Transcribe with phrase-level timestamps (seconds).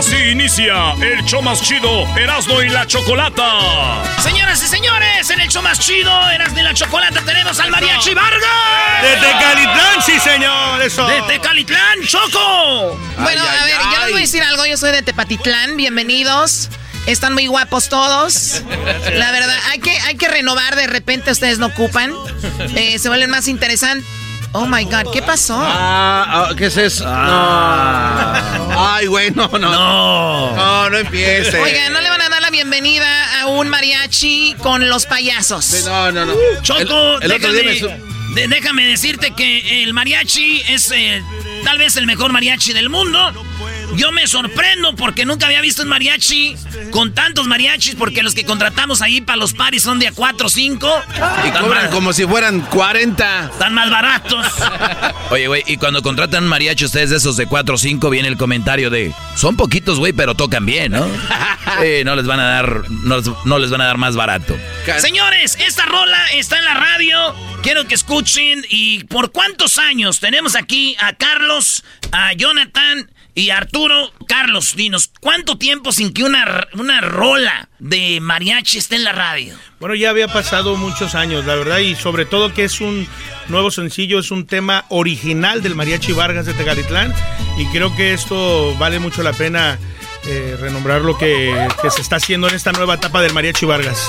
[0.00, 4.02] Así inicia el show más chido, Erasmo y la Chocolata.
[4.22, 8.14] Señoras y señores, en el show más chido, Erasmo y la Chocolata, tenemos al Mariachi
[8.14, 9.02] Vargas.
[9.02, 11.06] De Tecalitlán, sí, señor, eso.
[11.06, 12.98] De Tecalitlán, Choco.
[13.18, 14.12] Bueno, Ay, a ay, ver, yo les ay.
[14.12, 16.70] voy a decir algo, yo soy de Tepatitlán, bienvenidos.
[17.04, 18.62] Están muy guapos todos.
[19.12, 22.10] La verdad, hay que, hay que renovar, de repente ustedes no ocupan.
[22.74, 24.08] Eh, se vuelven más interesantes.
[24.52, 25.54] Oh my God, ¿qué pasó?
[25.56, 27.04] Ah, ah, ¿qué es eso?
[27.04, 27.10] No.
[28.80, 29.58] Ay, güey, no, no.
[29.58, 30.56] No.
[30.56, 31.56] No, no empiece.
[31.60, 35.64] Oiga, ¿no le van a dar la bienvenida a un mariachi con los payasos?
[35.64, 36.34] Sí, No, no, no.
[36.62, 40.90] Choco, El- el otro día déjame, me su- de- déjame decirte que el mariachi es
[40.92, 41.22] eh,
[41.64, 43.32] tal vez el mejor mariachi del mundo.
[43.96, 46.56] Yo me sorprendo porque nunca había visto un mariachi
[46.90, 50.46] con tantos mariachis porque los que contratamos ahí para los paris son de a 4
[50.46, 51.02] o 5.
[51.46, 53.50] Y cobran como si fueran 40.
[53.52, 54.46] Están más baratos.
[55.30, 58.36] Oye, güey, y cuando contratan mariachi ustedes de esos de 4 o 5 viene el
[58.36, 61.06] comentario de, son poquitos, güey, pero tocan bien, ¿no?
[61.80, 64.58] Sí, no les van a dar, no, no les van a dar más barato.
[64.98, 67.34] Señores, esta rola está en la radio.
[67.62, 68.66] Quiero que escuchen.
[68.68, 73.08] ¿Y por cuántos años tenemos aquí a Carlos, a Jonathan
[73.40, 74.12] y Arturo?
[74.28, 79.54] Carlos, dinos, ¿cuánto tiempo sin que una, una rola de mariachi esté en la radio?
[79.80, 83.06] Bueno, ya había pasado muchos años, la verdad, y sobre todo que es un
[83.48, 87.12] nuevo sencillo, es un tema original del Mariachi Vargas de Tegalitlán,
[87.58, 89.78] y creo que esto vale mucho la pena
[90.26, 94.06] eh, renombrar lo que, que se está haciendo en esta nueva etapa del Mariachi Vargas.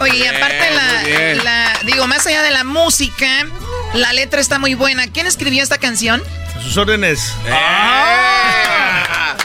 [0.00, 1.36] Oye, y aparte muy bien.
[1.38, 3.46] la, la- digo, más allá de la música,
[3.94, 5.06] la letra está muy buena.
[5.08, 6.22] ¿Quién escribió esta canción?
[6.56, 7.32] A sus órdenes.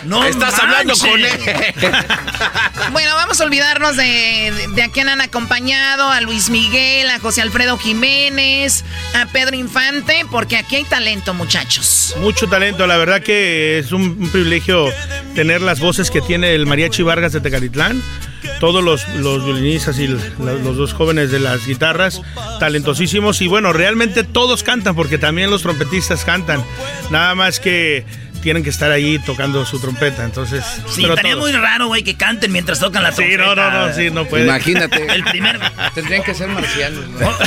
[0.03, 1.27] No Estás hablando con él.
[2.91, 7.19] Bueno, vamos a olvidarnos de, de, de a quién han acompañado, a Luis Miguel, a
[7.19, 12.15] José Alfredo Jiménez, a Pedro Infante, porque aquí hay talento, muchachos.
[12.19, 14.89] Mucho talento, la verdad que es un, un privilegio
[15.35, 18.01] tener las voces que tiene el Mariachi Vargas de Tecalitlán.
[18.59, 22.21] Todos los, los violinistas y l- los dos jóvenes de las guitarras,
[22.59, 23.41] talentosísimos.
[23.41, 26.63] Y bueno, realmente todos cantan, porque también los trompetistas cantan.
[27.11, 28.05] Nada más que
[28.47, 30.23] tienen que estar ahí tocando su trompeta.
[30.23, 31.49] Entonces, Sí, pero estaría todos.
[31.51, 33.43] muy raro, güey, que canten mientras tocan la Sí, trompeta.
[33.45, 34.45] no, no, no, sí, no puede.
[34.45, 35.05] Imagínate.
[35.13, 35.59] El primer...
[35.93, 37.09] Tendrían que ser marcianos.
[37.09, 37.27] ¿no?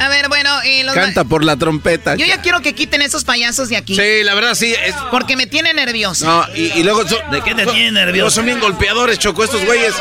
[0.00, 2.14] A ver, bueno, eh, los- Canta por la trompeta.
[2.16, 3.94] yo ya quiero que quiten esos payasos de aquí.
[3.96, 4.72] Sí, la verdad sí.
[4.86, 6.24] es- Porque me tiene nervioso.
[6.24, 8.24] No, y, y luego son- ¿De qué te tiene nervioso?
[8.26, 9.94] no, son bien golpeadores, Choco, estos güeyes.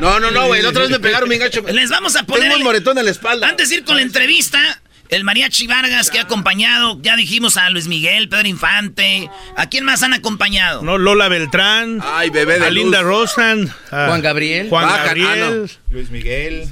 [0.00, 0.60] No, no, no, güey.
[0.62, 1.62] La otra vez me pegaron bien gacho.
[1.62, 2.42] les vamos a poner...
[2.42, 3.48] Tengo un el- moretón en la espalda.
[3.48, 4.79] Antes de ir con la entrevista,
[5.10, 9.28] el mariachi Vargas que ha acompañado, ya dijimos a Luis Miguel, Pedro Infante.
[9.56, 10.82] ¿A quién más han acompañado?
[10.82, 13.08] No, Lola Beltrán, Ay, bebé de a Linda luz.
[13.34, 14.68] Rosan, a Juan Gabriel.
[14.68, 16.66] Juan Baja- Gabriel, ah, Luis Miguel.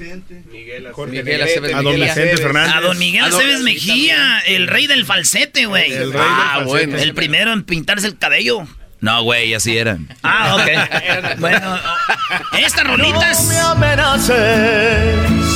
[0.51, 1.73] Miguel Miguel Aceves.
[1.73, 2.37] a don Miguel Vicente.
[2.37, 2.75] Fernández.
[2.75, 5.91] A don Miguel A don- Aceves Mejía, el rey del falsete, güey.
[5.91, 6.91] El rey Ah, del bueno.
[6.93, 7.03] falsete.
[7.09, 8.65] El primero en pintarse el cabello.
[9.01, 10.07] No, güey, así eran.
[10.23, 11.37] Ah, ok.
[11.39, 11.79] bueno,
[12.57, 13.37] estas rolitas.
[13.77, 15.48] Cuando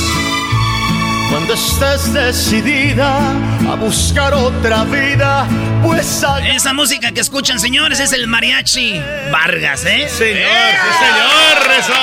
[1.54, 3.16] estés decidida
[3.70, 5.46] a buscar otra vida,
[5.82, 10.08] pues Esa música que escuchan, señores, es el mariachi Vargas, ¿eh?
[10.08, 11.94] Señor, sí, señor, eso.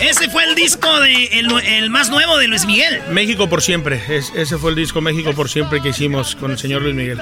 [0.00, 3.00] Ese fue el disco de el, el más nuevo de Luis Miguel.
[3.10, 4.00] México por siempre.
[4.08, 7.20] Es- ese fue el disco México por siempre que hicimos con el señor Luis Miguel.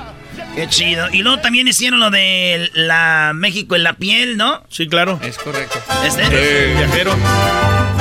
[0.54, 1.08] Qué chido.
[1.12, 4.62] Y luego también hicieron lo de la México en la piel, ¿no?
[4.70, 5.18] Sí, claro.
[5.22, 5.78] Es correcto.
[6.04, 6.22] Este.
[6.70, 7.14] El viajero.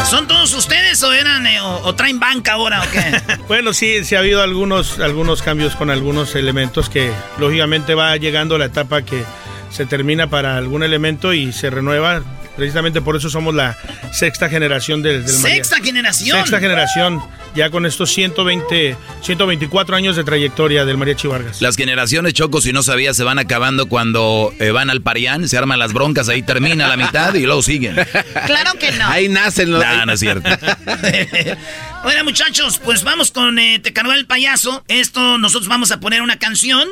[0.09, 3.21] ¿Son todos ustedes o eran eh, o, traen banca ahora o qué?
[3.47, 8.59] bueno, sí, sí ha habido algunos, algunos cambios con algunos elementos que lógicamente va llegando
[8.59, 9.23] la etapa que
[9.71, 12.21] se termina para algún elemento y se renueva.
[12.55, 13.77] Precisamente por eso somos la
[14.11, 16.37] sexta generación del, del ¿Sexta generación?
[16.37, 17.21] Sexta generación,
[17.53, 21.61] ya con estos 120, 124 años de trayectoria del Mariachi Vargas.
[21.61, 25.57] Las generaciones, Choco, si no sabías, se van acabando cuando eh, van al Parián, se
[25.57, 27.95] arman las broncas, ahí termina la mitad y luego siguen.
[28.45, 29.07] Claro que no.
[29.07, 29.83] Ahí nacen los...
[29.83, 30.49] No, no es cierto.
[32.03, 34.83] bueno, muchachos, pues vamos con eh, Te cargó el payaso.
[34.87, 36.87] Esto, nosotros vamos a poner una canción.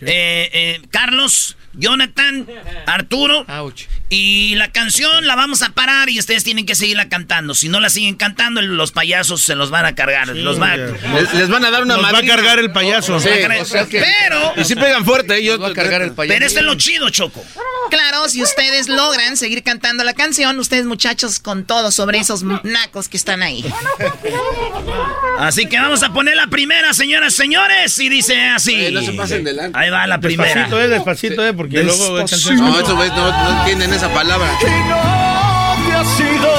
[0.00, 2.46] Eh, eh, Carlos Jonathan,
[2.86, 3.46] Arturo.
[4.10, 7.54] Y la canción la vamos a parar y ustedes tienen que seguirla cantando.
[7.54, 10.28] Si no la siguen cantando, los payasos se los van a cargar.
[10.28, 13.18] los les, van a dar una Nos va a cargar el payaso.
[13.22, 14.52] pero.
[14.56, 16.34] Y si pegan fuerte, ellos va a cargar el payaso.
[16.34, 17.44] Pero este es lo chido, Choco.
[17.90, 23.08] Claro, si ustedes logran seguir cantando la canción, ustedes muchachos con todo sobre esos nacos
[23.08, 23.64] que están ahí.
[25.38, 28.90] Así que vamos a poner la primera, señoras, señores, y dice así.
[28.90, 29.78] no se pasen delante.
[29.78, 30.48] Ahí va la primera.
[30.48, 32.18] Despacito, eh, despacito, eh, porque luego...
[32.18, 34.48] No, eso no, no entienden esa palabra.
[34.60, 36.52] Que no te has ido.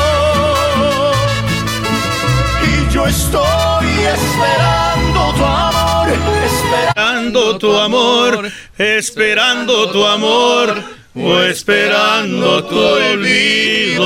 [2.63, 6.09] Y yo estoy esperando tu amor.
[6.45, 8.51] Esperando tu amor.
[8.77, 14.06] Esperando tu amor o esperando tu olvido.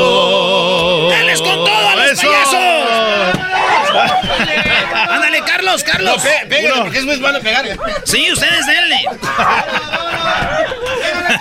[1.09, 2.23] ¡Dales con todo a los
[5.09, 6.15] ¡Ándale, Carlos, Carlos!
[6.15, 7.65] No, pégale, porque es muy bueno pegar.
[8.05, 9.03] Sí, ustedes denle.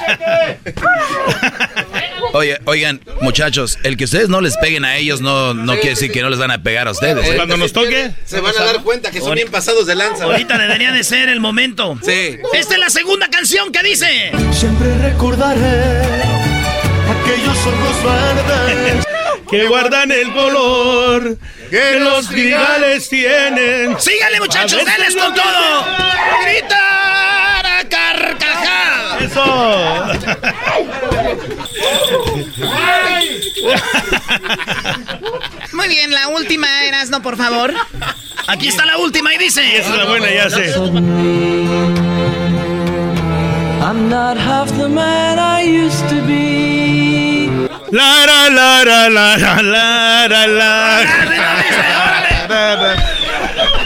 [2.34, 6.10] Oye, oigan, muchachos, el que ustedes no les peguen a ellos no, no quiere decir
[6.10, 7.28] que no les van a pegar a ustedes.
[7.28, 7.34] ¿eh?
[7.36, 10.24] Cuando nos toque, se van a dar cuenta que son bien pasados de lanza.
[10.24, 11.98] Ahorita debería de ser el momento.
[12.02, 12.38] Sí.
[12.54, 14.32] Esta es la segunda canción que dice.
[14.52, 16.02] Siempre recordaré
[17.20, 19.04] aquellos ojos verdes
[19.50, 21.36] que guardan el color
[21.68, 24.00] que los trigales tienen.
[24.00, 25.86] Síganle, muchachos, denles con todo.
[26.44, 27.61] Gritar a carcajada.
[35.72, 37.72] Muy bien, la última, Erasno, por favor.
[38.48, 39.78] Aquí está la última y dice.
[39.78, 40.74] Esa es la buena, ya sé.
[43.82, 47.48] I'm not half the man I used to be.
[47.90, 51.02] La la la la la la.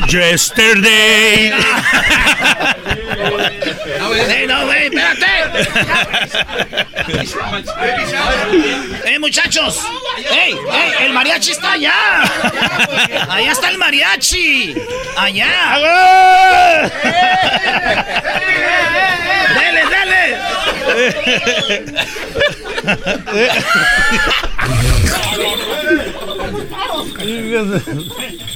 [0.08, 1.50] Yesterday.
[4.46, 5.26] no, güey, espérate.
[9.04, 9.82] eh, muchachos.
[10.30, 10.92] ¡Ey, ey!
[11.00, 12.22] ¡El mariachi está allá!
[13.28, 14.74] ¡Allá está el mariachi!
[15.16, 15.78] ¡Allá!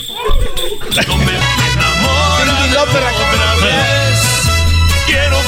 [1.06, 1.32] No me
[1.72, 3.10] enamora.
[5.06, 5.38] Quiero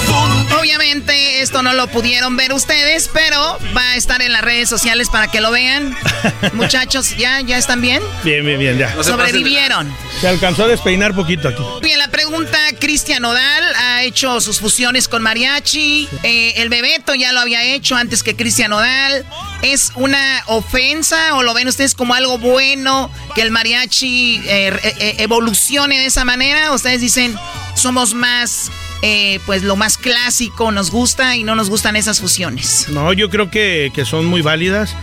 [0.75, 5.11] Obviamente esto no lo pudieron ver ustedes, pero va a estar en las redes sociales
[5.11, 5.95] para que lo vean.
[6.55, 8.03] Muchachos, ¿ya, ya están bien?
[8.25, 9.03] Bien, bien, bien, ya.
[9.03, 9.95] Sobrevivieron.
[10.23, 11.63] Se alcanzó a despeinar poquito aquí.
[11.83, 16.09] Bien, la pregunta, Cristian Odal ha hecho sus fusiones con mariachi.
[16.23, 19.27] Eh, el Bebeto ya lo había hecho antes que Cristian Odal.
[19.61, 25.17] ¿Es una ofensa o lo ven ustedes como algo bueno que el mariachi eh, eh,
[25.19, 26.73] evolucione de esa manera?
[26.73, 27.37] ¿Ustedes dicen,
[27.75, 28.71] somos más
[29.03, 32.87] eh, pues lo más clásico nos gusta y no nos gustan esas fusiones.
[32.89, 34.95] No, yo creo que, son muy válidas.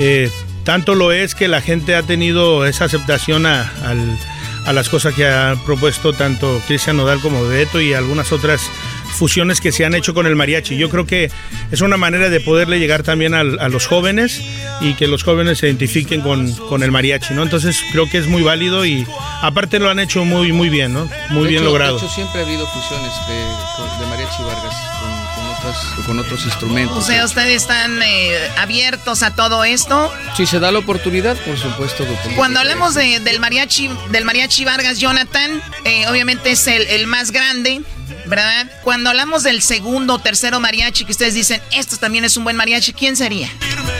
[0.00, 0.30] Eh,
[0.64, 3.70] tanto lo es que la gente ha tenido esa aceptación a,
[4.72, 8.62] las cosas que ha propuesto tanto Cristian Nodal como Beto y algunas otras
[9.14, 10.76] fusiones que se han hecho con el mariachi.
[10.76, 11.30] Yo creo que
[11.70, 14.42] es una manera de poderle llegar también a, los jóvenes
[14.80, 17.42] y que los jóvenes se identifiquen con, el mariachi, ¿no?
[17.42, 19.06] Entonces creo que es muy válido y
[19.42, 21.08] aparte lo han hecho muy, muy bien, ¿no?
[21.30, 21.98] Muy bien logrado.
[21.98, 24.74] De hecho, siempre ha habido fusiones de, mariachi Vargas
[26.06, 26.98] con, otros instrumentos.
[26.98, 30.12] O sea, ¿ustedes están eh, abiertos a todo esto?
[30.36, 32.04] Si se da la oportunidad, por supuesto.
[32.36, 37.82] Cuando hablamos del mariachi, del mariachi Vargas, Jonathan, eh, obviamente es el, el más grande.
[38.26, 38.66] ¿Verdad?
[38.82, 42.56] Cuando hablamos del segundo o tercero mariachi que ustedes dicen, esto también es un buen
[42.56, 43.48] mariachi, ¿quién sería?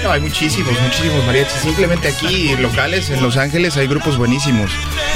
[0.02, 1.62] No, hay muchísimos, muchísimos mariachis.
[1.62, 4.70] Simplemente aquí, locales, en Los Ángeles, hay grupos buenísimos.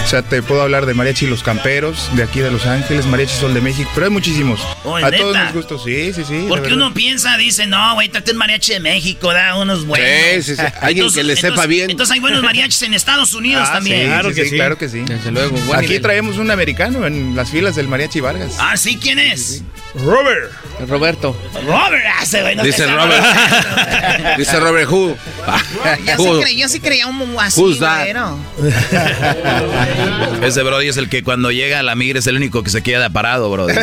[0.04, 3.34] O sea, te puedo hablar de mariachi Los Camperos, de aquí de Los Ángeles, mariachi
[3.34, 4.60] Sol de México, pero hay muchísimos.
[4.60, 6.46] a todos nos gustos, sí, sí, sí.
[6.48, 10.08] Porque uno piensa, dice, no, güey, trate un mariachi de México, da unos buenos.
[10.36, 10.62] Sí, sí, sí.
[10.80, 11.90] Alguien que le sepa bien.
[11.90, 14.06] Entonces hay buenos mariachis en Estados Unidos ah, también.
[14.06, 15.00] claro que sí, claro que sí.
[15.00, 15.58] Desde luego.
[15.74, 18.54] Aquí traemos un americano en las filas del mariachi Vargas.
[18.58, 19.62] Ah, sí, quién es?
[20.04, 20.52] Robert.
[20.86, 21.36] Roberto.
[21.66, 22.56] Robert, hace güey.
[22.62, 23.24] Dice Robert.
[24.38, 25.16] Dice Robert Who.
[26.56, 27.78] yo, sí creía un así, Who's
[30.42, 32.82] Ese Brody es el que cuando llega a la migra es el único que se
[32.82, 33.74] queda parado, Brody.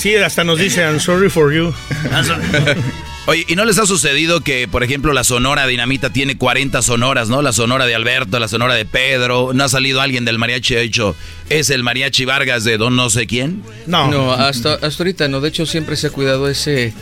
[0.00, 1.74] Sí, hasta nos dice, I'm sorry for you.
[3.28, 7.28] Oye, ¿y no les ha sucedido que, por ejemplo, la Sonora Dinamita tiene 40 sonoras,
[7.28, 7.42] ¿no?
[7.42, 9.50] La Sonora de Alberto, la Sonora de Pedro.
[9.52, 11.14] ¿No ha salido alguien del mariachi ha dicho,
[11.50, 13.62] es el mariachi Vargas de don no sé quién?
[13.86, 14.10] No.
[14.10, 15.40] No, hasta, hasta ahorita no.
[15.40, 16.92] De hecho, siempre se ha cuidado ese,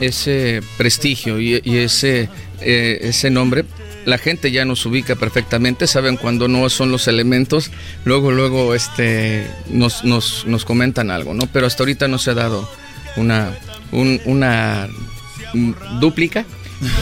[0.00, 2.28] ese prestigio y, ese,
[2.60, 3.64] eh, ese nombre
[4.04, 7.70] la gente ya nos ubica perfectamente, saben cuando no son los elementos,
[8.04, 11.46] luego, luego este, nos, nos, nos comentan algo, ¿no?
[11.46, 12.68] Pero hasta ahorita no se ha dado
[13.16, 13.56] una,
[13.92, 14.88] una
[16.00, 16.44] dúplica.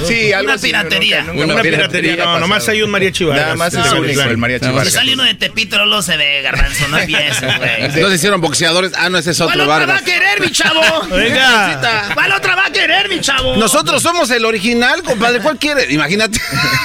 [0.06, 1.26] Sí, algo una piratería.
[1.32, 2.16] una, piratería.
[2.16, 3.44] No, nomás hay un mariachi Vargas.
[3.44, 4.88] Nada más es único, el mariachi Vargas.
[4.88, 6.88] Si sale uno de Tepito, no se ve, garbanzo.
[6.88, 8.02] No empieces, güey.
[8.02, 8.92] No se hicieron boxeadores.
[8.96, 9.84] Ah, no, ese es otro ¿Cuál Vargas.
[9.84, 11.06] otra va a querer, mi chavo?
[11.10, 12.10] Venga.
[12.14, 13.56] ¿Cuál otra va a querer, mi chavo?
[13.56, 15.40] Nosotros somos el original, compadre.
[15.40, 15.92] ¿Cuál quiere?
[15.92, 16.40] Imagínate.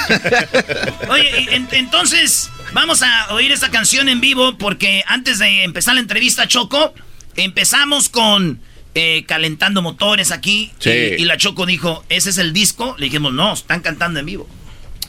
[1.08, 6.46] Oye, entonces, vamos a oír esta canción en vivo porque antes de empezar la entrevista,
[6.48, 6.94] Choco,
[7.36, 8.60] empezamos con
[8.98, 10.72] eh, calentando motores aquí.
[10.82, 12.94] Y, la Choco dijo, ¿ese es el disco?
[12.98, 14.48] Le dijimos, no, están cantando en vivo.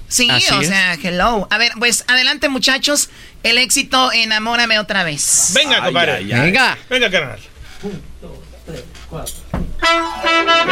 [0.09, 1.47] Sí, o sea, hello.
[1.49, 3.09] A ver, pues adelante muchachos,
[3.43, 5.51] el éxito Enamórame otra vez.
[5.55, 6.23] Venga, compadre.
[6.25, 6.77] Venga.
[6.89, 7.39] Venga, carnal.
[7.83, 8.31] Un, dos,
[8.65, 9.35] tres, cuatro.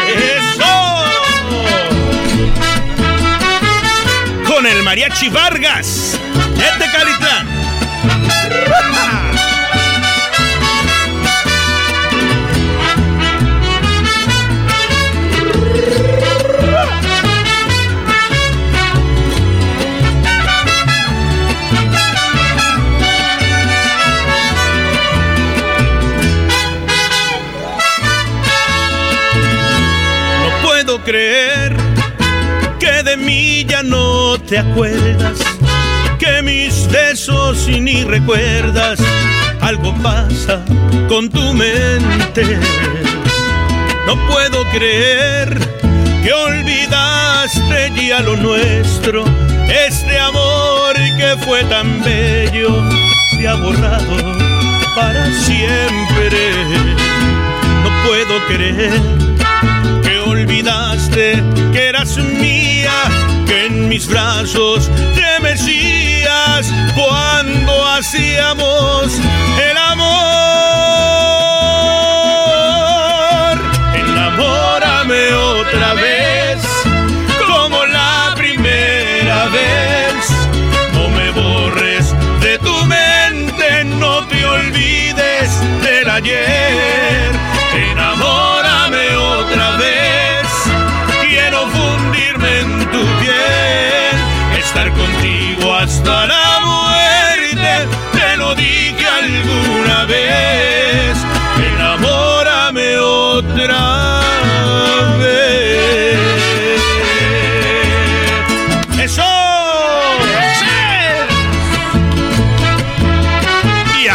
[0.07, 1.05] ¡Eso!
[4.45, 6.19] Con el Mariachi Vargas,
[6.57, 7.47] este Calitlán.
[31.03, 31.75] creer
[32.79, 35.39] que de mí ya no te acuerdas,
[36.19, 38.99] que mis besos y ni recuerdas,
[39.61, 40.63] algo pasa
[41.07, 42.59] con tu mente.
[44.05, 45.57] No puedo creer
[46.23, 49.25] que olvidaste ya lo nuestro,
[49.67, 52.69] este amor que fue tan bello
[53.31, 54.15] se ha borrado
[54.95, 56.59] para siempre.
[57.83, 59.25] No puedo creer
[60.45, 60.84] olvidaste
[61.15, 62.91] que eras mía,
[63.47, 69.13] que en mis brazos te mecías cuando hacíamos
[69.69, 70.11] el amor.
[73.95, 76.61] Enamórame otra vez,
[77.47, 80.29] como la primera vez.
[80.91, 86.94] No me borres de tu mente, no te olvides del ayer.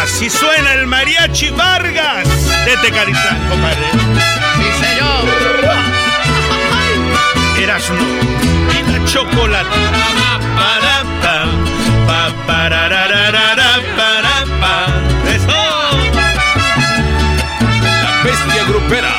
[0.00, 2.26] Y así suena el mariachi Vargas
[2.64, 3.76] de Tecalizán, compadre.
[4.56, 5.24] Sí, señor.
[7.62, 7.92] Eras
[8.78, 9.76] y la chocolate.
[18.02, 19.14] La bestia grupera.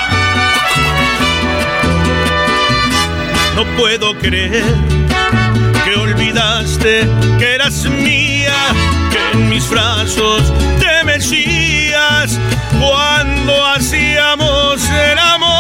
[3.56, 4.64] No puedo creer
[5.86, 7.08] que olvidaste
[7.38, 8.04] que eras en
[9.52, 12.40] mis brazos te mecías
[12.80, 15.51] cuando hacíamos el amor.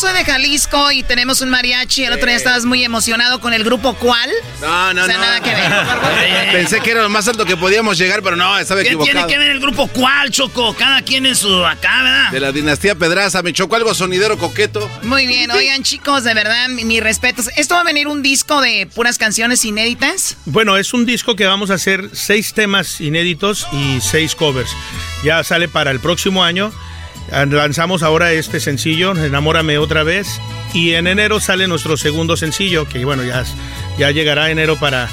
[0.00, 2.04] Soy de Jalisco y tenemos un mariachi.
[2.04, 4.30] El otro día estabas muy emocionado con el grupo ¿Cuál?
[4.62, 5.20] No, no, o sea, no.
[5.20, 6.52] nada que ver.
[6.52, 9.12] Pensé que era lo más alto que podíamos llegar, pero no, estaba ¿Qué equivocado.
[9.12, 10.74] tiene que ver el grupo ¿Cuál, Choco?
[10.74, 12.30] Cada quien en su acá, ¿verdad?
[12.30, 14.90] De la dinastía Pedraza, me chocó algo sonidero coqueto.
[15.02, 17.50] Muy bien, oigan chicos, de verdad, mis respetos.
[17.56, 20.38] ¿Esto va a venir un disco de puras canciones inéditas?
[20.46, 24.70] Bueno, es un disco que vamos a hacer seis temas inéditos y seis covers.
[25.24, 26.72] Ya sale para el próximo año.
[27.30, 30.40] Lanzamos ahora este sencillo, Enamórame otra vez.
[30.74, 33.44] Y en enero sale nuestro segundo sencillo, que bueno, ya,
[33.98, 35.08] ya llegará enero para,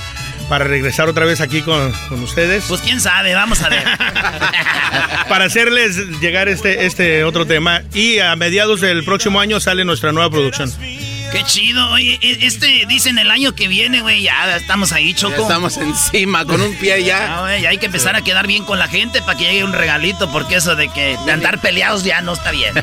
[0.49, 2.65] para regresar otra vez aquí con, con ustedes.
[2.67, 3.83] Pues quién sabe, vamos a ver.
[5.29, 7.83] para hacerles llegar este, este otro tema.
[7.93, 10.71] Y a mediados del próximo año sale nuestra nueva producción.
[11.31, 15.35] Qué chido, oye, e, este dicen el año que viene, güey, ya estamos ahí, Choco.
[15.35, 17.37] Ya estamos encima, con un pie ya.
[17.37, 19.73] Ah, güey, hay que empezar a quedar bien con la gente para que llegue un
[19.73, 22.73] regalito, porque eso de que de andar peleados ya no está bien.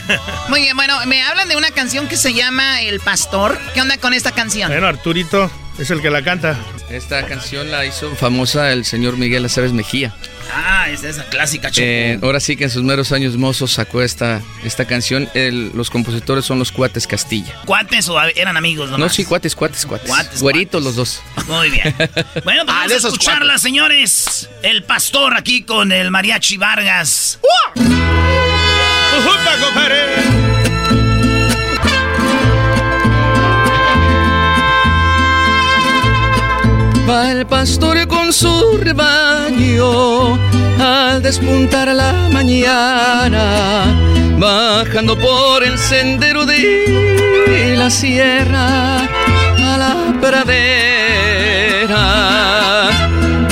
[0.48, 3.58] Muy bien, bueno, me hablan de una canción que se llama El Pastor.
[3.72, 4.70] ¿Qué onda con esta canción?
[4.70, 6.56] Bueno, Arturito es el que la canta.
[6.90, 10.14] Esta canción la hizo famosa el señor Miguel Aceves Mejía.
[10.54, 11.70] Ah, es esa clásica.
[11.76, 15.28] Eh, ahora sí que en sus meros años mozos sacó esta, esta canción.
[15.34, 17.54] El- los compositores son los Cuates Castilla.
[17.64, 19.00] ¿Cuates o eran amigos nomás?
[19.00, 20.08] No, sí, cuates, cuates, cuates.
[20.08, 21.20] Cuates, Güeritos los dos.
[21.46, 21.94] Muy bien.
[22.44, 24.48] Bueno, pues Ah, vamos a escucharla, señores.
[24.62, 27.38] El pastor aquí con el mariachi Vargas.
[29.16, 29.56] ¡Ujupa,
[37.08, 40.38] Va el pastor con su rebaño
[40.80, 43.84] al despuntar la mañana,
[44.38, 51.98] bajando por el sendero de la sierra a la pradera.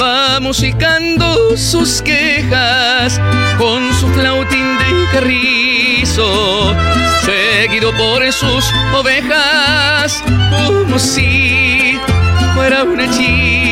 [0.01, 3.21] Va musicando sus quejas
[3.59, 6.75] con su flautín de carrizo,
[7.25, 10.25] seguido por sus ovejas,
[10.67, 11.72] como si
[12.73, 13.72] fuera un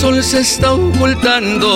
[0.00, 1.68] sol se está ocultando.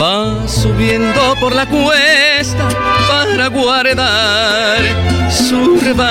[0.00, 2.68] Va subiendo por la cuesta
[3.08, 4.80] para guardar
[5.28, 6.04] su rebaño.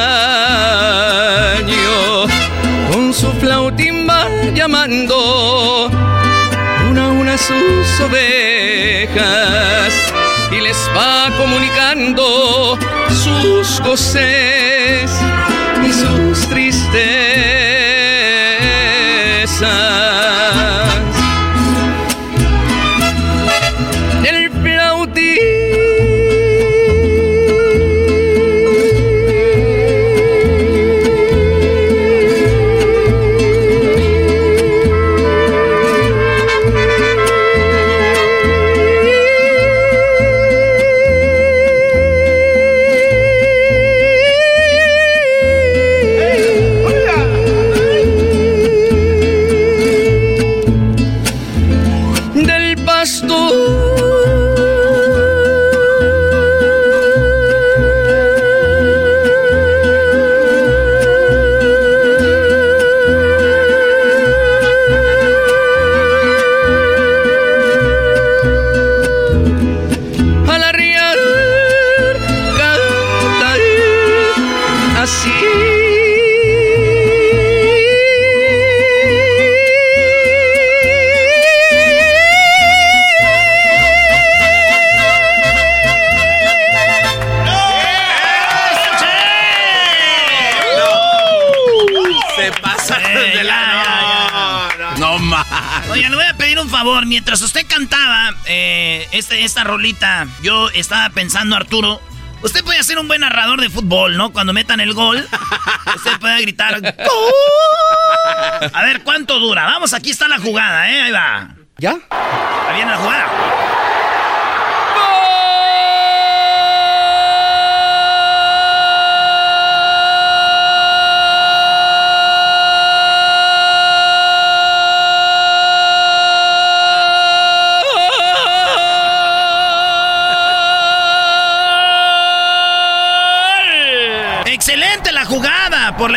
[2.92, 5.90] Con su flautín va llamando
[6.90, 9.14] una a una sus ovejas
[10.52, 12.78] y les va comunicando
[13.24, 15.12] sus goces
[97.42, 102.02] Usted cantaba eh, este, esta rolita, yo estaba pensando, Arturo,
[102.44, 104.34] Usted puede ser un buen narrador de fútbol, ¿no?
[104.34, 105.26] Cuando metan el gol,
[105.96, 106.94] usted puede gritar ¡Gol!
[108.74, 109.64] A ver, ¿cuánto dura?
[109.64, 111.04] Vamos, aquí está la jugada, ¿eh?
[111.04, 111.56] Ahí va.
[111.78, 111.96] ¿Ya?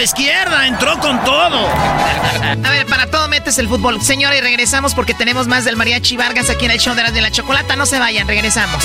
[0.07, 1.67] Izquierda, entró con todo.
[1.67, 4.01] A ver, para todo metes el fútbol.
[4.01, 7.21] Señores, regresamos porque tenemos más del Mariachi Vargas aquí en el show de la, de
[7.21, 7.75] la chocolata.
[7.75, 8.83] No se vayan, regresamos.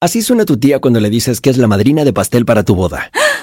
[0.00, 2.74] Así suena tu tía cuando le dices que es la madrina de pastel para tu
[2.74, 3.10] boda.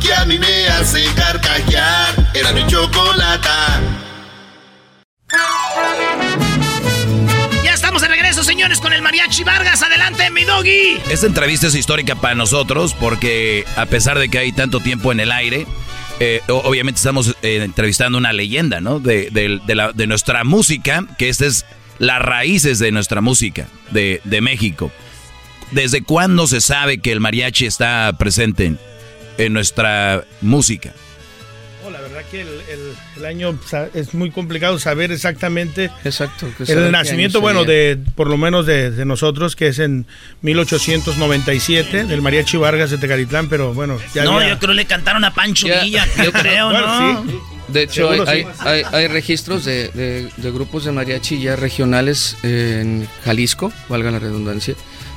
[0.00, 2.30] que a mí me hace carcajear.
[2.34, 3.80] Era mi chocolata.
[7.62, 9.82] Ya estamos de regreso, señores, con el Mariachi Vargas.
[9.82, 11.00] Adelante, mi doggy.
[11.10, 15.20] Esta entrevista es histórica para nosotros porque a pesar de que hay tanto tiempo en
[15.20, 15.66] el aire,
[16.18, 18.98] eh, obviamente estamos eh, entrevistando una leyenda, ¿no?
[18.98, 21.64] De, de, nuestra música, que esta es
[21.98, 24.90] las raíces de nuestra música de, de México.
[25.70, 28.74] ¿Desde cuándo se sabe que el mariachi está presente
[29.44, 30.92] en, nuestra música?
[31.84, 33.58] Oh, la verdad que el, año
[33.94, 39.56] es muy complicado saber exactamente Exacto, el nacimiento, bueno, de por lo menos de, nosotros,
[39.56, 40.06] que es en
[40.42, 43.98] 1897, del Mariachi Vargas de Tecalitlán, pero bueno.
[44.14, 47.24] Ya no, yo creo que le cantaron a Pancho Villa, yo creo, ¿no?
[47.68, 48.44] De hecho, hay,
[48.92, 49.88] hay, registros de,
[50.36, 54.74] de, grupos de mariachi ya regionales en Jalisco, valga la redundancia,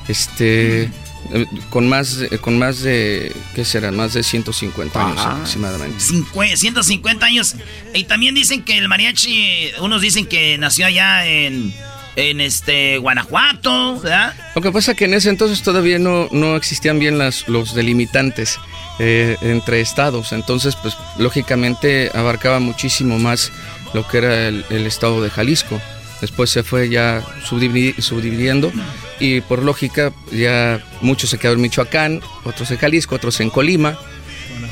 [0.08, 0.90] este
[1.32, 6.00] eh, con más con más de qué será más de 150 años aproximadamente.
[6.00, 7.56] 150 años.
[7.94, 11.74] Y también dicen que el mariachi unos dicen que nació allá en
[12.16, 14.36] en este Guanajuato ¿verdad?
[14.56, 18.60] lo que pasa que en ese entonces todavía no, no existían bien las, los delimitantes
[19.00, 20.32] eh, entre estados.
[20.32, 23.52] Entonces pues lógicamente abarcaba muchísimo más
[23.94, 25.82] lo que era el, el estado de Jalisco.
[26.22, 28.72] Después se fue ya subdividiendo
[29.20, 33.98] y por lógica ya muchos se quedaron en Michoacán, otros en Jalisco, otros en Colima.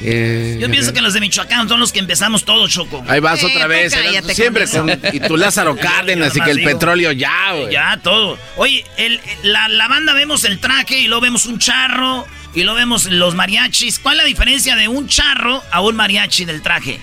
[0.03, 3.03] Eh, Yo pienso que los de Michoacán son los que empezamos todos, Choco.
[3.07, 3.93] Ahí vas otra vez.
[4.33, 7.71] siempre con, y tu Lázaro Cárdenas y que el petróleo ya, güey.
[7.71, 8.37] Ya, todo.
[8.57, 12.77] Oye, el, la, la banda vemos el traje y luego vemos un charro y luego
[12.77, 13.99] vemos los mariachis.
[13.99, 16.99] ¿Cuál es la diferencia de un charro a un mariachi del traje?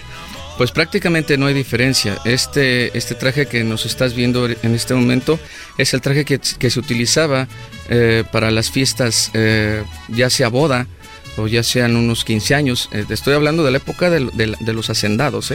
[0.58, 2.18] Pues prácticamente no hay diferencia.
[2.24, 5.38] Este, este traje que nos estás viendo en este momento
[5.78, 7.46] es el traje que, se utilizaba
[7.88, 10.88] eh, para las fiestas, eh, ya sea boda
[11.36, 12.88] o ya sean unos 15 años.
[12.90, 15.54] Eh, estoy hablando de la época de, los hacendados.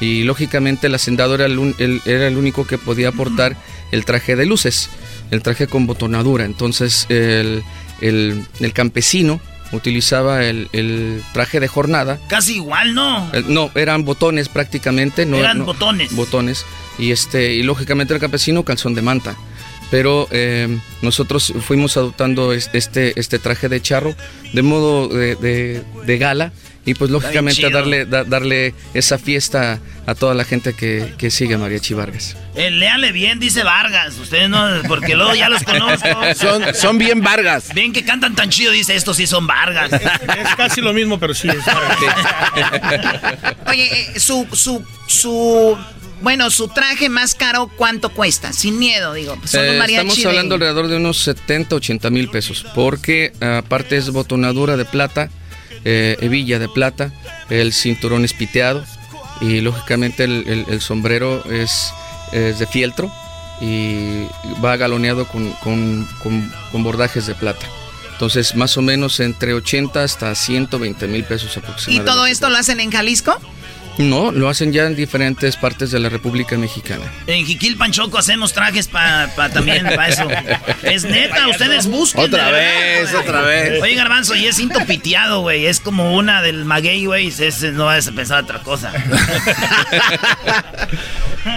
[0.00, 3.56] Y lógicamente el hacendado era el, era el único que podía aportar
[3.92, 4.90] el traje de luces,
[5.30, 6.44] el traje con botonadura.
[6.46, 7.62] Entonces el,
[8.00, 9.40] el campesino
[9.72, 12.18] utilizaba el, traje de jornada.
[12.28, 13.30] Casi igual, ¿no?
[13.32, 15.26] Eh, no, eran botones prácticamente.
[15.26, 16.14] No, eran botones.
[16.14, 16.64] Botones.
[16.98, 19.36] Y, este, y lógicamente el campesino calzón de manta.
[19.90, 24.14] Pero eh, nosotros fuimos adoptando este, este traje de charro
[24.52, 25.82] de modo de,
[26.18, 26.52] gala
[26.84, 31.58] y pues lógicamente darle, darle esa fiesta a toda la gente que, que sigue a
[31.58, 32.36] Mariachi Vargas.
[32.56, 34.18] Eh, léale bien, dice Vargas.
[34.18, 36.08] Ustedes no, porque luego ya los conozco.
[36.34, 37.72] Son, son bien Vargas.
[37.72, 39.92] Bien que cantan tan chido, dice, estos sí son Vargas.
[39.92, 41.98] Es, casi lo mismo, pero sí es Vargas.
[43.68, 45.78] Oye, eh, su, su, su
[46.20, 48.52] bueno, su traje más caro, ¿cuánto cuesta?
[48.52, 49.34] Sin miedo, digo.
[49.54, 54.84] Eh, estamos hablando alrededor de unos 70, 80 mil pesos, porque aparte es botonadura de
[54.84, 55.30] plata,
[55.84, 57.12] eh, hebilla de plata,
[57.50, 58.84] el cinturón es piteado
[59.40, 61.92] y lógicamente el, sombrero es,
[62.32, 63.12] de fieltro
[63.60, 64.26] y
[64.64, 67.66] va galoneado con, con, bordajes de plata.
[68.12, 72.10] Entonces, más o menos entre 80 hasta 120 mil pesos aproximadamente.
[72.10, 73.36] ¿Y todo esto lo hacen en Jalisco?
[73.98, 77.04] No, lo hacen ya en diferentes partes de la República Mexicana.
[77.26, 80.26] En Jiquil Panchoco hacemos trajes para también para eso.
[80.82, 82.24] Es neta, ustedes busquen.
[82.24, 83.82] Otra vez, otra vez.
[83.82, 85.66] Oye, Garbanzo, y es cinto piteado, güey.
[85.66, 87.32] Es como una del maguey, güey.
[87.74, 88.92] No vas a pensar otra cosa.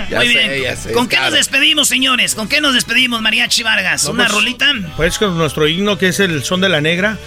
[0.10, 0.76] Muy bien.
[0.94, 2.36] ¿Con qué nos despedimos, señores?
[2.36, 4.06] ¿Con qué nos despedimos, Mariachi Vargas?
[4.06, 4.74] ¿Una rolita?
[4.98, 7.18] Pues con nuestro himno que es el Son de la Negra.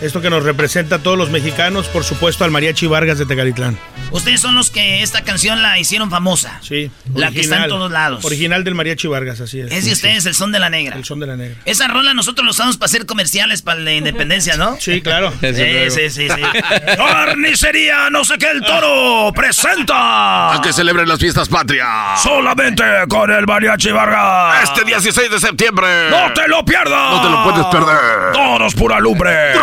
[0.00, 3.76] Esto que nos representa a todos los mexicanos, por supuesto al Mariachi Vargas de Tecalitlán.
[4.12, 6.60] Ustedes son los que esta canción la hicieron famosa.
[6.62, 6.88] Sí.
[7.14, 8.24] La que está en todos lados.
[8.24, 9.72] Original del Mariachi Vargas, así es.
[9.72, 10.96] Es de ustedes, el son de la negra.
[10.96, 11.56] El son de la negra.
[11.64, 14.76] Esa rola nosotros lo usamos para hacer comerciales para la independencia, ¿no?
[14.80, 15.32] Sí, claro.
[15.40, 16.42] sí, sí, sí, sí.
[16.96, 20.54] Carnicería, no sé qué, el toro presenta.
[20.54, 22.22] A que celebren las fiestas patrias.
[22.22, 24.62] Solamente con el Mariachi Vargas.
[24.62, 25.88] Este 16 de septiembre.
[26.10, 27.14] No te lo pierdas.
[27.14, 28.32] No te lo puedes perder.
[28.32, 29.54] Todos pura lumbre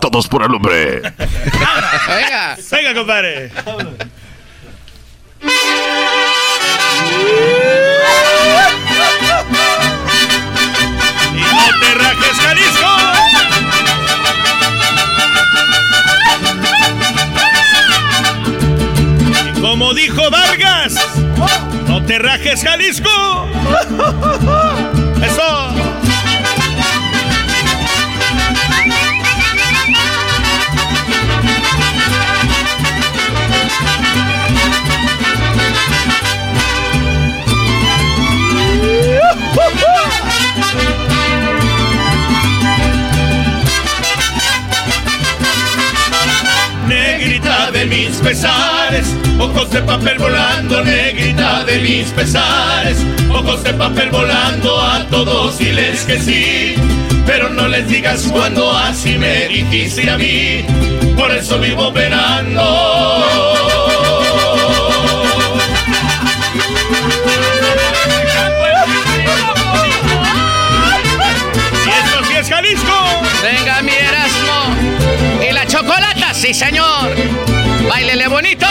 [0.00, 1.00] todos por el hombre.
[1.00, 2.56] Venga.
[2.70, 3.50] Venga, compadre.
[11.32, 12.96] Y no te rajes, Jalisco.
[19.46, 20.94] Y como dijo Vargas,
[21.86, 23.46] no te rajes, Jalisco.
[25.22, 25.89] Eso.
[47.90, 55.04] Mis pesares, ojos de papel volando, negrita de mis pesares, ojos de papel volando, a
[55.08, 56.74] todos y les que sí,
[57.26, 60.64] pero no les digas cuando así me dijiste a mí,
[61.16, 62.62] por eso vivo penando.
[73.42, 75.42] Venga, mi Erasmo.
[75.42, 77.59] Y la chocolata, sí, señor.
[77.88, 78.66] Bailele bonito.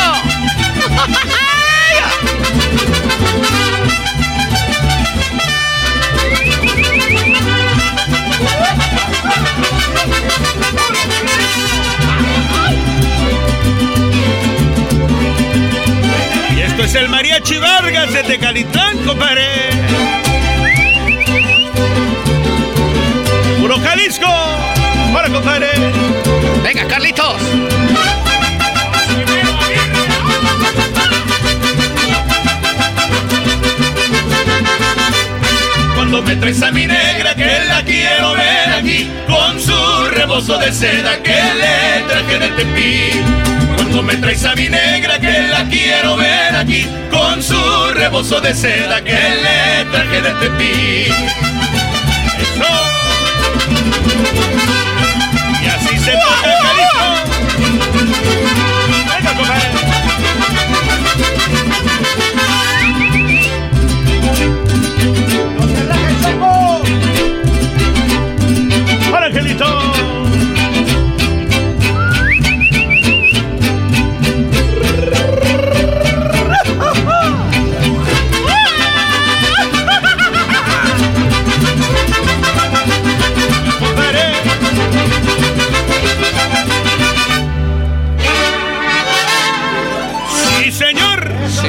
[16.55, 19.69] Y esto es el Mariachi Vargas de Tecalitlán, compadre.
[23.59, 24.27] ¡Puro Jalisco!
[25.13, 25.67] ¡Para, compadre!
[26.63, 27.35] ¡Venga, Carlitos!
[36.09, 39.75] Cuando me traes a mi negra que la quiero ver aquí Con su
[40.09, 43.11] rebozo de seda que le traje de tepí
[43.75, 47.61] Cuando me traes a mi negra que la quiero ver aquí Con su
[47.93, 51.13] rebozo de seda que le traje de tepí
[55.61, 56.59] y así se toca el.
[59.09, 59.33] Venga,
[69.61, 70.29] ¡Hola, Angelito!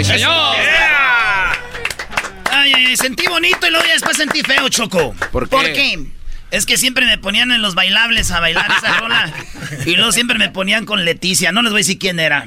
[0.04, 0.56] señor.
[2.50, 5.14] Ay, ay, sentí bonito y luego ya después sentí feo, Choco.
[5.30, 6.10] ¿Por qué?
[6.50, 9.32] Es que siempre me ponían en los bailables a bailar esa rola.
[9.86, 11.52] Y luego siempre me ponían con Leticia.
[11.52, 12.46] No les voy a decir quién era.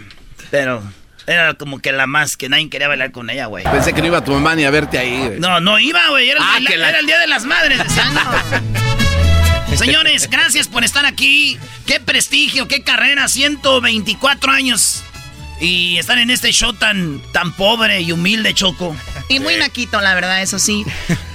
[0.51, 0.83] Pero
[1.25, 3.63] era como que la más que nadie quería bailar con ella, güey.
[3.63, 5.39] Pensé que no iba tu mamá ni a verte ahí, güey.
[5.39, 6.29] No, no iba, güey.
[6.29, 7.81] Era, el ah, día de las madres.
[9.77, 11.57] Señores, gracias por estar aquí.
[11.87, 15.03] Qué prestigio, qué carrera, 124 años.
[15.63, 18.93] Y estar en este show tan, tan pobre y humilde, Choco.
[19.29, 20.85] Y muy naquito, la verdad, eso sí.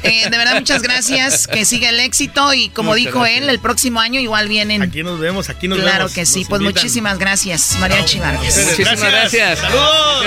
[0.02, 1.46] Eh, de verdad, muchas gracias.
[1.46, 2.52] Que siga el éxito.
[2.52, 4.82] Y como dijo él, el próximo año igual vienen.
[4.82, 5.90] Aquí nos vemos, aquí nos vemos.
[5.90, 6.44] Claro que sí.
[6.48, 8.56] Pues muchísimas gracias, María Chivargas.
[8.64, 9.58] Muchísimas gracias.
[9.58, 10.24] Saludos.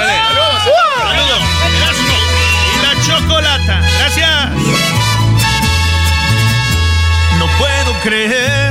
[0.98, 1.42] Saludos.
[2.74, 3.82] Y la chocolata.
[4.00, 4.50] Gracias.
[7.38, 8.71] No puedo creer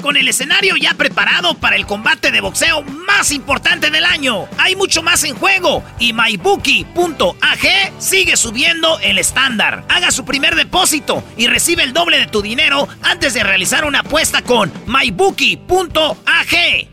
[0.00, 4.46] Con el escenario ya preparado para el combate de boxeo más importante del año.
[4.56, 9.82] Hay mucho más en juego y MyBookie.ag sigue subiendo el estándar.
[9.88, 14.00] Haga su primer depósito y recibe el doble de tu dinero antes de realizar una
[14.00, 15.66] apuesta con MyBookie.ag.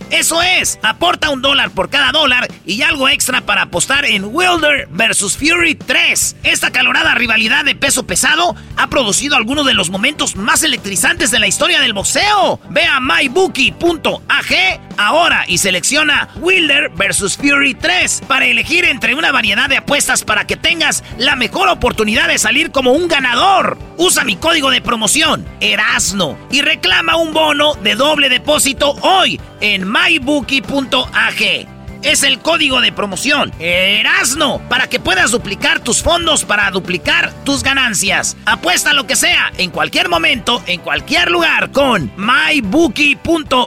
[0.10, 4.88] Eso es, aporta un dólar por cada dólar y algo extra para apostar en Wilder
[4.90, 6.38] vs Fury 3.
[6.44, 11.40] Esta calorada rivalidad de peso pesado ha producido algunos de los momentos más electrizantes de
[11.40, 12.60] la historia del boxeo.
[12.70, 19.78] Vea mybookie.ag ahora y selecciona Wilder vs Fury 3 para elegir entre una variedad de
[19.78, 23.78] apuestas para que tengas la mejor oportunidad de salir como un ganador.
[23.98, 29.90] Usa mi código de promoción, Erasno, y reclama un bono de doble depósito hoy en
[29.90, 31.75] mybookie.ag
[32.06, 37.64] es el código de promoción Erasno para que puedas duplicar tus fondos para duplicar tus
[37.64, 38.38] ganancias.
[38.46, 43.66] Apuesta lo que sea, en cualquier momento, en cualquier lugar con mybookie.ag.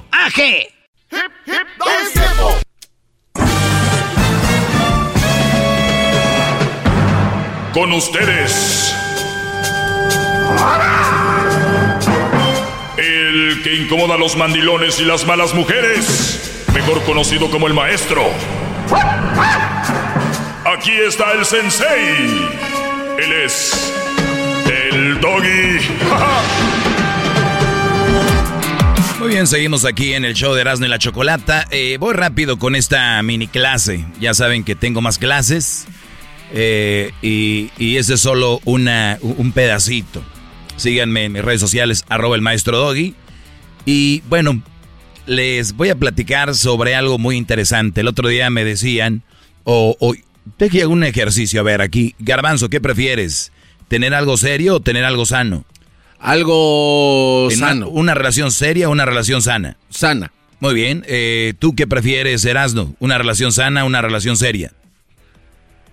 [7.73, 8.95] Con ustedes.
[12.97, 18.23] El que incomoda a los mandilones y las malas mujeres mejor conocido como el maestro.
[20.65, 22.47] Aquí está el sensei.
[23.19, 23.93] Él es
[24.93, 25.81] el doggy.
[29.19, 31.67] Muy bien, seguimos aquí en el show de Erasmo y la Chocolata.
[31.73, 34.07] Eh, voy rápido con esta mini clase.
[34.21, 35.89] Ya saben que tengo más clases.
[36.53, 40.23] Eh, y, y, ese es solo una, un pedacito.
[40.77, 43.17] Síganme en mis redes sociales, arroba el maestro Doggy.
[43.85, 44.63] Y bueno,
[45.29, 48.01] les voy a platicar sobre algo muy interesante.
[48.01, 49.23] El otro día me decían,
[49.65, 50.15] o, o
[50.57, 53.53] te un ejercicio, a ver, aquí, Garbanzo, ¿qué prefieres?
[53.89, 55.65] ¿Tener algo serio o tener algo sano?
[56.19, 57.89] Algo sano.
[57.89, 59.77] Una, relación seria o una relación sana?
[59.91, 60.33] Sana.
[60.61, 61.05] Muy bien.
[61.07, 62.97] Eh, ¿Tú qué prefieres, Erasno?
[62.99, 64.73] ¿Una relación sana o una relación seria?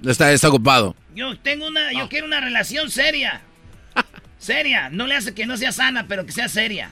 [0.04, 0.96] Está, está ocupado.
[1.14, 3.42] Yo tengo una, yo quiero una relación seria.
[4.40, 4.90] seria.
[4.90, 6.92] No le hace que no sea sana, pero que sea seria.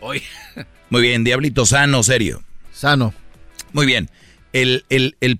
[0.00, 0.22] Oye.
[0.92, 2.42] Muy bien, Diablito, ¿sano serio?
[2.70, 3.14] Sano.
[3.72, 4.10] Muy bien.
[4.52, 4.84] El,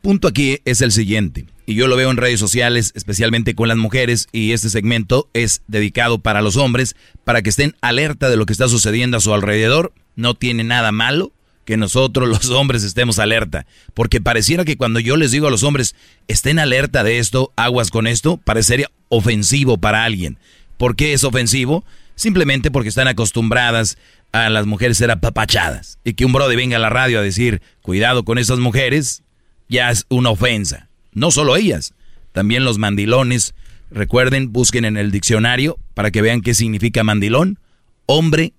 [0.01, 3.77] punto aquí es el siguiente, y yo lo veo en redes sociales, especialmente con las
[3.77, 8.47] mujeres, y este segmento es dedicado para los hombres, para que estén alerta de lo
[8.47, 9.93] que está sucediendo a su alrededor.
[10.17, 11.35] No tiene nada malo
[11.67, 15.65] que nosotros los hombres estemos alerta, porque pareciera que cuando yo les digo a los
[15.65, 15.95] hombres,
[16.29, 20.39] estén alerta de esto, aguas con esto, parecería ofensivo para alguien.
[20.79, 21.85] ¿Por qué es ofensivo?
[22.15, 23.99] Simplemente porque están acostumbradas
[24.33, 25.99] a las mujeres ser apapachadas.
[26.05, 29.23] Y que un brother venga a la radio a decir, cuidado con esas mujeres,
[29.69, 30.89] ya es una ofensa.
[31.13, 31.95] No solo ellas,
[32.33, 33.55] también los mandilones.
[33.91, 37.59] Recuerden, busquen en el diccionario para que vean qué significa mandilón.
[38.07, 38.55] Hombre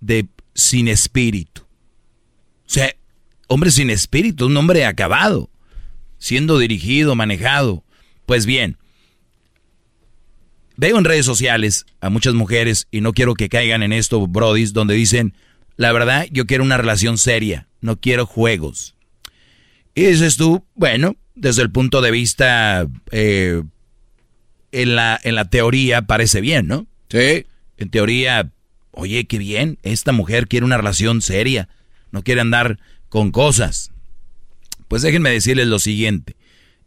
[0.00, 1.62] de sin espíritu.
[1.62, 2.94] O sea,
[3.46, 5.50] hombre sin espíritu, un hombre acabado,
[6.18, 7.84] siendo dirigido, manejado.
[8.26, 8.76] Pues bien,
[10.76, 14.72] Veo en redes sociales a muchas mujeres, y no quiero que caigan en esto, brodis,
[14.72, 15.34] donde dicen,
[15.76, 18.94] la verdad, yo quiero una relación seria, no quiero juegos.
[19.94, 23.62] Y dices tú, bueno, desde el punto de vista, eh,
[24.72, 26.86] en, la, en la teoría parece bien, ¿no?
[27.08, 27.46] Sí.
[27.78, 28.50] En teoría,
[28.90, 31.68] oye, qué bien, esta mujer quiere una relación seria,
[32.10, 33.92] no quiere andar con cosas.
[34.88, 36.36] Pues déjenme decirles lo siguiente,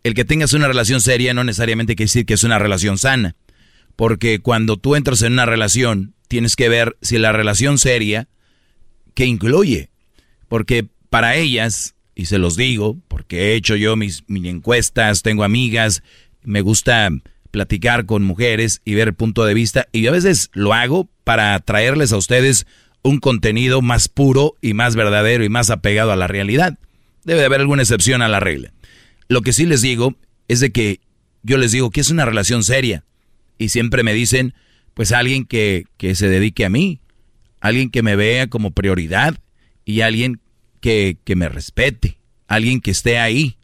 [0.03, 3.35] el que tengas una relación seria no necesariamente quiere decir que es una relación sana.
[3.99, 8.29] Porque cuando tú entras en una relación, tienes que ver si la relación seria,
[9.13, 9.89] ¿qué incluye?
[10.47, 15.43] Porque para ellas, y se los digo, porque he hecho yo mis, mis encuestas, tengo
[15.43, 16.01] amigas,
[16.43, 17.09] me gusta
[17.51, 21.59] platicar con mujeres y ver el punto de vista, y a veces lo hago para
[21.59, 22.67] traerles a ustedes
[23.03, 26.79] un contenido más puro y más verdadero y más apegado a la realidad.
[27.25, 28.71] Debe de haber alguna excepción a la regla.
[29.27, 30.15] Lo que sí les digo
[30.47, 31.01] es de que
[31.43, 33.03] yo les digo que es una relación seria
[33.59, 34.55] y siempre me dicen,
[34.95, 37.01] pues alguien que, que se dedique a mí,
[37.59, 39.37] alguien que me vea como prioridad
[39.85, 40.39] y alguien
[40.81, 43.57] que, que me respete, alguien que esté ahí.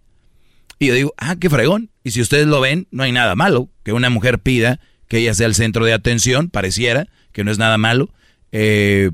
[0.77, 1.89] Y yo digo, ah, qué fregón.
[2.03, 5.33] Y si ustedes lo ven, no hay nada malo que una mujer pida que ella
[5.33, 8.13] sea el centro de atención, pareciera que no es nada malo.
[8.51, 9.11] Eh,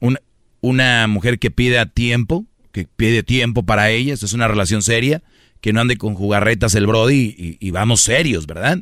[0.00, 0.20] una,
[0.60, 5.22] una mujer que pide tiempo, que pide tiempo para ella, esto es una relación seria,
[5.60, 8.78] que no ande con jugarretas el Brody y vamos serios, ¿verdad?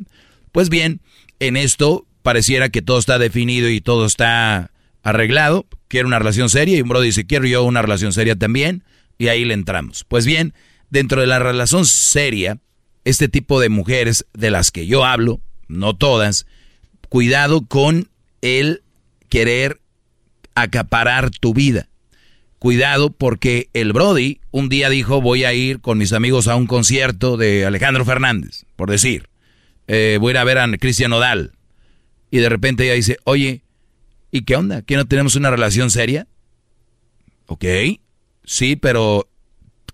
[0.51, 1.01] Pues bien,
[1.39, 4.71] en esto pareciera que todo está definido y todo está
[5.03, 5.65] arreglado.
[5.87, 8.83] Quiero una relación seria y un Brody dice, quiero yo una relación seria también.
[9.17, 10.03] Y ahí le entramos.
[10.03, 10.53] Pues bien,
[10.89, 12.59] dentro de la relación seria,
[13.05, 16.45] este tipo de mujeres de las que yo hablo, no todas,
[17.09, 18.09] cuidado con
[18.41, 18.83] el
[19.29, 19.79] querer
[20.55, 21.87] acaparar tu vida.
[22.59, 26.67] Cuidado porque el Brody un día dijo voy a ir con mis amigos a un
[26.67, 29.29] concierto de Alejandro Fernández, por decir.
[29.87, 31.53] Eh, voy a ir a ver a Cristian Odal.
[32.29, 33.61] Y de repente ella dice, oye,
[34.31, 34.81] ¿y qué onda?
[34.81, 36.27] ¿Que no tenemos una relación seria?
[37.45, 37.63] Ok,
[38.43, 39.29] sí, pero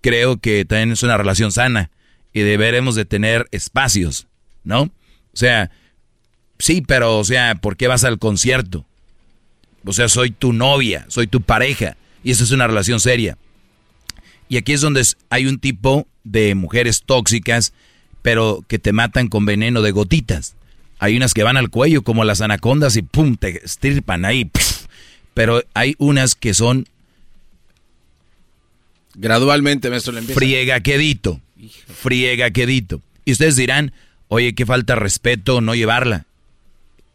[0.00, 1.90] creo que también es una relación sana
[2.32, 4.26] y deberemos de tener espacios,
[4.64, 4.82] ¿no?
[4.82, 5.70] O sea,
[6.58, 8.84] sí, pero, o sea, ¿por qué vas al concierto?
[9.84, 13.38] O sea, soy tu novia, soy tu pareja y eso es una relación seria.
[14.48, 17.72] Y aquí es donde hay un tipo de mujeres tóxicas,
[18.24, 20.54] pero que te matan con veneno de gotitas.
[20.98, 24.50] Hay unas que van al cuello como las anacondas y pum, te estirpan ahí.
[25.34, 26.88] Pero hay unas que son
[29.14, 30.38] gradualmente, maestro, le empieza.
[30.38, 31.42] Friega quedito.
[31.86, 33.02] Friega quedito.
[33.26, 33.92] Y ustedes dirán,
[34.28, 36.24] oye, qué falta de respeto no llevarla.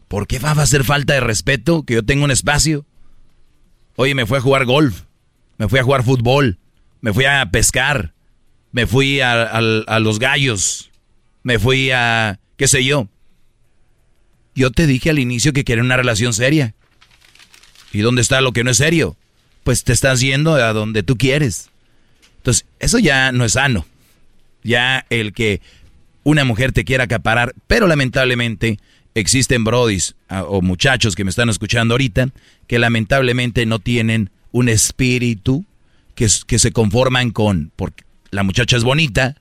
[0.09, 2.85] ¿Por qué va a hacer falta de respeto que yo tenga un espacio?
[3.95, 5.05] Oye, me fui a jugar golf,
[5.57, 6.59] me fui a jugar fútbol,
[7.01, 8.13] me fui a pescar,
[8.71, 10.88] me fui a, a los gallos,
[11.43, 13.07] me fui a, qué sé yo.
[14.55, 16.73] Yo te dije al inicio que quería una relación seria.
[17.91, 19.15] ¿Y dónde está lo que no es serio?
[19.63, 21.69] Pues te estás yendo a donde tú quieres.
[22.37, 23.85] Entonces, eso ya no es sano.
[24.63, 25.61] Ya el que
[26.23, 28.79] una mujer te quiera acaparar, pero lamentablemente
[29.15, 32.29] existen brodis o muchachos que me están escuchando ahorita
[32.67, 35.65] que lamentablemente no tienen un espíritu
[36.15, 39.38] que, que se conforman con, porque la muchacha es bonita,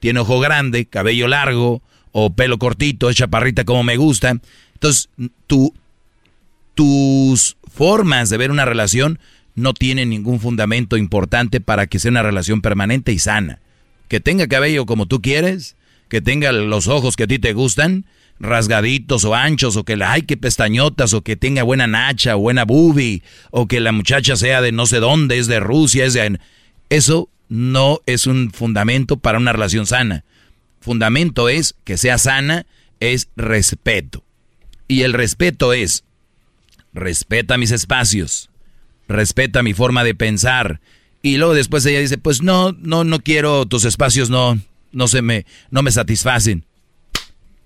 [0.00, 1.82] tiene ojo grande, cabello largo
[2.12, 4.36] o pelo cortito, es chaparrita como me gusta.
[4.74, 5.08] Entonces,
[5.46, 5.72] tu,
[6.74, 9.18] tus formas de ver una relación
[9.54, 13.60] no tienen ningún fundamento importante para que sea una relación permanente y sana.
[14.08, 15.76] Que tenga cabello como tú quieres,
[16.08, 18.06] que tenga los ojos que a ti te gustan,
[18.40, 22.40] rasgaditos o anchos, o que la hay que pestañotas, o que tenga buena nacha, o
[22.40, 26.14] buena boobie, o que la muchacha sea de no sé dónde, es de Rusia, es
[26.14, 26.40] de...
[26.88, 30.24] Eso no es un fundamento para una relación sana.
[30.80, 32.64] Fundamento es que sea sana,
[33.00, 34.24] es respeto.
[34.88, 36.04] Y el respeto es,
[36.94, 38.50] respeta mis espacios,
[39.08, 40.80] respeta mi forma de pensar.
[41.22, 44.58] Y luego después ella dice, pues no, no, no quiero tus espacios, no,
[44.92, 46.64] no se me, no me satisfacen.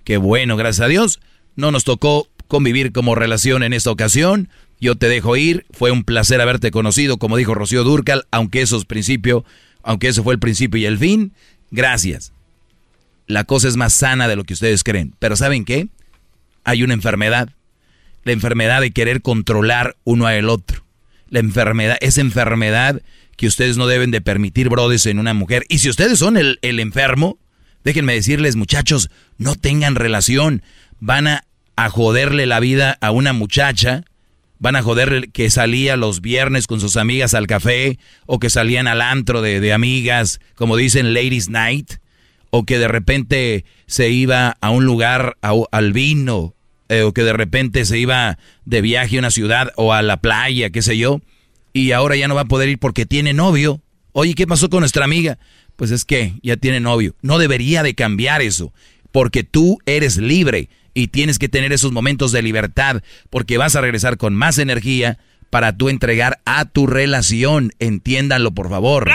[0.03, 1.21] Qué bueno, gracias a Dios.
[1.57, 4.49] No nos tocó convivir como relación en esta ocasión.
[4.81, 5.67] Yo te dejo ir.
[5.71, 9.45] Fue un placer haberte conocido, como dijo Rocío Durcal, aunque eso es principio,
[9.85, 11.33] aunque eso fue el principio y el fin.
[11.71, 12.33] Gracias.
[13.27, 15.15] La cosa es más sana de lo que ustedes creen.
[15.19, 15.89] Pero ¿saben qué?
[16.65, 17.51] Hay una enfermedad.
[18.25, 20.85] La enfermedad de querer controlar uno al otro.
[21.31, 23.03] La enfermedad, esa enfermedad
[23.37, 25.65] que ustedes no deben de permitir, brodes, en una mujer.
[25.69, 27.39] Y si ustedes son el, el enfermo,
[27.85, 30.63] Déjenme decirles, muchachos, no tengan relación.
[31.01, 31.45] Van a,
[31.91, 34.05] joderle la vida a una muchacha.
[34.65, 38.89] Van a joderle que salía los viernes con sus amigas al café o que salían
[38.89, 41.97] al antro de, amigas, como dicen Ladies Night,
[42.49, 46.55] o que de repente se iba a un lugar al vino,
[46.89, 50.17] eh, o que de repente se iba de viaje a una ciudad o a la
[50.17, 51.21] playa, qué sé yo,
[51.75, 53.83] y ahora ya no va a poder ir porque tiene novio.
[54.13, 55.37] Oye, ¿qué pasó con nuestra amiga?
[55.77, 57.15] pues es que ya tiene novio.
[57.23, 58.73] No debería de cambiar eso,
[59.13, 63.81] porque tú eres libre y tienes que tener esos momentos de libertad, porque vas a
[63.81, 65.19] regresar con más energía
[65.51, 67.73] para tú entregar a tu relación.
[67.81, 69.11] Entiéndanlo, por favor.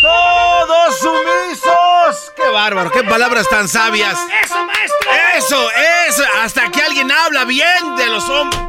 [0.00, 2.32] ¡Todos sumisos!
[2.36, 2.90] ¡Qué bárbaro!
[2.92, 4.16] ¡Qué palabras tan sabias!
[4.44, 5.10] ¡Eso, maestro!
[5.36, 5.68] ¡Eso,
[6.08, 6.22] eso!
[6.42, 8.60] Hasta que alguien habla bien de los hombres.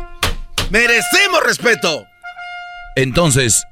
[0.72, 2.06] Merecemos respeto.
[2.96, 3.66] Entonces,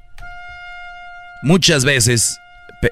[1.42, 2.40] muchas veces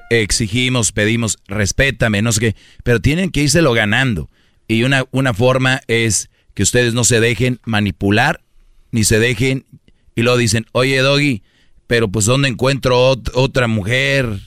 [0.09, 4.29] exigimos, pedimos, respétame, no sé qué, pero tienen que lo ganando.
[4.67, 8.41] Y una, una forma es que ustedes no se dejen manipular,
[8.91, 9.65] ni se dejen,
[10.15, 11.43] y luego dicen, oye Doggy,
[11.85, 14.39] pero pues ¿dónde encuentro otra mujer?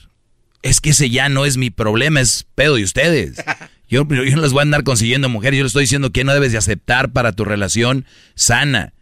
[0.61, 3.43] Es que ese ya no es mi problema, es pedo de ustedes.
[3.89, 6.33] Yo, yo no les voy a andar consiguiendo mujeres, yo les estoy diciendo que no
[6.33, 8.93] debes de aceptar para tu relación sana.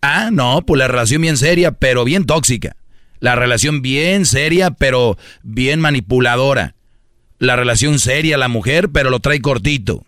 [0.00, 2.76] Ah, no, pues la relación bien seria, pero bien tóxica.
[3.20, 6.74] La relación bien seria, pero bien manipuladora.
[7.38, 10.04] La relación seria, la mujer, pero lo trae cortito.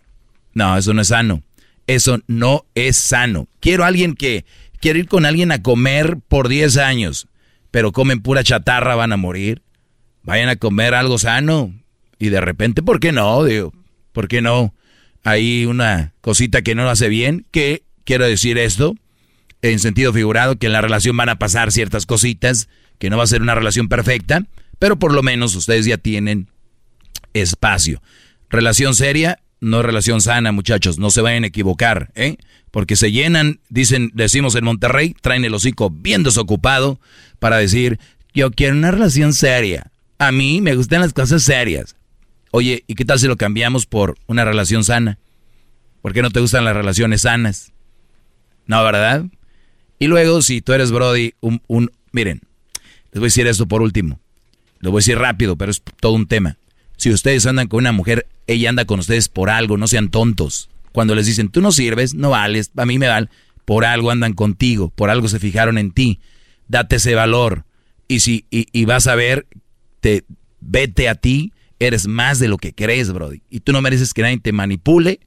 [0.53, 1.43] No, eso no es sano.
[1.87, 3.47] Eso no es sano.
[3.59, 4.45] Quiero a alguien que
[4.79, 7.27] quiere ir con alguien a comer por 10 años,
[7.69, 9.61] pero comen pura chatarra, van a morir.
[10.23, 11.73] Vayan a comer algo sano.
[12.19, 13.43] Y de repente, ¿por qué no?
[13.43, 13.73] Digo,
[14.11, 14.73] ¿por qué no?
[15.23, 17.45] Hay una cosita que no lo hace bien.
[17.51, 18.95] ¿Qué quiero decir esto?
[19.61, 22.67] En sentido figurado, que en la relación van a pasar ciertas cositas,
[23.01, 24.45] que no va a ser una relación perfecta,
[24.77, 26.49] pero por lo menos ustedes ya tienen
[27.33, 27.99] espacio.
[28.47, 32.37] Relación seria, no relación sana, muchachos, no se vayan a equivocar, ¿eh?
[32.69, 36.99] Porque se llenan, dicen, decimos en Monterrey, traen el hocico bien desocupado
[37.39, 37.99] para decir,
[38.35, 39.91] yo quiero una relación seria.
[40.19, 41.95] A mí me gustan las cosas serias.
[42.51, 45.17] Oye, ¿y qué tal si lo cambiamos por una relación sana?
[46.03, 47.73] ¿Por qué no te gustan las relaciones sanas?
[48.67, 49.25] No, ¿verdad?
[49.97, 52.41] Y luego, si tú eres Brody, un, un miren,
[53.11, 54.19] les voy a decir esto por último.
[54.79, 56.57] Lo voy a decir rápido, pero es todo un tema.
[56.97, 60.69] Si ustedes andan con una mujer, ella anda con ustedes por algo, no sean tontos.
[60.91, 63.29] Cuando les dicen, tú no sirves, no vales, a mí me vale,
[63.65, 66.19] por algo andan contigo, por algo se fijaron en ti.
[66.67, 67.65] Date ese valor.
[68.07, 69.47] Y si y, vas a ver,
[69.99, 70.23] te,
[70.59, 73.41] vete a ti, eres más de lo que crees, Brody.
[73.49, 75.19] Y tú no mereces que nadie te manipule,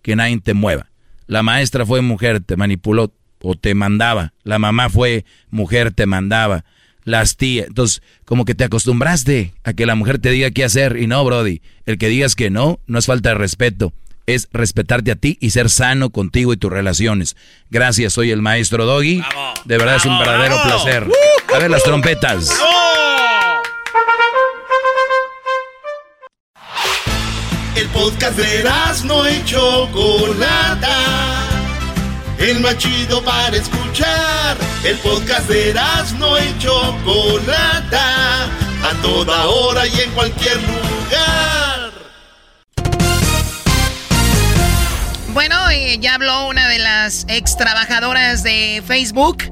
[0.00, 0.90] que nadie te mueva.
[1.26, 4.32] La maestra fue mujer, te manipuló o te mandaba.
[4.42, 6.64] La mamá fue mujer, te mandaba
[7.04, 7.66] las tías.
[7.68, 11.24] Entonces, como que te acostumbraste a que la mujer te diga qué hacer y no,
[11.24, 11.62] Brody.
[11.86, 13.92] El que digas que no, no es falta de respeto.
[14.26, 17.36] Es respetarte a ti y ser sano contigo y tus relaciones.
[17.70, 19.20] Gracias, soy el maestro Doggy.
[19.64, 21.08] de verdad es un verdadero placer.
[21.52, 22.56] A ver las trompetas.
[27.74, 28.64] El podcast de
[29.06, 31.51] no hecho Chocolata
[32.42, 34.56] el más chido para escuchar.
[34.84, 35.74] El podcast de
[36.18, 41.92] no y Chocolata, a toda hora y en cualquier lugar.
[45.28, 49.44] Bueno, eh, ya habló una de las ex trabajadoras de Facebook.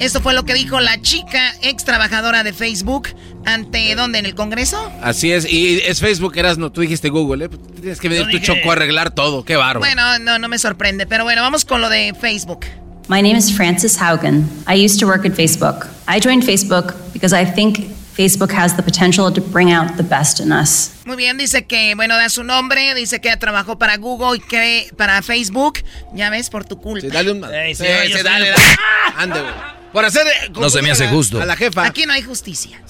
[0.00, 3.08] Esto fue lo que dijo la chica ex trabajadora de Facebook
[3.44, 4.92] ante dónde en el Congreso.
[5.02, 7.48] Así es, y es Facebook, eras no, tú dijiste Google, ¿eh?
[7.80, 9.80] tienes que venir tu choco a arreglar todo, qué bárbaro.
[9.80, 12.66] Bueno, no, no me sorprende, pero bueno, vamos con lo de Facebook.
[13.08, 14.48] My name is Frances Haugen.
[14.68, 15.88] I used to work at Facebook.
[16.06, 17.78] I joined Facebook because I think
[18.16, 20.92] Facebook has the potential to bring out the best in us.
[21.06, 24.92] Muy bien, dice que, bueno, da su nombre, dice que trabajó para Google y que
[24.96, 25.80] para Facebook.
[26.14, 27.00] Ya ves, por tu culpa.
[27.00, 27.42] Sí, dale un...
[27.42, 28.52] sí, sí, dale, dale.
[29.16, 29.77] Ande, güey.
[29.92, 30.26] Por hacer.
[30.58, 31.40] No se me hace justo.
[31.40, 31.84] A la jefa.
[31.84, 32.82] Aquí no hay justicia.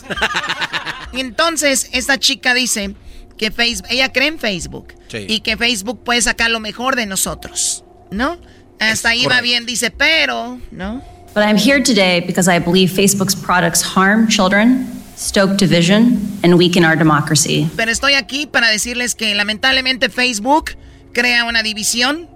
[1.13, 2.95] Entonces, esta chica dice
[3.37, 4.95] que Facebook, ella cree en Facebook.
[5.13, 7.85] Y que Facebook puede sacar lo mejor de nosotros.
[8.11, 8.39] ¿No?
[8.81, 11.03] Hasta ahí va bien, dice, pero, ¿no?
[11.35, 14.87] But I'm here today because I believe Facebook's products harm children,
[15.17, 17.71] stoke division, and weaken our democracy.
[17.77, 20.77] Pero estoy aquí para decirles que lamentablemente Facebook
[21.13, 22.29] crea una división,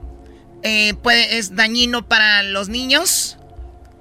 [0.62, 3.38] eh, puede, es dañino para los niños,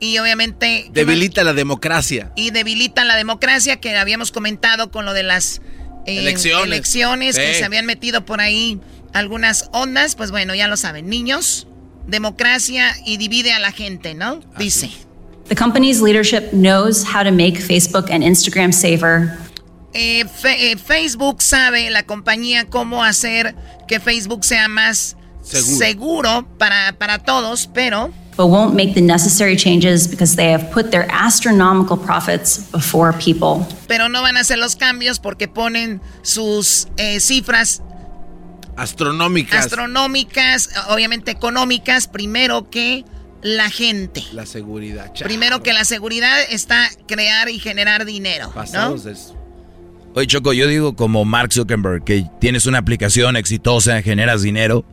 [0.01, 0.89] y obviamente...
[0.91, 2.31] Debilita la democracia.
[2.35, 5.61] Y debilita la democracia que habíamos comentado con lo de las
[6.07, 8.81] eh, elecciones, que se habían metido por ahí
[9.13, 10.15] algunas ondas.
[10.15, 11.67] Pues bueno, ya lo saben, niños,
[12.07, 14.41] democracia y divide a la gente, ¿no?
[14.57, 14.89] Dice.
[15.49, 19.37] The company's leadership knows how to make Facebook and Instagram safer.
[19.93, 23.53] Eh, eh, Facebook sabe, la compañía, cómo hacer
[23.87, 28.11] que Facebook sea más seguro, para, para todos, pero
[28.41, 33.67] but won't make the necessary changes because they have put their astronomical profits before people.
[33.87, 37.83] Pero no van a hacer los cambios porque ponen sus eh, cifras
[38.77, 39.65] astronómicas.
[39.65, 43.05] Astronómicas, obviamente económicas, primero que
[43.43, 44.23] la gente.
[44.33, 45.13] La seguridad.
[45.23, 48.51] Primero que la seguridad está crear y generar dinero.
[48.55, 49.15] Pasados de
[50.15, 54.83] Oye, Choco, yo digo como Mark Zuckerberg, que tienes una aplicación exitosa, generas dinero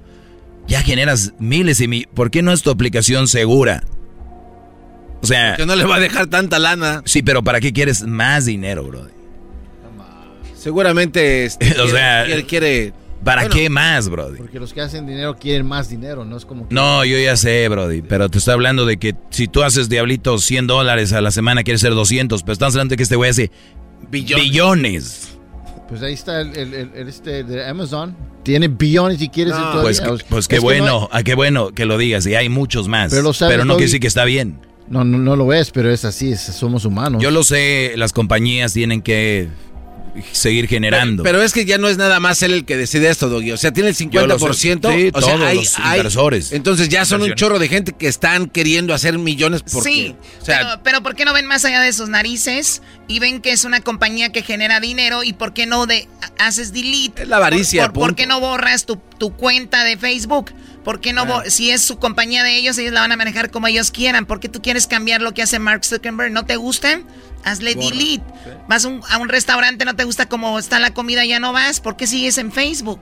[0.68, 2.08] ya generas miles y miles.
[2.14, 3.82] ¿Por qué no es tu aplicación segura?
[5.22, 5.56] O sea...
[5.56, 7.02] Que no le va a dejar tanta lana.
[7.04, 9.08] Sí, pero ¿para qué quieres más dinero, bro?
[10.54, 12.92] Seguramente este, o sea, quiere...
[13.24, 14.38] ¿Para qué más, Brody?
[14.38, 16.68] Porque los que hacen dinero quieren más dinero, no es como...
[16.70, 20.38] No, yo ya sé, Brody, pero te estoy hablando de que si tú haces diablito
[20.38, 23.30] 100 dólares a la semana, quieres ser 200, pero estamos hablando de que este güey
[23.30, 23.50] hace
[24.08, 25.37] billones.
[25.88, 28.14] Pues ahí está el, este de Amazon.
[28.42, 32.26] Tiene billones y quieres Pues, pues qué bueno, a ah, qué bueno que lo digas.
[32.26, 33.10] Y hay muchos más.
[33.10, 34.60] Pero, no quiere decir que está bien.
[34.88, 37.22] No, no, no lo es, pero es así, somos humanos.
[37.22, 39.48] Yo lo sé, las compañías tienen que
[40.32, 41.22] seguir generando.
[41.22, 43.52] Pero, es que ya no es nada más él el que decide esto, Doggy.
[43.52, 44.92] O sea, tiene el 50%.
[44.92, 46.52] Sí, o todos los inversores.
[46.52, 49.90] entonces ya son un chorro de gente que están queriendo hacer millones porque...
[49.90, 53.18] Sí, o sea, pero, pero, ¿por qué no ven más allá de sus narices y
[53.18, 56.08] ven que es una compañía que genera dinero y por qué no de,
[56.38, 57.22] haces delete?
[57.22, 60.52] Es la avaricia, por, qué no borras tu, tu cuenta de Facebook?
[60.88, 61.26] ¿Por qué no?
[61.48, 64.24] Si es su compañía de ellos, ellos la van a manejar como ellos quieran.
[64.24, 66.32] ¿Por qué tú quieres cambiar lo que hace Mark Zuckerberg?
[66.32, 67.02] ¿No te gusta?
[67.44, 68.24] Hazle delete.
[68.68, 71.80] Vas a un restaurante, no te gusta cómo está la comida, ya no vas.
[71.80, 73.00] ¿Por qué sigues en Facebook?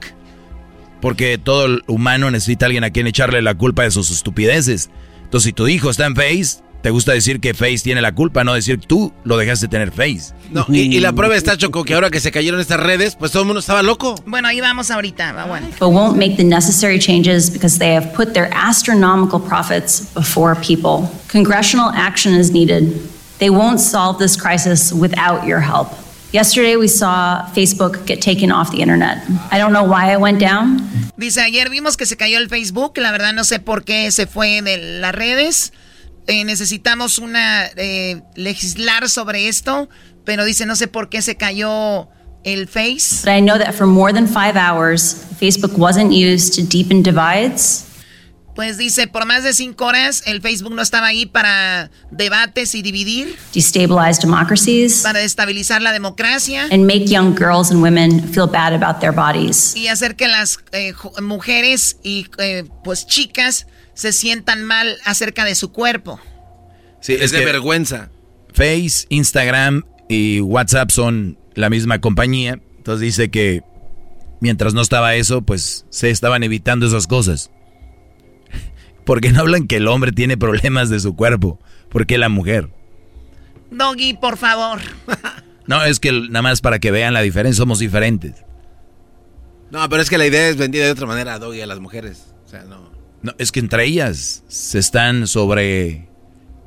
[1.00, 4.90] Porque todo humano necesita a alguien a quien echarle la culpa de sus estupideces.
[5.24, 8.44] Entonces, si tu hijo está en Face, te gusta decir que Face tiene la culpa,
[8.44, 10.32] no decir tú lo dejaste de tener Face.
[10.52, 13.42] No, y, la prueba está, Choco, que ahora que se cayeron estas redes, pues todo
[13.42, 14.14] el mundo estaba loco.
[14.24, 15.66] Bueno, ahí vamos ahorita, va bueno.
[15.80, 21.10] But won't make the necessary changes because they have put their astronomical profits before people.
[21.28, 22.92] Congressional action is needed.
[23.38, 25.88] They won't solve this crisis without your help.
[26.32, 29.18] Yesterday we saw Facebook get taken off the internet.
[29.50, 30.80] I don't know why it went down.
[31.16, 34.26] Dice, ayer vimos que se cayó el Facebook, la verdad no sé por qué se
[34.26, 35.72] fue de las redes.
[36.26, 39.88] Eh, necesitamos una eh, legislar sobre esto,
[40.24, 42.08] pero dice no sé por qué se cayó
[42.44, 43.22] el Face.
[43.24, 47.85] But I know that for more than five hours, Facebook wasn't used to deepen divides.
[48.56, 52.80] Pues dice, por más de cinco horas, el Facebook no estaba ahí para debates y
[52.80, 53.36] dividir.
[53.52, 55.02] Destabilize democracies.
[55.02, 56.66] Para destabilizar la democracia.
[56.70, 59.76] And make young girls and women feel bad about their bodies.
[59.76, 65.54] Y hacer que las eh, mujeres y eh, pues chicas se sientan mal acerca de
[65.54, 66.18] su cuerpo.
[67.00, 68.08] Sí, es, de vergüenza.
[68.54, 72.58] Face, Instagram y WhatsApp son la misma compañía.
[72.78, 73.62] Entonces dice que
[74.40, 77.50] mientras no estaba eso, pues se estaban evitando esas cosas.
[79.06, 82.68] Porque no hablan que el hombre tiene problemas de su cuerpo, porque la mujer.
[83.70, 84.80] Doggy, por favor.
[85.66, 88.34] no, es que nada más para que vean la diferencia, somos diferentes.
[89.70, 92.34] No, pero es que la idea es vendida de otra manera, Doggy, a las mujeres.
[92.44, 92.90] O sea, no.
[93.22, 96.08] No, es que entre ellas se están sobre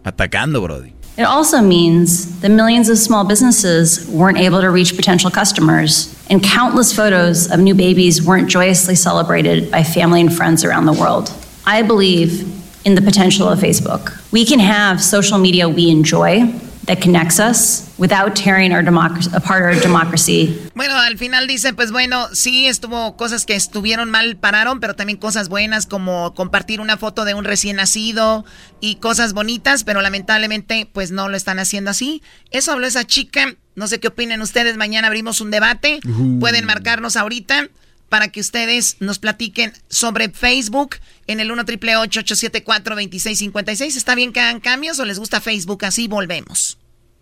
[0.03, 0.93] atacando, Brody.
[1.17, 6.41] It also means that millions of small businesses weren't able to reach potential customers, and
[6.41, 11.29] countless photos of new babies weren't joyously celebrated by family and friends around the world.
[11.69, 12.47] I believe
[12.83, 14.17] in the potential of Facebook.
[14.31, 16.51] We can have social media we enjoy
[16.87, 20.57] that connects us without tearing our democracy apart our democracy.
[20.73, 25.19] Bueno, al final dice, pues bueno, sí estuvo cosas que estuvieron mal pararon, pero también
[25.19, 28.45] cosas buenas como compartir una foto de un recién nacido
[28.81, 32.23] y cosas bonitas, pero lamentablemente pues no lo están haciendo así.
[32.49, 33.53] Eso habló esa chica.
[33.75, 34.75] No sé qué opinen ustedes.
[34.75, 35.99] Mañana abrimos un debate.
[36.39, 37.69] Pueden marcarnos ahorita
[38.09, 40.97] para que ustedes nos platiquen sobre Facebook
[41.27, 45.85] en el 1 874 2656 ¿Está bien que hagan cambios o les gusta Facebook?
[45.85, 46.77] Así volvemos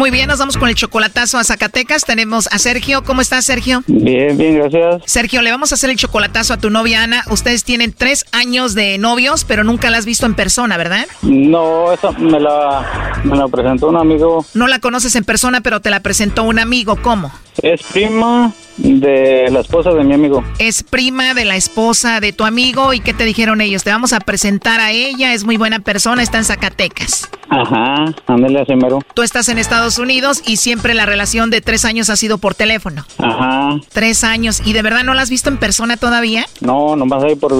[0.00, 2.06] Muy bien, nos vamos con el chocolatazo a Zacatecas.
[2.06, 3.04] Tenemos a Sergio.
[3.04, 3.84] ¿Cómo estás, Sergio?
[3.86, 5.02] Bien, bien, gracias.
[5.04, 7.22] Sergio, le vamos a hacer el chocolatazo a tu novia Ana.
[7.28, 11.06] Ustedes tienen tres años de novios, pero nunca la has visto en persona, ¿verdad?
[11.20, 14.46] No, esa me la, me la presentó un amigo.
[14.54, 16.96] No la conoces en persona, pero te la presentó un amigo.
[17.02, 17.30] ¿Cómo?
[17.62, 20.42] Es prima de la esposa de mi amigo.
[20.58, 22.94] Es prima de la esposa de tu amigo.
[22.94, 23.84] ¿Y qué te dijeron ellos?
[23.84, 25.34] Te vamos a presentar a ella.
[25.34, 26.22] Es muy buena persona.
[26.22, 27.28] Está en Zacatecas.
[27.50, 29.00] Ajá, ándale a mero.
[29.12, 32.54] Tú estás en Estados Unidos y siempre la relación de tres años ha sido por
[32.54, 33.04] teléfono.
[33.18, 33.70] Ajá.
[33.92, 34.62] Tres años.
[34.64, 36.46] ¿Y de verdad no la has visto en persona todavía?
[36.60, 37.52] No, nomás ahí por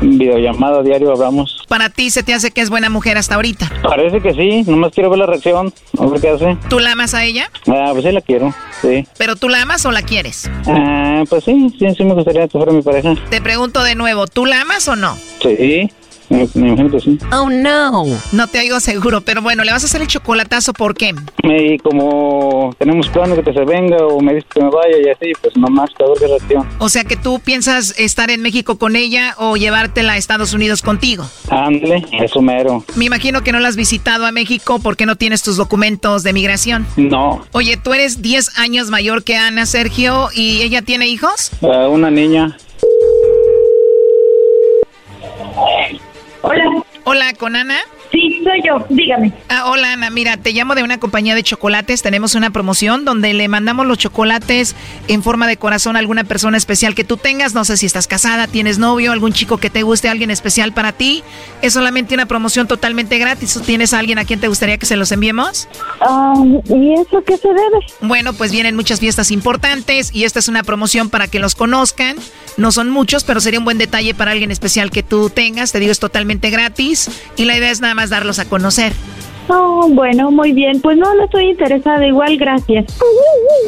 [0.00, 1.64] videollamada diario hablamos.
[1.68, 3.70] ¿Para ti se te hace que es buena mujer hasta ahorita?
[3.82, 4.64] Parece que sí.
[4.68, 5.72] Nomás quiero ver la reacción.
[5.96, 6.58] A ver qué hace.
[6.68, 7.48] ¿Tú la amas a ella?
[7.68, 8.52] Ah, pues sí la quiero.
[8.82, 9.06] Sí.
[9.16, 10.50] ¿Pero tú la amas o la quieres?
[10.66, 13.14] Ah, pues sí, sí, sí me gustaría que fuera mi pareja.
[13.30, 15.16] Te pregunto de nuevo, ¿tú la amas o no?
[15.42, 15.90] Sí.
[16.28, 17.18] Me, imagino que sí.
[17.32, 18.04] Oh, no.
[18.32, 21.14] No te oigo seguro, pero bueno, le vas a hacer el chocolatazo, ¿por qué?
[21.42, 25.08] Y como tenemos planes de que se venga o me dice que me vaya y
[25.08, 26.68] así, pues nomás ver qué reacción.
[26.78, 30.82] O sea que tú piensas estar en México con ella o llevártela a Estados Unidos
[30.82, 31.24] contigo.
[31.50, 32.84] Ándale, eso mero.
[32.96, 36.32] Me imagino que no la has visitado a México porque no tienes tus documentos de
[36.32, 36.86] migración.
[36.96, 37.44] No.
[37.52, 41.50] Oye, tú eres 10 años mayor que Ana, Sergio, ¿y ella tiene hijos?
[41.60, 42.56] Uh, una niña.
[46.48, 46.84] Hola.
[47.02, 47.80] Hola, ¿con Ana?
[48.12, 49.32] Sí, soy yo, dígame.
[49.48, 52.02] Ah, hola Ana, mira, te llamo de una compañía de chocolates.
[52.02, 54.74] Tenemos una promoción donde le mandamos los chocolates
[55.08, 57.54] en forma de corazón a alguna persona especial que tú tengas.
[57.54, 60.92] No sé si estás casada, tienes novio, algún chico que te guste, alguien especial para
[60.92, 61.22] ti.
[61.62, 63.60] Es solamente una promoción totalmente gratis.
[63.66, 65.68] ¿Tienes a alguien a quien te gustaría que se los enviemos?
[66.08, 67.86] Um, ¿Y eso qué se debe?
[68.00, 72.16] Bueno, pues vienen muchas fiestas importantes y esta es una promoción para que los conozcan.
[72.56, 75.72] No son muchos, pero sería un buen detalle para alguien especial que tú tengas.
[75.72, 78.92] Te digo, es totalmente gratis y la idea es nada más darlos a conocer.
[79.48, 80.80] Oh, bueno, muy bien.
[80.80, 82.04] Pues no, no estoy interesada.
[82.06, 82.86] Igual, gracias.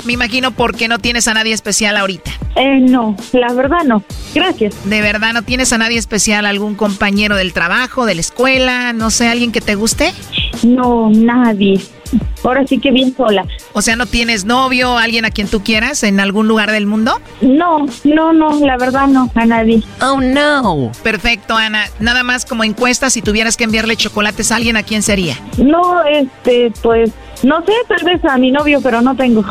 [0.05, 2.31] Me imagino porque no tienes a nadie especial ahorita.
[2.57, 4.03] Eh, no, la verdad no.
[4.35, 4.74] Gracias.
[4.89, 6.47] ¿De verdad no tienes a nadie especial?
[6.47, 8.93] ¿Algún compañero del trabajo, de la escuela?
[8.93, 10.12] No sé, ¿alguien que te guste?
[10.64, 11.81] No, nadie.
[12.44, 13.46] Ahora sí que bien sola.
[13.72, 17.20] O sea, ¿no tienes novio, alguien a quien tú quieras en algún lugar del mundo?
[17.40, 19.82] No, no, no, la verdad no, a nadie.
[20.00, 20.92] Oh, no.
[21.02, 21.86] Perfecto, Ana.
[22.00, 25.36] Nada más como encuesta, si tuvieras que enviarle chocolates a alguien, ¿a quién sería?
[25.59, 27.11] No, este, pues,
[27.42, 29.44] no sé, tal vez a mi novio, pero no tengo.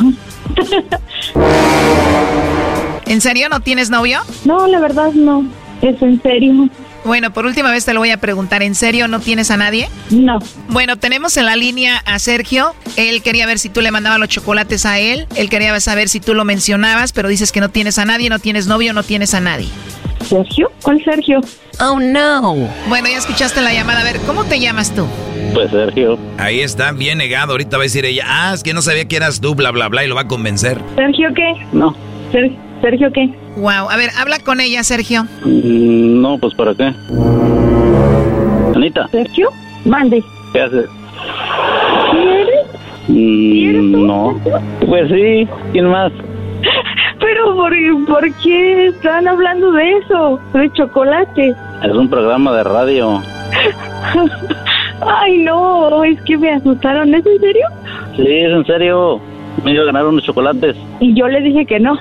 [3.05, 4.19] ¿En serio no tienes novio?
[4.45, 5.45] No, la verdad no.
[5.81, 6.69] Es en serio.
[7.07, 8.61] Bueno, por última vez te lo voy a preguntar.
[8.61, 9.87] ¿En serio no tienes a nadie?
[10.09, 10.39] No.
[10.67, 12.75] Bueno, tenemos en la línea a Sergio.
[12.97, 15.25] Él quería ver si tú le mandabas los chocolates a él.
[15.37, 18.39] Él quería saber si tú lo mencionabas, pero dices que no tienes a nadie, no
[18.39, 19.69] tienes novio, no tienes a nadie.
[20.27, 20.69] ¿Sergio?
[20.81, 21.39] ¿Cuál Sergio?
[21.79, 22.69] Oh, no.
[22.89, 24.01] Bueno, ya escuchaste la llamada.
[24.01, 25.07] A ver, ¿cómo te llamas tú?
[25.53, 26.19] Pues Sergio.
[26.37, 27.53] Ahí está, bien negado.
[27.53, 29.87] Ahorita va a decir ella, ah, es que no sabía que eras tú, bla, bla,
[29.87, 30.81] bla, y lo va a convencer.
[30.97, 31.53] ¿Sergio qué?
[31.71, 31.95] No.
[32.33, 32.66] ¿Sergio
[33.13, 33.29] qué?
[33.57, 35.23] Wow, a ver, habla con ella, Sergio.
[35.43, 36.93] Mm, no, pues ¿para qué?
[38.75, 39.07] Anita.
[39.09, 39.49] ¿Sergio?
[39.85, 40.23] Mande.
[40.53, 40.85] ¿Qué haces?
[42.11, 42.65] ¿Quieres?
[43.07, 44.39] Mm, no.
[44.85, 46.11] Pues sí, ¿quién más?
[47.19, 47.73] Pero ¿por,
[48.07, 50.39] ¿por qué están hablando de eso?
[50.53, 51.55] De chocolate.
[51.83, 53.21] Es un programa de radio.
[55.01, 57.13] Ay, no, es que me asustaron.
[57.13, 57.67] ¿Es en serio?
[58.15, 59.21] Sí, es en serio.
[59.63, 60.75] Me iba a ganar unos chocolates.
[60.99, 61.97] Y yo le dije que no.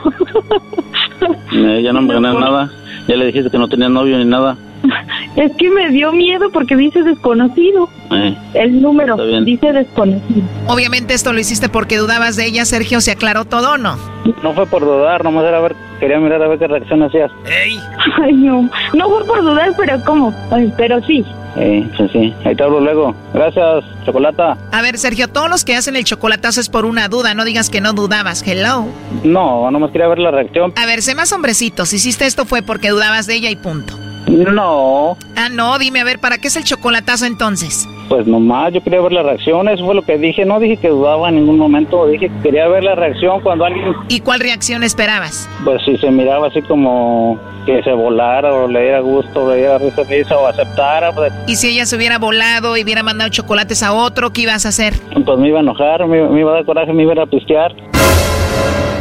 [1.52, 2.70] Eh, ya no me gané nada.
[3.08, 4.56] Ya le dijiste que no tenía novio ni nada.
[5.36, 7.88] Es que me dio miedo porque dice desconocido.
[8.10, 10.42] Eh, El número dice desconocido.
[10.66, 13.00] Obviamente esto lo hiciste porque dudabas de ella, Sergio.
[13.00, 13.96] ¿Se aclaró todo o no?
[14.42, 17.30] No fue por dudar, nomás era ver, quería mirar a ver qué reacción hacías.
[17.46, 17.78] ¡Ey!
[18.22, 18.68] Ay, no.
[18.94, 20.32] No fue por dudar, pero ¿cómo?
[20.50, 21.24] Ay, pero sí.
[21.58, 22.34] Eh, sí, sí.
[22.44, 23.14] Ahí te hablo luego.
[23.34, 24.56] Gracias, chocolata.
[24.72, 27.34] A ver, Sergio, todos los que hacen el chocolatazo es por una duda.
[27.34, 28.42] No digas que no dudabas.
[28.46, 28.86] Hello.
[29.24, 30.72] No, nomás quería ver la reacción.
[30.76, 31.86] A ver, sé más hombrecito.
[31.86, 33.98] Si hiciste esto fue porque dudabas de ella y punto.
[34.26, 35.16] No.
[35.36, 37.88] Ah, no, dime, a ver, ¿para qué es el chocolatazo entonces?
[38.08, 40.44] Pues nomás, yo quería ver la reacción, eso fue lo que dije.
[40.44, 43.84] No dije que dudaba en ningún momento, dije que quería ver la reacción cuando alguien,
[44.08, 45.48] ¿Y cuál reacción esperabas?
[45.64, 49.78] pues si se miraba así como que se volara o le diera gusto, le diera
[49.78, 53.82] risa, risa o aceptara, pues, Y si ella se hubiera volado y hubiera mandado chocolates
[53.82, 54.94] a otro, ¿qué ibas a hacer?
[55.24, 57.74] pues me iba a enojar, me, me iba a dar coraje, me iba a pistear.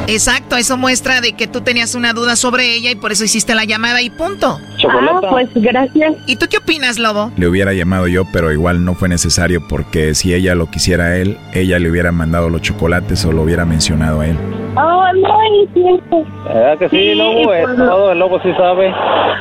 [0.08, 3.56] Exacto, eso muestra de que tú tenías una duda sobre ella y por eso hiciste
[3.56, 4.60] la llamada y punto.
[4.88, 6.16] Ah, pues gracias.
[6.28, 7.32] ¿Y tú qué opinas, Lobo?
[7.38, 11.18] Le hubiera llamado yo, pero igual no fue necesario porque si ella lo quisiera a
[11.18, 14.38] él, ella le hubiera mandado los chocolates o lo hubiera mencionado a él.
[14.78, 16.26] Oh, no, es cierto.
[16.44, 17.54] ¿Verdad que sí, Lobo?
[17.54, 18.94] Es pues, todo, el Lobo sí sabe.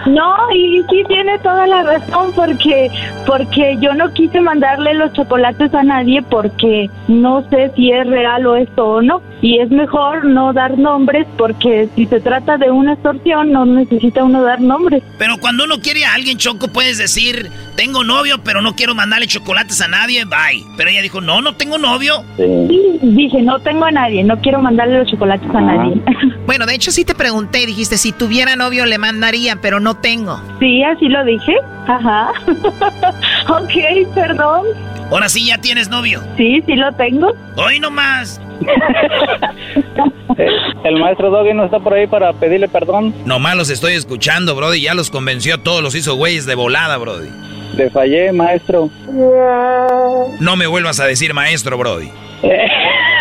[0.07, 2.89] No, y sí tiene toda la razón porque
[3.27, 8.47] porque yo no quise mandarle los chocolates a nadie porque no sé si es real
[8.47, 9.23] o esto o no.
[9.41, 14.25] Y es mejor no dar nombres porque si se trata de una extorsión no necesita
[14.25, 15.03] uno dar nombres.
[15.19, 19.27] Pero cuando uno quiere a alguien, Choco, puedes decir, tengo novio, pero no quiero mandarle
[19.27, 20.65] chocolates a nadie, bye.
[20.77, 22.25] Pero ella dijo, no, no tengo novio.
[22.37, 26.01] Sí, dije, no tengo a nadie, no quiero mandarle los chocolates a nadie.
[26.47, 30.41] Bueno, de hecho sí te pregunté dijiste, si tuviera novio le mandaría, pero no tengo.
[30.61, 31.57] Sí, así lo dije.
[31.87, 32.33] Ajá.
[33.49, 34.67] ok, perdón.
[35.11, 36.23] Ahora sí ya tienes novio.
[36.37, 37.33] Sí, sí lo tengo.
[37.57, 38.41] Hoy nomás.
[40.85, 43.15] El maestro Doggy no está por ahí para pedirle perdón.
[43.25, 44.83] Nomás los estoy escuchando, Brody.
[44.83, 47.29] Ya los convenció a todos, los hizo güeyes de volada, Brody.
[47.77, 48.89] Le fallé, maestro.
[50.41, 52.11] No me vuelvas a decir maestro, Brody.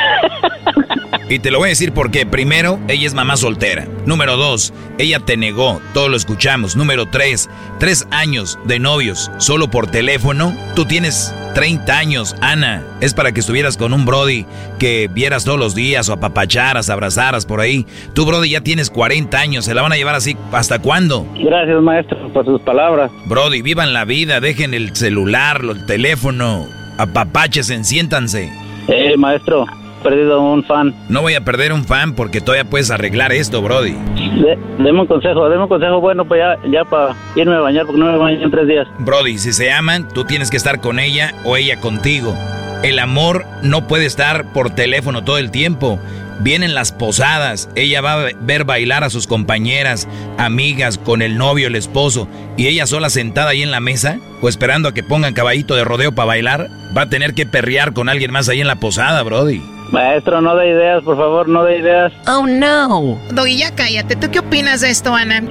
[1.30, 3.88] Y te lo voy a decir porque, primero, ella es mamá soltera.
[4.06, 6.76] Número dos, ella te negó, todo lo escuchamos.
[6.76, 7.50] Número tres,
[7.80, 10.56] tres años de novios, solo por teléfono.
[10.76, 12.84] Tú tienes 30 años, Ana.
[13.00, 14.46] Es para que estuvieras con un Brody
[14.80, 17.86] que vieras todos los días o apapacharas, abrazaras por ahí.
[18.14, 19.66] Tú, Brody, ya tienes 40 años.
[19.66, 21.26] ¿Se la van a llevar así hasta cuándo?
[21.36, 23.12] Gracias, maestro, por sus palabras.
[23.26, 28.52] Brody, vivan la vida, dejen el celular, el teléfono, apapachen, siéntanse.
[28.88, 29.66] Eh, maestro,
[30.04, 30.94] perdido un fan.
[31.10, 33.94] No voy a perder un fan porque todavía puedes arreglar esto, Brody.
[33.94, 37.86] De, deme un consejo, deme un consejo bueno pues ya, ya para irme a bañar
[37.86, 38.88] porque no me baño en tres días.
[39.00, 42.36] Brody, si se aman, tú tienes que estar con ella o ella contigo.
[42.84, 46.00] El amor no puede estar por teléfono todo el tiempo.
[46.42, 51.68] Vienen las posadas, ella va a ver bailar a sus compañeras, amigas, con el novio,
[51.68, 52.28] el esposo,
[52.58, 55.86] y ella sola sentada ahí en la mesa, o esperando a que pongan caballito de
[55.86, 59.24] rodeo para bailar, va a tener que perrear con alguien más ahí en la posada,
[59.24, 59.62] Brody.
[59.94, 62.12] Maestro, no de ideas, por favor, no de ideas.
[62.28, 63.16] Oh, no.
[63.32, 64.16] Doggy, ya cállate.
[64.16, 65.44] ¿Tú qué opinas de esto, Ana?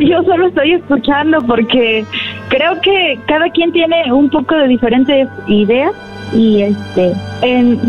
[0.00, 2.04] Yo solo estoy escuchando porque
[2.48, 5.92] creo que cada quien tiene un poco de diferentes ideas
[6.32, 7.80] y este, en,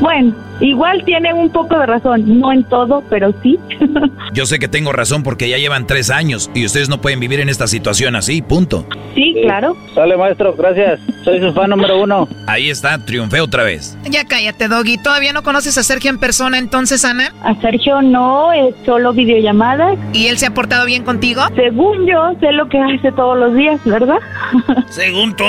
[0.00, 3.58] bueno, igual tiene un poco de razón, no en todo, pero sí.
[4.32, 7.40] Yo sé que tengo razón porque ya llevan tres años y ustedes no pueden vivir
[7.40, 8.86] en esta situación así, punto.
[9.14, 9.76] Sí, claro.
[9.94, 11.00] Sale, maestro, gracias.
[11.24, 12.28] Soy su fan número uno.
[12.46, 13.96] Ahí está, triunfé otra vez.
[14.10, 14.98] Ya cállate, Doggy.
[14.98, 17.32] ¿Todavía no conoces a Sergio en persona entonces, Ana?
[17.42, 19.98] A Sergio no, es solo videollamadas.
[20.12, 21.42] ¿Y él se ha portado bien contigo?
[21.54, 24.18] Según yo, sé lo que hace todos los días, ¿verdad?
[24.88, 25.44] ¿Según tú?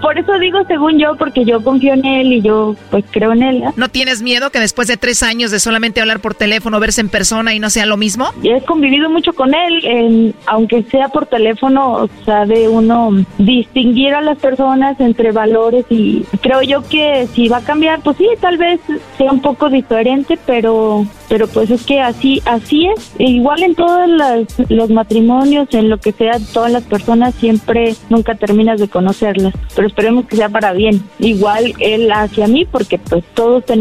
[0.00, 3.42] Por eso digo según yo, porque yo confío en él y yo pues creo en
[3.42, 3.64] él.
[3.76, 3.87] ¿no?
[3.88, 7.08] ¿No tienes miedo que después de tres años de solamente hablar por teléfono, verse en
[7.08, 8.26] persona y no sea lo mismo?
[8.42, 15.00] He convivido mucho con él, aunque sea por teléfono, sabe uno distinguir a las personas
[15.00, 18.78] entre valores y creo yo que si va a cambiar, pues sí, tal vez
[19.16, 23.12] sea un poco diferente, pero pero pues es que así así es.
[23.18, 27.94] E igual en todos las- los matrimonios, en lo que sea, todas las personas siempre
[28.10, 31.02] nunca terminas de conocerlas, pero esperemos que sea para bien.
[31.20, 33.77] Igual él hacia mí, porque pues todos tenemos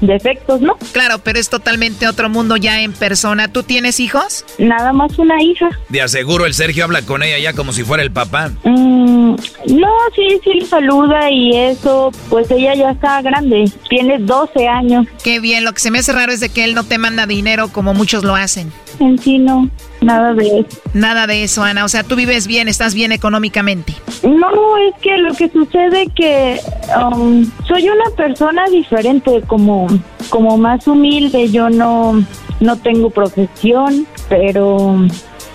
[0.00, 0.76] defectos, ¿no?
[0.92, 3.48] Claro, pero es totalmente otro mundo ya en persona.
[3.48, 4.44] ¿Tú tienes hijos?
[4.58, 5.68] Nada más una hija.
[5.88, 8.50] De aseguro el Sergio habla con ella ya como si fuera el papá.
[8.64, 9.34] Mm,
[9.66, 15.06] no, sí, sí le saluda y eso, pues ella ya está grande, tiene 12 años.
[15.22, 17.26] Qué bien, lo que se me hace raro es de que él no te manda
[17.26, 18.72] dinero como muchos lo hacen.
[19.00, 19.70] En sí no,
[20.00, 20.80] nada de eso.
[20.94, 21.84] Nada de eso, Ana.
[21.84, 23.94] O sea, tú vives bien, estás bien económicamente.
[24.22, 26.60] No, es que lo que sucede que
[26.96, 29.86] um, soy una persona diferente, como,
[30.30, 32.24] como más humilde, yo no,
[32.60, 35.06] no tengo profesión, pero,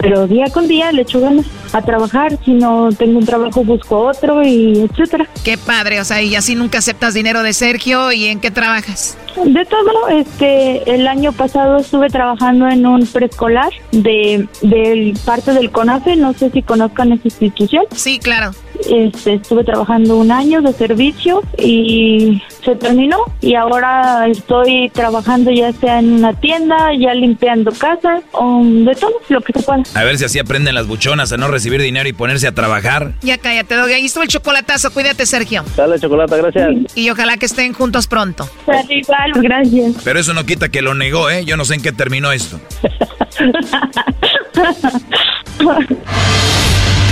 [0.03, 3.99] pero día con día le echo ganas a trabajar, si no tengo un trabajo busco
[3.99, 5.27] otro y etcétera.
[5.45, 8.11] Qué padre, o sea, y así nunca aceptas dinero de Sergio.
[8.11, 9.17] ¿Y en qué trabajas?
[9.45, 15.71] De todo, este, el año pasado estuve trabajando en un preescolar de, del parte del
[15.71, 17.85] CONAFE, no sé si conozcan esa institución.
[17.95, 18.51] Sí, claro.
[18.89, 25.71] Este, estuve trabajando un año de servicio y se terminó y ahora estoy trabajando ya
[25.73, 29.83] sea en una tienda, ya limpiando casas, o de todo lo que se pueda.
[29.93, 33.13] A ver si así aprenden las buchonas a no recibir dinero y ponerse a trabajar.
[33.21, 33.93] Ya cállate, Doggy.
[33.93, 34.91] Ahí estuvo el chocolatazo.
[34.91, 35.63] Cuídate, Sergio.
[35.75, 36.95] Dale, chocolate, gracias.
[36.95, 38.49] Y ojalá que estén juntos pronto.
[38.89, 39.95] Igual, gracias.
[40.03, 41.45] Pero eso no quita que lo negó, ¿eh?
[41.45, 42.59] Yo no sé en qué terminó esto.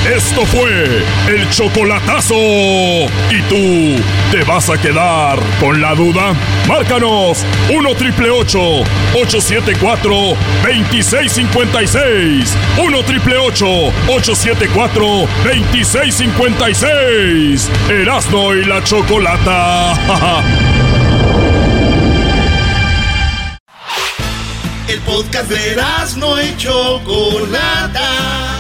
[0.06, 2.36] Esto fue el chocolatazo.
[2.36, 6.34] ¿Y tú te vas a quedar con la duda?
[6.68, 10.12] Márcanos 1 triple 874
[10.64, 12.56] 2656.
[12.84, 15.06] 1 triple 874
[15.44, 17.70] 2656.
[17.90, 20.44] Erasno y la chocolata.
[24.88, 28.51] El podcast de Erasno y chocolata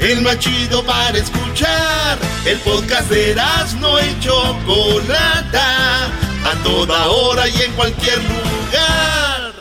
[0.00, 2.18] el más chido para escuchar.
[2.44, 9.52] El podcast de Erasmo y Chocolata, a toda hora y en cualquier lugar.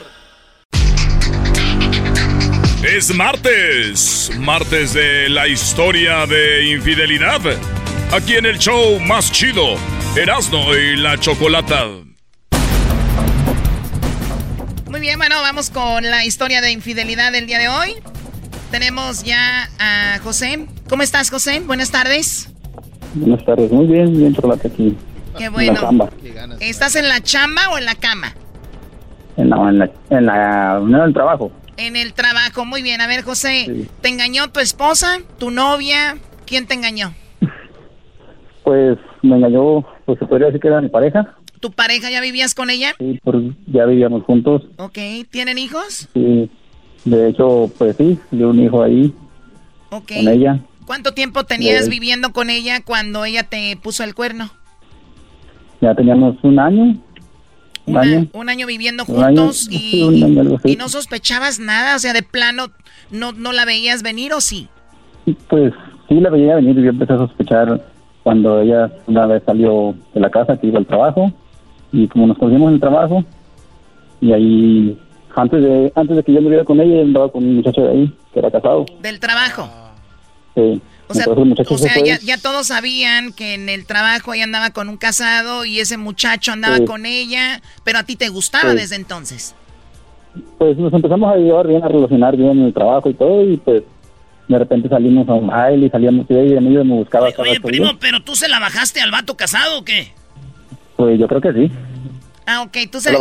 [2.84, 7.42] Es martes, martes de la historia de infidelidad.
[8.12, 9.76] Aquí en el show más chido,
[10.16, 11.86] Erasmo y la Chocolata.
[14.90, 17.96] Muy bien, bueno, vamos con la historia de infidelidad del día de hoy.
[18.72, 20.68] Tenemos ya a José.
[20.88, 21.62] ¿Cómo estás, José?
[21.66, 22.54] Buenas tardes.
[23.16, 24.96] Buenas tardes, muy bien, bien por la aquí.
[25.38, 25.82] Qué bueno.
[26.60, 28.36] ¿Estás en la chamba o en la cama?
[29.38, 31.52] En la, en la, en la en el trabajo.
[31.78, 33.02] En el trabajo, muy bien.
[33.02, 36.18] A ver, José, ¿te engañó tu esposa, tu novia?
[36.46, 37.14] ¿Quién te engañó?
[38.62, 41.36] Pues me engañó, pues se podría decir que era mi pareja.
[41.60, 42.94] ¿Tu pareja ya vivías con ella?
[43.00, 44.62] Sí, pues ya vivíamos juntos.
[44.78, 45.00] Ok,
[45.32, 46.08] ¿tienen hijos?
[46.14, 46.52] Sí,
[47.06, 49.14] de hecho, pues sí, de un hijo ahí
[49.90, 50.60] con ella.
[50.86, 54.50] ¿Cuánto tiempo tenías viviendo con ella cuando ella te puso el cuerno?
[55.82, 56.98] Ya teníamos un año.
[57.86, 58.28] Un, año.
[58.34, 60.04] un año viviendo juntos y,
[60.64, 62.68] y, no sospechabas nada, o sea, de plano,
[63.10, 64.68] ¿no, ¿no la veías venir o sí?
[65.48, 65.74] Pues
[66.08, 67.84] sí la veía venir y yo empecé a sospechar
[68.22, 71.32] cuando ella una vez salió de la casa que iba al trabajo
[71.92, 73.24] y como nos conocimos en el trabajo
[74.22, 75.00] y ahí
[75.36, 77.92] antes de antes de que yo me viera con ella, andaba con un muchacho de
[77.92, 78.86] ahí, que era casado.
[79.02, 79.70] ¿Del trabajo?
[80.56, 80.82] Sí.
[81.08, 81.26] O sea,
[82.22, 86.52] ya, todos sabían que en el trabajo ella andaba con un casado y ese muchacho
[86.52, 89.56] andaba con ella, pero a ti te gustaba desde entonces.
[90.60, 93.58] Pues nos empezamos a llevar bien, a relacionar bien en el trabajo y todo, y
[93.58, 93.82] pues
[94.48, 97.26] de repente salimos a un baile y salíamos y ella me buscaba.
[97.26, 100.12] Oye, oye primo, ¿pero tú se la bajaste al vato casado o qué?
[100.96, 101.72] Pues yo creo que sí.
[102.46, 103.20] Ah, ok, tú se la...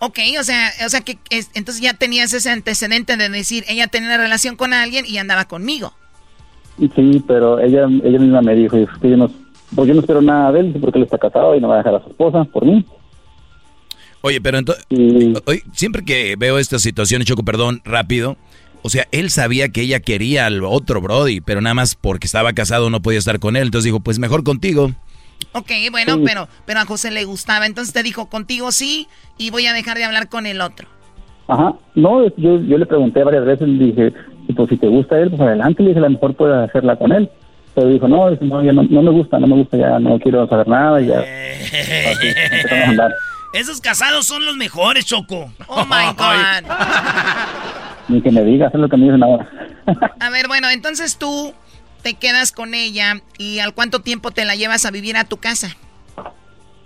[0.00, 1.18] Ok, o sea, o sea que
[1.54, 5.46] entonces ya tenías ese antecedente de decir, ella tenía una relación con alguien y andaba
[5.46, 5.94] conmigo.
[6.78, 9.30] Sí, pero ella ella misma me dijo, que yo no,
[9.74, 11.78] pues yo no espero nada de él porque él está casado y no va a
[11.78, 12.84] dejar a su esposa por mí.
[14.22, 14.84] Oye, pero entonces,
[15.72, 18.36] siempre que veo esta situación, Choco, perdón, rápido,
[18.82, 22.52] o sea, él sabía que ella quería al otro Brody, pero nada más porque estaba
[22.52, 24.92] casado no podía estar con él, entonces dijo, pues mejor contigo.
[25.52, 27.66] Ok, bueno, pero, pero a José le gustaba.
[27.66, 30.88] Entonces te dijo, contigo sí, y voy a dejar de hablar con el otro.
[31.46, 34.12] Ajá, no, yo, yo le pregunté varias veces, le dije,
[34.56, 37.12] pues si te gusta él, pues adelante, le dije, a lo mejor puedes hacerla con
[37.12, 37.30] él.
[37.74, 40.46] Pero dijo, no, no, ya no, no, me gusta, no me gusta, ya no quiero
[40.48, 41.18] saber nada, ya.
[41.20, 43.10] a andar.
[43.52, 45.52] Esos casados son los mejores, Choco.
[45.68, 46.70] Oh my God.
[48.08, 49.48] Ni que me digas, es lo que me dicen ahora.
[50.20, 51.52] a ver, bueno, entonces tú
[52.04, 55.38] te quedas con ella y al cuánto tiempo te la llevas a vivir a tu
[55.38, 55.74] casa?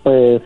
[0.01, 0.41] Pues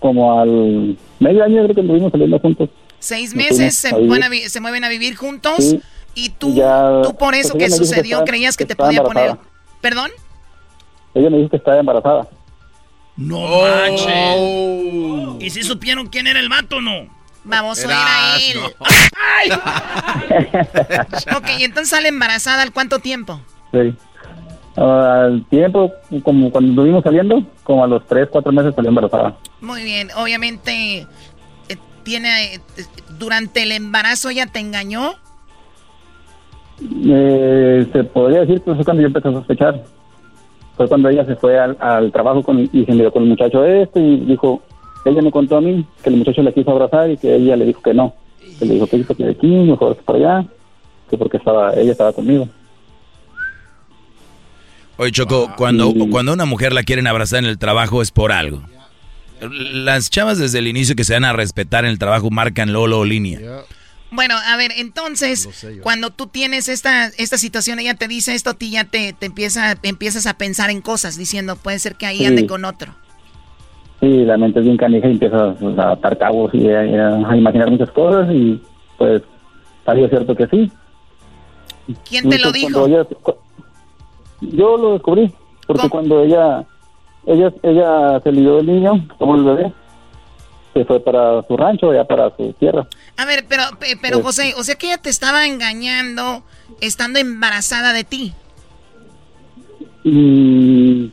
[0.00, 2.68] como al medio año creo que vivimos saliendo juntos.
[2.98, 5.76] Seis meses se, se, mueven a vivir juntos
[6.16, 6.52] y tú,
[7.04, 9.36] tú por eso pues que sucedió creías que, te podía poner...
[9.80, 10.10] ¿Perdón?
[11.14, 12.28] Ella me dijo que estaba embarazada.
[13.16, 15.44] No manches.
[15.44, 17.06] ¿Y si supieron quién era el vato no?
[17.44, 18.58] Vamos a ir a él.
[19.38, 19.50] ¡Ay!
[21.36, 23.40] ok, y entonces sale embarazada al cuánto tiempo?
[23.82, 23.94] Sí.
[24.76, 29.36] al tiempo, como cuando estuvimos saliendo, como a los 3, 4 meses salió embarazada.
[29.60, 31.06] Muy bien, obviamente,
[31.68, 32.60] eh, tiene, eh,
[33.18, 35.14] durante el embarazo ella te engañó.
[37.06, 39.82] Eh, se podría decir que fue cuando yo empecé a sospechar.
[40.76, 43.98] Fue cuando ella se fue al, trabajo con, y se miró con el muchacho este
[43.98, 44.60] y dijo,
[45.06, 47.64] ella me contó a mí que el muchacho le quiso abrazar y que ella le
[47.64, 48.12] dijo que no.
[48.58, 50.44] Que le dijo que hizo que de aquí, mejor que por allá,
[51.08, 52.48] que porque estaba ella estaba conmigo.
[54.98, 58.62] Oye, Choco, cuando, cuando una mujer la quieren abrazar en el trabajo es por algo.
[59.40, 63.00] Las chavas desde el inicio que se van a respetar en el trabajo marcan Lolo
[63.00, 63.40] o línea.
[64.10, 68.54] Bueno, a ver, entonces, cuando tú tienes esta, esta situación, ella te dice esto, a
[68.54, 72.24] ti ya te, te empieza, empiezas a pensar en cosas, diciendo, puede ser que ahí
[72.24, 72.94] ande con otro.
[74.00, 77.90] Sí, la mente es bien canija y empiezas a atar cabos y a, imaginar muchas
[77.90, 78.60] cosas y
[78.96, 79.22] pues,
[79.86, 80.72] es cierto que sí.
[82.08, 82.86] ¿Quién te lo dijo?
[84.40, 85.32] Yo lo descubrí,
[85.66, 86.64] porque cuando ella,
[87.26, 89.72] ella, ella se lidió del niño, como el bebé,
[90.74, 92.86] se fue para su rancho, ya para su tierra.
[93.16, 93.62] A ver, pero,
[94.02, 96.42] pero José, o sea que ella te estaba engañando
[96.80, 98.32] estando embarazada de ti.
[100.04, 101.10] Y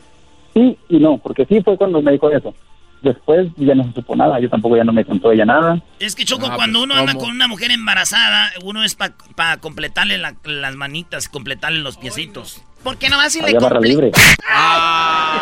[0.53, 2.53] sí y no, porque sí fue cuando me dijo eso.
[3.01, 5.81] Después ya no se supo nada, yo tampoco ya no me contó ella nada.
[5.99, 10.17] Es que Choco, cuando pues, uno anda con una mujer embarazada, uno es para completarle
[10.17, 12.61] las manitas, completarle los piecitos.
[12.72, 14.19] ¿Por qué no vas y le completa?
[14.49, 15.41] Ah,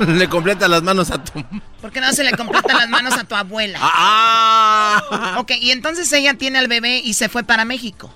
[0.06, 1.42] le completa las manos a tu...
[1.80, 3.78] ¿Por qué no se le completa las manos a tu abuela?
[3.80, 5.36] Ah.
[5.38, 8.12] Ok, y entonces ella tiene al bebé y se fue para México.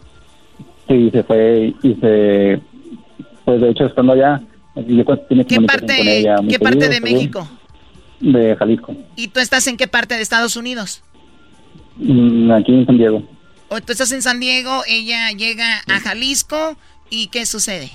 [0.88, 2.60] Sí, se fue y se...
[3.44, 4.40] Pues de hecho estando allá,
[4.76, 7.48] ¿Qué parte, ¿qué parte de México?
[8.20, 8.94] De Jalisco.
[9.16, 11.02] ¿Y tú estás en qué parte de Estados Unidos?
[11.96, 13.22] Mm, aquí en San Diego.
[13.68, 16.76] O tú estás en San Diego, ella llega a Jalisco
[17.08, 17.90] y ¿qué sucede?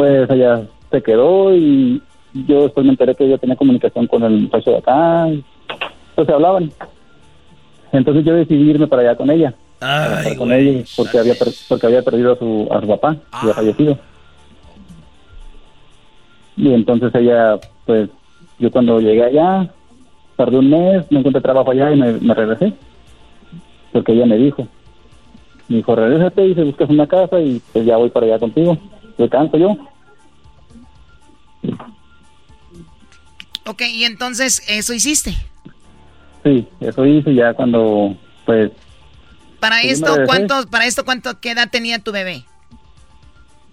[0.00, 2.00] Pues ella se quedó y
[2.32, 5.28] yo después me enteré que ella tenía comunicación con el muchacho de acá.
[6.14, 6.72] Pues se hablaban.
[7.92, 9.52] Entonces yo decidí irme para allá con ella.
[10.38, 11.34] con ella porque había,
[11.68, 13.56] porque había perdido a su, a su papá, había ah.
[13.56, 13.98] fallecido.
[16.56, 18.08] Y entonces ella, pues,
[18.58, 19.68] yo cuando llegué allá,
[20.34, 22.72] tardé un mes, me encontré trabajo allá y me, regresé.
[23.92, 24.66] Porque ella me dijo,
[25.68, 28.78] me dijo, regrésate y se buscas una casa y pues ya voy para allá contigo.
[29.28, 29.76] Canto yo.
[33.66, 35.34] Ok, y entonces eso hiciste.
[36.42, 38.16] Sí, eso hice ya cuando,
[38.46, 38.70] pues...
[39.60, 42.44] Para esto, ¿cuánto, para esto, ¿cuánto, qué edad tenía tu bebé?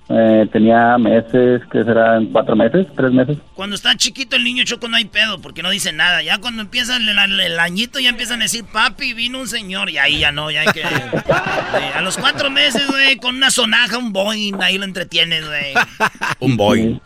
[0.10, 3.38] Eh, tenía meses, que serán cuatro meses, tres meses.
[3.54, 6.24] Cuando está chiquito el niño choco no hay pedo, porque no dice nada.
[6.24, 9.90] Ya cuando empieza el, añito ya empiezan a decir, papi, vino un señor.
[9.90, 10.82] Y ahí ya no, ya hay que...
[10.82, 15.74] Eh, a los cuatro meses, güey, con una sonaja, un boing, ahí lo entretienes, güey.
[16.40, 17.02] un boing.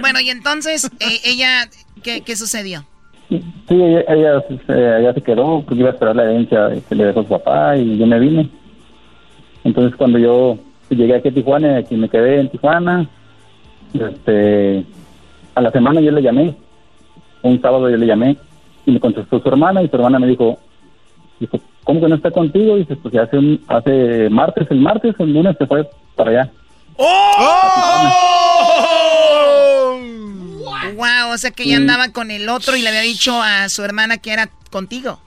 [0.00, 1.68] Bueno, y entonces, eh, ella,
[2.02, 2.86] ¿qué, ¿qué, sucedió?
[3.28, 3.38] Sí,
[3.70, 4.04] ella,
[4.48, 7.98] ella, se quedó, porque iba a esperar la herencia que le dejó su papá y
[7.98, 8.48] yo me vine.
[9.64, 10.58] Entonces cuando yo
[10.94, 13.08] llegué aquí a Tijuana, aquí me quedé en Tijuana.
[13.92, 14.84] Este,
[15.54, 16.54] a la semana yo le llamé,
[17.42, 18.36] un sábado yo le llamé
[18.86, 20.58] y me contestó su hermana y su hermana me dijo,
[21.38, 22.76] dijo ¿cómo que no está contigo?
[22.76, 26.50] Y dice, pues hace, un, hace martes, el martes, el lunes se fue para allá.
[26.96, 28.30] ¡Oh!
[30.94, 33.82] Wow, o sea que ya andaba con el otro y le había dicho a su
[33.82, 35.18] hermana que era contigo.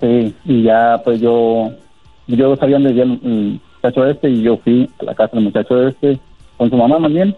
[0.00, 1.72] Sí, y ya pues yo,
[2.28, 6.18] yo sabía dónde muchacho este y yo fui a la casa del muchacho este
[6.56, 7.36] con su mamá más bien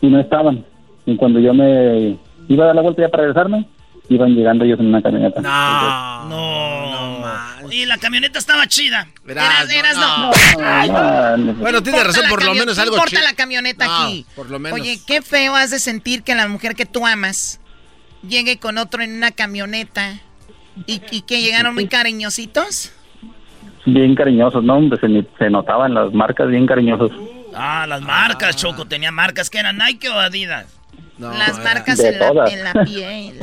[0.00, 0.64] y no estaban.
[1.04, 2.16] Y cuando yo me
[2.48, 3.66] iba a dar la vuelta ya para regresarme,
[4.08, 5.40] iban llegando ellos en una camioneta.
[5.40, 7.72] No, no, no.
[7.72, 9.08] Y la camioneta estaba chida.
[9.26, 11.54] Eras, eras, no.
[11.54, 13.22] bueno, tienes razón, por lo menos algo chido.
[13.22, 14.26] la camioneta aquí.
[14.34, 14.78] Por lo menos.
[14.78, 17.60] Oye, qué feo has de sentir que la mujer que tú amas
[18.26, 20.20] llegue con otro en una camioneta
[20.86, 22.92] y, y que llegaron muy cariñositos
[23.86, 24.76] bien cariñosos, ¿no?
[24.76, 27.12] Hombre, se, se notaban las marcas bien cariñosos.
[27.54, 30.66] Ah, las marcas, Choco, tenía marcas que eran Nike o Adidas.
[31.18, 33.38] las marcas en la, en la, piel.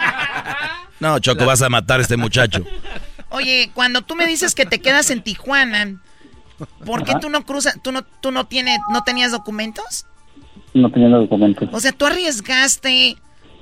[1.00, 2.64] no, Choco, vas a matar a este muchacho.
[3.30, 6.00] Oye, cuando tú me dices que te quedas en Tijuana,
[6.86, 10.06] ¿por qué tú no cruzas, tú no, tú no tienes, no tenías documentos?
[10.72, 11.68] No tenía documentos.
[11.72, 13.16] O sea, tú arriesgaste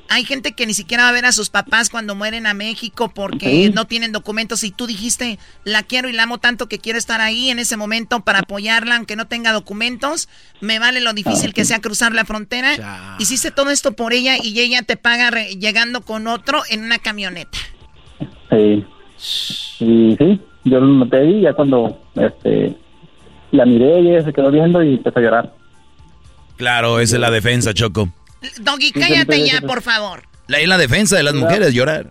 [0.09, 3.11] hay gente que ni siquiera va a ver a sus papás cuando mueren a México
[3.15, 6.99] porque no tienen documentos y tú dijiste, la quiero y la amo tanto que quiero
[6.99, 10.29] estar ahí en ese momento para apoyarla aunque no tenga documentos.
[10.61, 13.17] Me vale lo difícil que sea cruzar la frontera.
[13.19, 17.59] Hiciste todo esto por ella y ella te paga llegando con otro en una camioneta.
[18.51, 18.85] Sí.
[19.17, 20.41] Sí, sí.
[20.65, 22.77] Yo lo noté ahí ya cuando este,
[23.53, 25.55] la miré y ella se quedó viendo y empezó a llorar.
[26.57, 28.09] Claro, esa es la defensa, Choco.
[28.61, 30.22] Doggy, cállate ya, por favor.
[30.47, 32.11] La, en la defensa de las mujeres, llorar.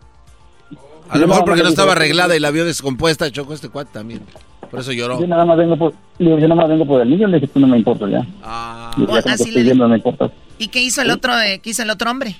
[1.09, 4.21] A lo mejor porque no estaba arreglada y la vio descompuesta, chocó este cuate también.
[4.69, 5.19] Por eso lloró.
[5.19, 7.59] Yo nada más vengo por, yo nada más vengo por el niño, le dije, tú
[7.59, 8.25] no me importa ya.
[8.43, 8.91] Ah.
[9.25, 10.31] así le viendo, no me importa.
[10.57, 12.35] ¿Y qué hizo el otro, eh, qué hizo el otro hombre?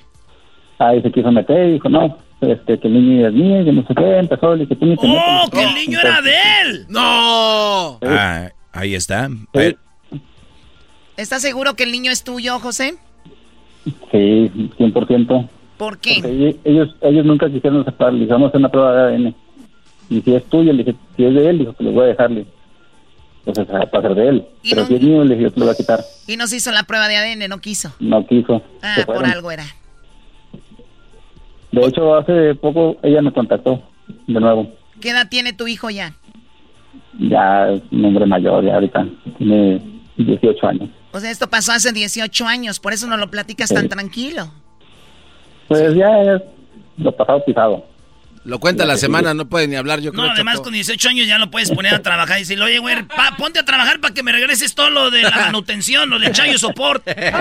[0.80, 3.88] Ah, se quiso meter y dijo, no, este, que el niño es mío, que no
[3.88, 6.86] sé qué, empezó, le dije, tú ni te ¡Oh, que el niño era de él!
[6.90, 8.00] ¡No!
[8.02, 9.30] Ah, ahí está.
[11.16, 12.96] ¿Estás seguro que el niño es tuyo, José?
[14.12, 15.50] Sí, 100%.
[15.78, 16.56] ¿Por qué?
[16.64, 18.20] ellos, ellos nunca quisieron aceptarle.
[18.20, 19.36] Le vamos a hacer una prueba de ADN.
[20.10, 22.08] Y si es tuyo, le dije, si es de él, dijo que le voy a
[22.08, 22.46] dejarle.
[23.46, 24.46] Entonces, para ser de él.
[24.64, 26.00] Pero si es mío, le dije, te lo voy a quitar.
[26.28, 27.94] Y no se hizo la prueba de ADN, no quiso.
[28.00, 28.62] No quiso.
[28.82, 29.66] Ah, por algo era.
[31.72, 33.82] De hecho, hace poco ella me contactó
[34.28, 34.72] de nuevo.
[35.02, 36.14] ¿Qué edad tiene tu hijo ya?
[37.20, 39.06] Ya es un hombre mayor, ya ahorita.
[39.38, 39.82] Tiene
[40.18, 40.90] 18 años.
[41.16, 44.52] O sea, esto pasó hace 18 años, por eso no lo platicas tan tranquilo.
[45.70, 46.42] Pues ya es
[46.98, 47.86] lo pasado pisado.
[48.44, 50.26] Lo cuenta la semana, no puede ni hablar, yo creo.
[50.26, 52.98] No, además con 18 años ya lo puedes poner a trabajar y decirle, oye, güey,
[53.38, 56.60] ponte a trabajar para que me regreses todo lo de la manutención, lo de chayo
[56.60, 57.16] soporte.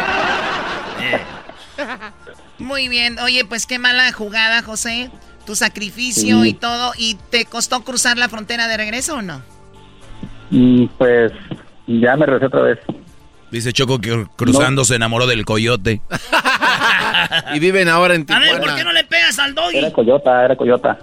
[2.60, 5.10] Muy bien, oye, pues qué mala jugada, José.
[5.46, 6.92] Tu sacrificio y todo.
[6.96, 9.42] ¿Y te costó cruzar la frontera de regreso o no?
[10.51, 11.32] Mm, pues
[11.88, 12.78] ya me regresé otra vez.
[13.55, 16.01] Dice Choco que cruzando se enamoró del coyote.
[17.55, 18.48] y viven ahora en Tijuana.
[18.48, 19.76] A ver, ¿por qué no le pegas al doggy?
[19.76, 20.98] Era coyota, era coyota.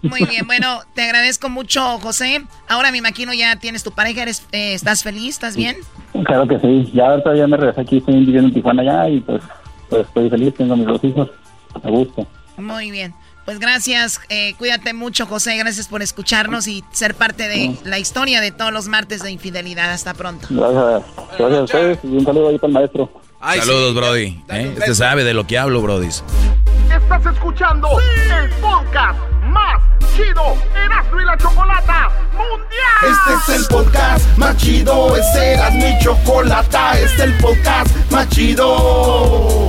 [0.00, 2.42] Muy bien, bueno, te agradezco mucho, José.
[2.70, 5.34] Ahora me imagino ya tienes tu pareja, eres, eh, ¿estás feliz?
[5.34, 5.76] ¿Estás bien?
[6.24, 6.90] Claro que sí.
[6.94, 9.42] Ya ahorita ya me regresé aquí, estoy viviendo en Tijuana ya y pues,
[9.90, 11.30] pues estoy feliz, tengo mis dos hijos,
[11.74, 12.26] a gusto.
[12.56, 13.12] Muy bien.
[13.44, 18.40] Pues gracias, eh, cuídate mucho José, gracias por escucharnos y ser parte de la historia
[18.40, 19.90] de todos los martes de infidelidad.
[19.90, 20.46] Hasta pronto.
[20.50, 21.02] Gracias,
[21.38, 23.10] gracias a ustedes y un saludo ahí para el maestro.
[23.40, 24.40] Saludos, Brody.
[24.50, 24.74] ¿eh?
[24.78, 26.06] Este sabe de lo que hablo, Brody.
[26.06, 29.82] Estás escuchando el podcast más
[30.14, 33.10] chido Erasmo y la Chocolata Mundial.
[33.10, 38.28] Este es el podcast más chido, este era mi chocolata, este es el podcast más
[38.28, 39.68] chido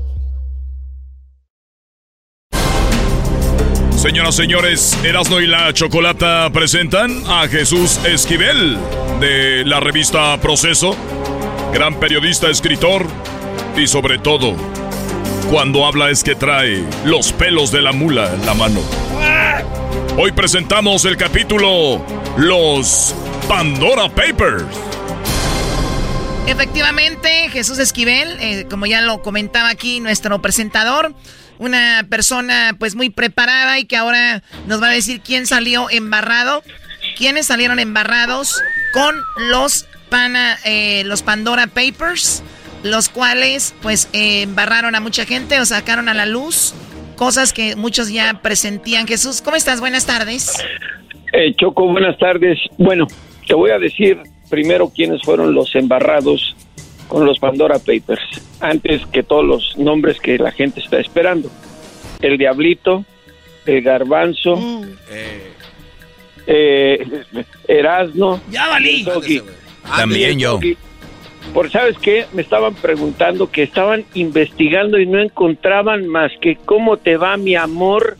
[4.01, 8.79] Señoras, señores, Erasmo y la Chocolata presentan a Jesús Esquivel
[9.19, 10.95] de la revista Proceso,
[11.71, 13.05] gran periodista, escritor
[13.77, 14.55] y sobre todo,
[15.51, 18.81] cuando habla es que trae los pelos de la mula en la mano.
[20.17, 22.03] Hoy presentamos el capítulo
[22.37, 23.13] Los
[23.47, 24.65] Pandora Papers.
[26.47, 31.13] Efectivamente, Jesús Esquivel, eh, como ya lo comentaba aquí nuestro presentador,
[31.61, 36.63] una persona pues muy preparada y que ahora nos va a decir quién salió embarrado,
[37.15, 38.61] quiénes salieron embarrados
[38.93, 39.15] con
[39.49, 42.43] los Pana, eh, los Pandora Papers,
[42.83, 46.73] los cuales pues embarraron a mucha gente o sacaron a la luz
[47.15, 49.07] cosas que muchos ya presentían.
[49.07, 49.79] Jesús, ¿cómo estás?
[49.79, 50.51] Buenas tardes.
[51.31, 52.57] Eh, Choco, buenas tardes.
[52.79, 53.05] Bueno,
[53.47, 54.17] te voy a decir
[54.49, 56.55] primero quiénes fueron los embarrados
[57.11, 58.21] con los Pandora Papers,
[58.61, 61.51] antes que todos los nombres que la gente está esperando.
[62.21, 63.03] El Diablito,
[63.65, 64.83] el Garbanzo, mm.
[66.47, 67.23] eh,
[67.67, 68.39] Erasno.
[68.49, 69.05] Ya valí.
[69.93, 70.57] También yo.
[71.53, 76.95] Por sabes qué, me estaban preguntando que estaban investigando y no encontraban más que cómo
[76.95, 78.15] te va mi amor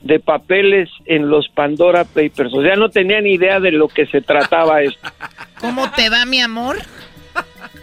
[0.00, 2.54] de papeles en los Pandora Papers.
[2.54, 5.10] O sea, no tenían idea de lo que se trataba esto.
[5.60, 6.78] ¿Cómo te va mi amor?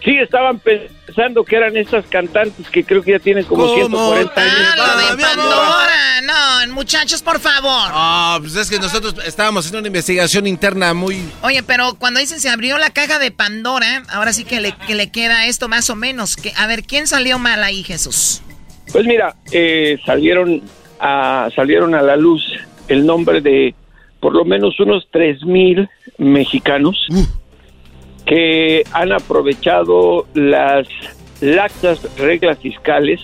[0.05, 4.53] Sí, estaban pensando que eran estas cantantes que creo que ya tienen como 140 años.
[4.55, 6.21] Ah, lo de Pandora.
[6.67, 7.89] No, muchachos, por favor.
[7.91, 11.27] Ah, pues es que nosotros estábamos haciendo una investigación interna muy...
[11.41, 14.93] Oye, pero cuando dicen se abrió la caja de Pandora, ahora sí que le, que
[14.93, 16.35] le queda esto más o menos.
[16.35, 18.43] Que, a ver, ¿quién salió mal ahí, Jesús?
[18.91, 20.61] Pues mira, eh, salieron,
[20.99, 22.43] a, salieron a la luz
[22.87, 23.73] el nombre de
[24.19, 27.07] por lo menos unos 3.000 mexicanos.
[27.09, 27.25] Uh
[28.25, 30.87] que han aprovechado las
[31.41, 33.21] laxas reglas fiscales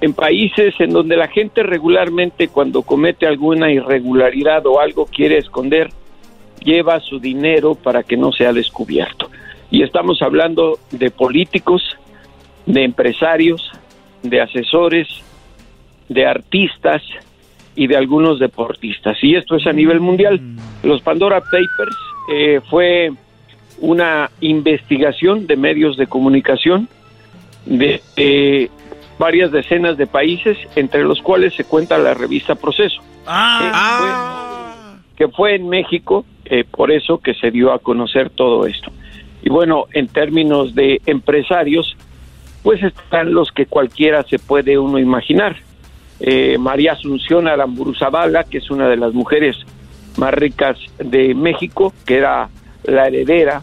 [0.00, 5.90] en países en donde la gente regularmente cuando comete alguna irregularidad o algo quiere esconder,
[6.64, 9.30] lleva su dinero para que no sea descubierto.
[9.70, 11.82] Y estamos hablando de políticos,
[12.66, 13.70] de empresarios,
[14.22, 15.08] de asesores,
[16.08, 17.02] de artistas
[17.76, 19.18] y de algunos deportistas.
[19.22, 20.40] Y esto es a nivel mundial.
[20.82, 21.96] Los Pandora Papers
[22.32, 23.12] eh, fue
[23.80, 26.88] una investigación de medios de comunicación
[27.66, 28.00] de
[29.20, 33.02] varias decenas de países, entre los cuales se cuenta la revista Proceso.
[33.26, 34.96] Ah.
[35.14, 38.90] Que, fue, en México, eh, por eso que se dio a conocer todo esto.
[39.42, 41.96] Y bueno, en términos de empresarios,
[42.62, 45.56] pues están los que cualquiera se puede uno imaginar.
[46.18, 49.56] Eh, María Asunción Aramburu Zavala, que es una de las mujeres
[50.16, 52.48] más ricas de México, que era
[52.84, 53.62] la heredera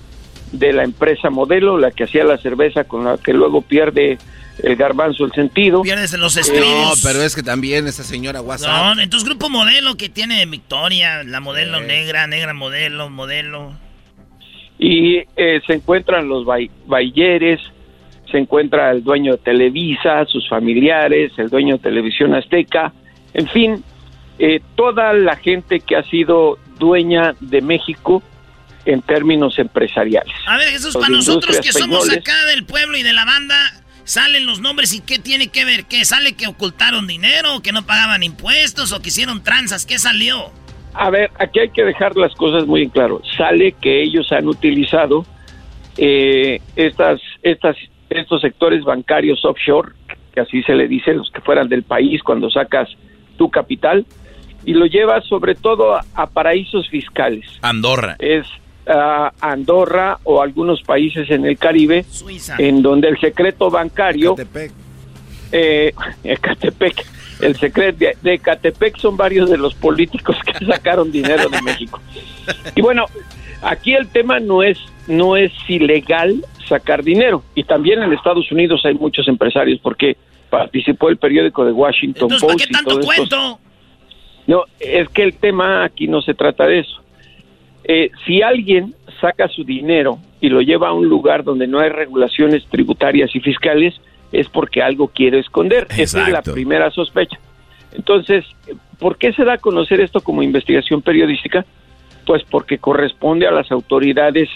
[0.52, 4.18] de la empresa modelo, la que hacía la cerveza con la que luego pierde
[4.64, 5.82] el garbanzo el sentido.
[5.82, 7.04] Pierdes en los estribos.
[7.04, 8.96] No, pero es que también esa señora WhatsApp.
[8.96, 13.74] No, entonces grupo modelo que tiene Victoria, la modelo negra, negra modelo, modelo.
[14.80, 16.46] Y eh, se encuentran los
[16.86, 17.60] Bayeres,
[18.32, 22.94] se encuentra el dueño de Televisa, sus familiares, el dueño de Televisión Azteca,
[23.34, 23.84] en fin,
[24.40, 28.22] eh, toda la gente que ha sido dueña de México
[28.88, 30.34] en términos empresariales.
[30.48, 33.56] A ver, Jesús, para nosotros que somos acá del pueblo y de la banda,
[34.06, 37.86] salen los nombres y qué tiene que ver, qué sale que ocultaron dinero, que no
[37.86, 40.52] pagaban impuestos o que hicieron tranzas, ¿qué salió?
[40.94, 43.22] A ver, aquí hay que dejar las cosas muy en claro.
[43.38, 45.26] Sale que ellos han utilizado
[45.98, 47.76] eh, estas, estas,
[48.10, 49.92] estos sectores bancarios offshore,
[50.34, 52.90] que así se le dice, los que fueran del país cuando sacas
[53.38, 54.06] tu capital,
[54.64, 57.46] y lo llevas sobre todo a, paraísos fiscales.
[57.62, 58.16] Andorra.
[58.20, 58.48] Es
[59.42, 62.06] Andorra o algunos países en el Caribe,
[62.58, 64.36] en donde el secreto bancario...
[64.36, 64.72] Catepec.
[65.52, 65.94] Eh,
[67.42, 72.02] el secreto de, de Catepec son varios de los políticos que sacaron dinero de México.
[72.76, 73.06] Y bueno,
[73.62, 74.78] aquí el tema no es
[75.08, 80.18] no es ilegal sacar dinero y también en Estados Unidos hay muchos empresarios porque
[80.50, 82.66] participó el periódico de Washington Post.
[82.66, 83.60] qué tanto cuento?
[84.48, 87.02] No, es que el tema aquí no se trata de eso.
[87.88, 91.90] Eh, si alguien saca su dinero y lo lleva a un lugar donde no hay
[91.90, 93.96] regulaciones tributarias y fiscales,
[94.32, 95.88] es porque algo quiere esconder.
[95.98, 97.40] Esa es la primera sospecha.
[97.94, 98.46] Entonces,
[99.00, 101.66] ¿por qué se da a conocer esto como investigación periodística?
[102.26, 104.50] Pues porque corresponde a las autoridades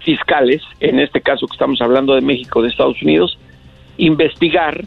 [0.00, 3.38] fiscales, en este caso que estamos hablando de México, de Estados Unidos,
[3.96, 4.84] investigar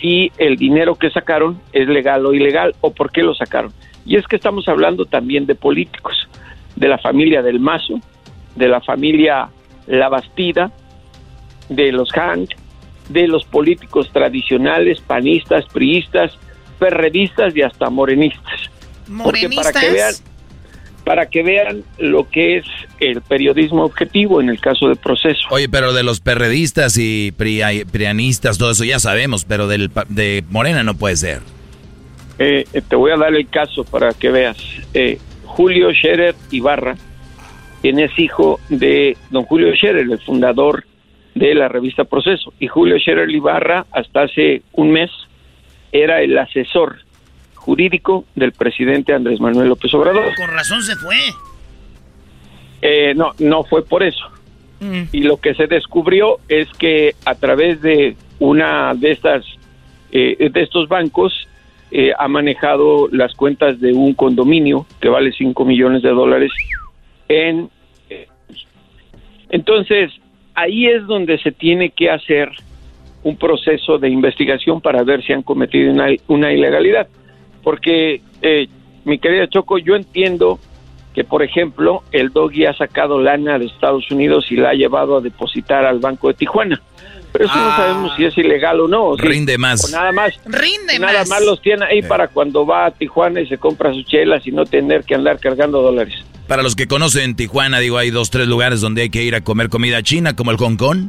[0.00, 3.72] si el dinero que sacaron es legal o ilegal o por qué lo sacaron.
[4.04, 6.28] Y es que estamos hablando también de políticos,
[6.76, 8.00] de la familia del Mazo,
[8.54, 9.48] de la familia
[9.86, 10.70] La Bastida,
[11.68, 12.50] de los Hank,
[13.08, 16.32] de los políticos tradicionales, panistas, priistas,
[16.78, 18.70] perredistas y hasta morenistas.
[19.08, 19.72] ¿Morenistas?
[19.72, 20.14] para que vean,
[21.04, 22.66] para que vean lo que es
[23.00, 25.46] el periodismo objetivo en el caso de proceso.
[25.50, 30.82] Oye, pero de los perredistas y prianistas, todo eso ya sabemos, pero del, de Morena
[30.82, 31.40] no puede ser.
[32.38, 34.56] Eh, eh, te voy a dar el caso para que veas.
[34.92, 35.18] Eh,
[35.54, 36.96] Julio Scherer Ibarra,
[37.80, 40.84] quien es hijo de don Julio Scherer, el fundador
[41.36, 42.52] de la revista Proceso.
[42.58, 45.12] Y Julio Scherer Ibarra, hasta hace un mes,
[45.92, 46.96] era el asesor
[47.54, 50.34] jurídico del presidente Andrés Manuel López Obrador.
[50.34, 51.16] Con razón se fue.
[52.82, 54.28] Eh, no, no fue por eso.
[54.80, 55.02] Mm.
[55.12, 59.44] Y lo que se descubrió es que a través de una de estas
[60.10, 61.46] eh, de estos bancos
[61.94, 66.52] eh, ha manejado las cuentas de un condominio que vale 5 millones de dólares
[67.28, 67.70] en
[69.48, 70.10] entonces
[70.54, 72.50] ahí es donde se tiene que hacer
[73.22, 77.08] un proceso de investigación para ver si han cometido una, una ilegalidad
[77.64, 78.68] porque, eh,
[79.04, 80.60] mi querida Choco, yo entiendo
[81.14, 85.16] que, por ejemplo, el Doggy ha sacado lana de Estados Unidos y la ha llevado
[85.16, 86.80] a depositar al Banco de Tijuana.
[87.34, 87.76] Pero eso no ah.
[87.76, 89.16] sabemos si es ilegal o no.
[89.16, 89.90] Rinde más.
[89.90, 90.34] nada más.
[90.44, 91.42] Rinde nada más.
[91.44, 94.64] los tiene ahí para cuando va a Tijuana y se compra sus chelas y no
[94.66, 96.14] tener que andar cargando dólares.
[96.46, 99.40] Para los que conocen Tijuana, digo, hay dos, tres lugares donde hay que ir a
[99.40, 101.08] comer comida china, como el Hong Kong.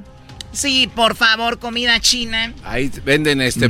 [0.51, 2.53] Sí, por favor, comida china.
[2.63, 3.69] Ahí venden este...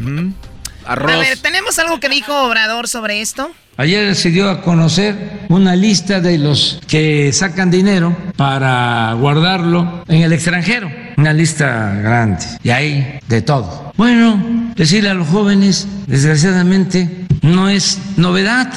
[0.88, 3.52] A ver, ¿tenemos algo que dijo Obrador sobre esto?
[3.78, 10.22] Ayer se dio a conocer una lista de los que sacan dinero para guardarlo en
[10.22, 10.90] el extranjero.
[11.18, 12.46] Una lista grande.
[12.64, 13.92] Y hay de todo.
[13.98, 18.72] Bueno, decirle a los jóvenes, desgraciadamente, no es novedad.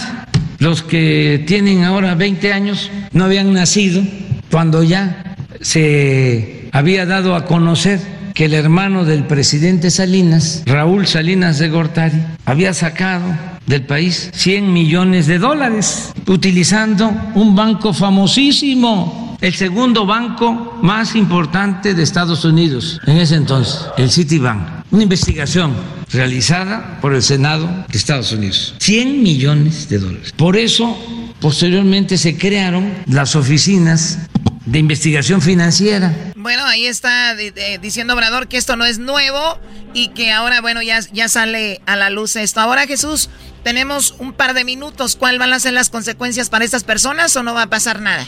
[0.59, 4.03] Los que tienen ahora 20 años no habían nacido
[4.51, 8.01] cuando ya se había dado a conocer
[8.39, 13.25] que el hermano del presidente Salinas, Raúl Salinas de Gortari, había sacado
[13.67, 21.95] del país 100 millones de dólares utilizando un banco famosísimo, el segundo banco más importante
[21.95, 24.85] de Estados Unidos en ese entonces, el Citibank.
[24.93, 25.73] Una investigación
[26.13, 28.77] realizada por el Senado de Estados Unidos.
[28.79, 30.33] 100 millones de dólares.
[30.37, 30.97] Por eso,
[31.41, 34.29] posteriormente se crearon las oficinas
[34.71, 36.13] de investigación financiera.
[36.37, 37.35] Bueno, ahí está
[37.81, 39.59] diciendo Obrador que esto no es nuevo
[39.95, 42.61] y que ahora, bueno, ya, ya sale a la luz esto.
[42.61, 43.31] Ahora, Jesús,
[43.63, 45.17] tenemos un par de minutos.
[45.17, 48.25] ¿Cuál van a ser las consecuencias para estas personas o no va a pasar nada?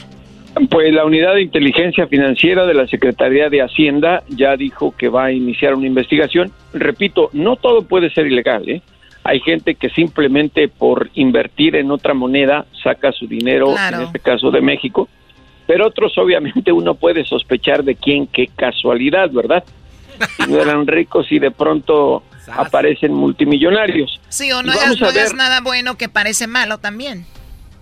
[0.70, 5.26] Pues la unidad de inteligencia financiera de la Secretaría de Hacienda ya dijo que va
[5.26, 6.52] a iniciar una investigación.
[6.72, 8.82] Repito, no todo puede ser ilegal, ¿eh?
[9.22, 14.50] Hay gente que simplemente por invertir en otra moneda saca su dinero, en este caso
[14.50, 15.10] de México,
[15.70, 19.62] pero otros obviamente uno puede sospechar de quién, qué casualidad, ¿verdad?
[20.36, 24.20] Si no eran ricos y de pronto aparecen multimillonarios.
[24.30, 27.24] Sí, o no, hagas, nada bueno que parece malo también.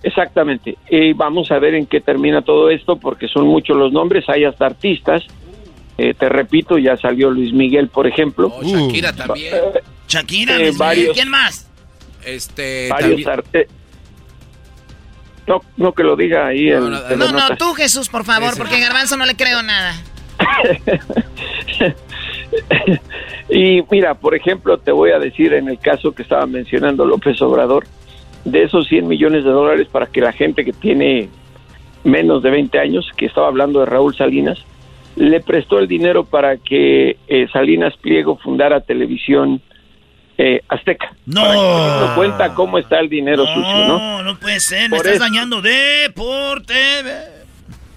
[0.03, 0.77] Exactamente.
[0.91, 4.45] Y vamos a ver en qué termina todo esto, porque son muchos los nombres, hay
[4.45, 5.23] hasta artistas.
[5.97, 8.53] Eh, te repito, ya salió Luis Miguel, por ejemplo.
[8.55, 9.55] Oh, Shakira también.
[10.07, 10.75] Shakira, eh,
[11.15, 11.71] ¿quién más?
[12.23, 12.91] Este.
[12.91, 13.23] Varios
[15.49, 16.71] no, no que lo diga ahí.
[16.71, 19.95] No, no, tú Jesús, por favor, porque Garbanzo no le creo nada.
[23.49, 27.41] y mira, por ejemplo, te voy a decir en el caso que estaba mencionando López
[27.43, 27.87] Obrador,
[28.45, 31.29] de esos 100 millones de dólares para que la gente que tiene
[32.05, 34.59] menos de 20 años, que estaba hablando de Raúl Salinas,
[35.17, 39.61] le prestó el dinero para que eh, Salinas Pliego fundara televisión
[40.39, 41.13] eh, Azteca.
[41.27, 41.43] No.
[41.43, 43.99] Para cuenta cómo está el dinero sucio, ¿no?
[43.99, 46.75] No, no puede ser, me estás dañando deporte.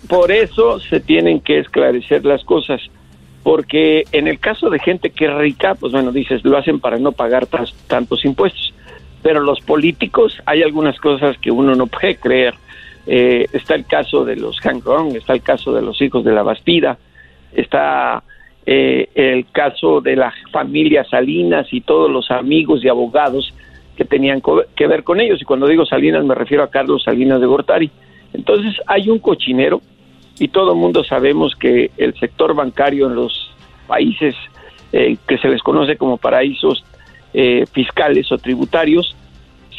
[0.10, 2.82] Por eso se tienen que esclarecer las cosas,
[3.44, 6.98] porque en el caso de gente que es rica, pues bueno, dices, lo hacen para
[6.98, 7.48] no pagar
[7.88, 8.74] tantos impuestos,
[9.22, 12.56] pero los políticos, hay algunas cosas que uno no puede creer.
[13.08, 16.34] Eh, está el caso de los Hong Kong, está el caso de los hijos de
[16.34, 16.98] la Bastida,
[17.52, 18.24] está
[18.66, 23.54] eh, el caso de la familia Salinas y todos los amigos y abogados
[23.96, 24.42] que tenían
[24.76, 25.42] que ver con ellos.
[25.42, 27.92] Y cuando digo Salinas me refiero a Carlos Salinas de Gortari.
[28.34, 29.82] Entonces hay un cochinero
[30.40, 33.52] y todo el mundo sabemos que el sector bancario en los
[33.88, 34.36] países
[34.94, 36.84] eh, que se les conoce como paraísos
[37.34, 39.16] eh, fiscales o tributarios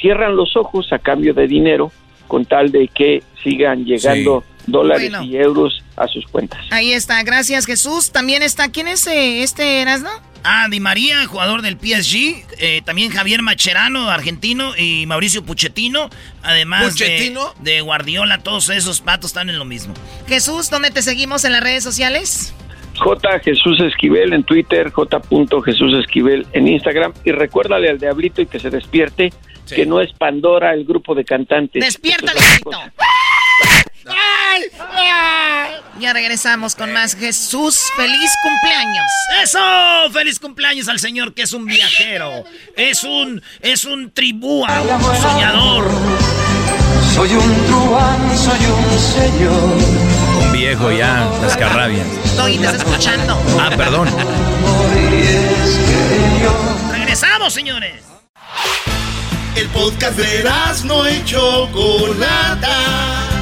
[0.00, 1.92] cierran los ojos a cambio de dinero
[2.28, 6.60] con tal de que sigan llegando dólares y euros a sus cuentas.
[6.70, 8.12] Ahí está, gracias Jesús.
[8.12, 10.10] También está, ¿quién es eh, este Erasno?
[10.44, 12.44] Ah, Di María, jugador del PSG.
[12.58, 14.76] Eh, también Javier Macherano, argentino.
[14.76, 16.10] Y Mauricio Puchetino.
[16.42, 18.38] Además De, Guardiola.
[18.38, 19.94] Todos esos patos están en lo mismo.
[20.26, 22.54] Jesús, ¿dónde te seguimos en las redes sociales?
[22.98, 23.40] J.
[23.40, 24.90] Jesús Esquivel en Twitter.
[24.90, 25.22] J.
[25.64, 27.12] Jesús Esquivel en Instagram.
[27.24, 29.32] Y recuérdale al Diablito y que se despierte.
[29.72, 31.82] Que no es Pandora el grupo de cantantes.
[31.82, 32.92] ¡Despierta, Diablito!
[35.98, 37.78] Ya regresamos con más Jesús.
[37.96, 39.06] ¡Feliz cumpleaños!
[39.42, 39.60] ¡Eso!
[40.12, 42.44] ¡Feliz cumpleaños al Señor que es un viajero!
[42.76, 45.88] Es un, es un tribúa, un soñador.
[47.14, 49.76] Soy un truán, soy un señor.
[50.42, 52.06] Un viejo ya, las carrabias.
[52.24, 53.40] Estoy, escuchando.
[53.60, 54.08] Ah, perdón.
[56.90, 58.02] Regresamos, señores.
[59.54, 60.50] El podcast de
[60.84, 63.41] no hecho Chocolata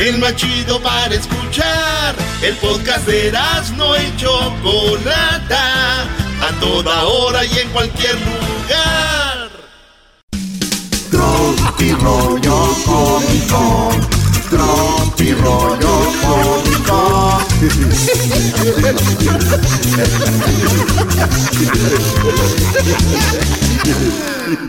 [0.00, 2.16] el más chido para escuchar.
[2.42, 3.32] El podcast de
[3.76, 9.50] no y Chocolata, a toda hora y en cualquier lugar.
[11.10, 13.90] Tropi rollo cómico,
[14.48, 17.46] tropi rollo cómico.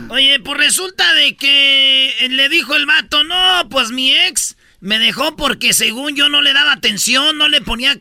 [0.10, 5.36] Oye, pues resulta de que le dijo el vato, no, pues mi ex me dejó
[5.36, 7.96] porque según yo no le daba atención, no le ponía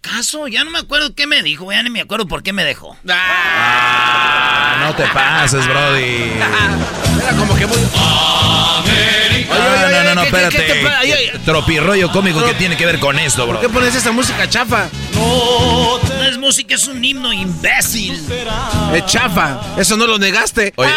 [0.00, 0.48] caso.
[0.48, 2.96] Ya no me acuerdo qué me dijo, ya ni me acuerdo por qué me dejó.
[3.08, 6.32] Ah, no te pases, Brody.
[7.22, 7.78] Era como que muy...
[7.78, 8.82] no,
[9.90, 11.38] no, no, no, espérate.
[11.44, 13.60] Tropirroyo cómico que tiene que ver con esto, bro.
[13.60, 14.88] ¿Por qué pones esa música chafa?
[15.14, 16.19] No, es
[16.50, 18.20] música, es un himno imbécil.
[18.92, 20.72] Es chafa, eso no lo negaste.
[20.74, 20.90] Oye,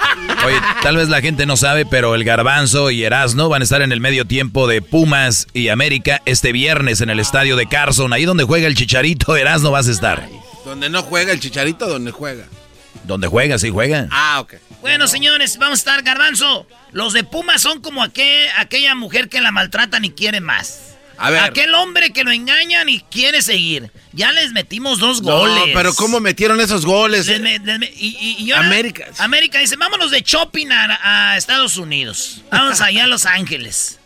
[0.46, 3.82] oye, tal vez la gente no sabe, pero el Garbanzo y Erasno van a estar
[3.82, 8.12] en el medio tiempo de Pumas y América este viernes en el estadio de Carson,
[8.12, 10.28] ahí donde juega el Chicharito, Erasno vas a estar.
[10.64, 12.44] Donde no juega el Chicharito, donde juega.
[13.02, 14.06] Donde juega, sí juega.
[14.12, 14.54] Ah, ok.
[14.80, 16.68] Bueno, señores, vamos a estar, Garbanzo.
[16.92, 20.89] Los de Pumas son como aquella mujer que la maltratan y quiere más.
[21.20, 21.42] A ver.
[21.42, 23.92] Aquel hombre que lo engañan y quiere seguir.
[24.12, 25.66] Ya les metimos dos goles.
[25.66, 27.28] No, pero ¿cómo metieron esos goles?
[27.28, 29.04] y, América.
[29.18, 32.40] América dice, vámonos de shopping a, Estados Unidos.
[32.50, 34.00] Vamos allá a Los Ángeles.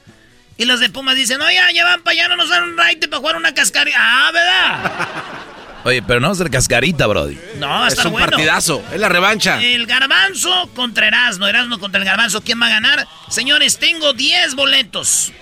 [0.56, 2.76] Y los de Pumas dicen, no, ya, ya van para allá, no nos dan un
[2.76, 3.96] raite para jugar una cascarita.
[4.00, 5.08] Ah, ¿verdad?
[5.84, 7.38] Oye, pero no va a ser cascarita, Brody.
[7.58, 8.82] No, es un partidazo.
[8.92, 9.62] Es la revancha.
[9.62, 11.46] El garbanzo contra Erasmo.
[11.46, 12.42] Erasmo contra el garbanzo.
[12.42, 13.06] ¿Quién va a ganar?
[13.28, 15.32] Señores, tengo 10 boletos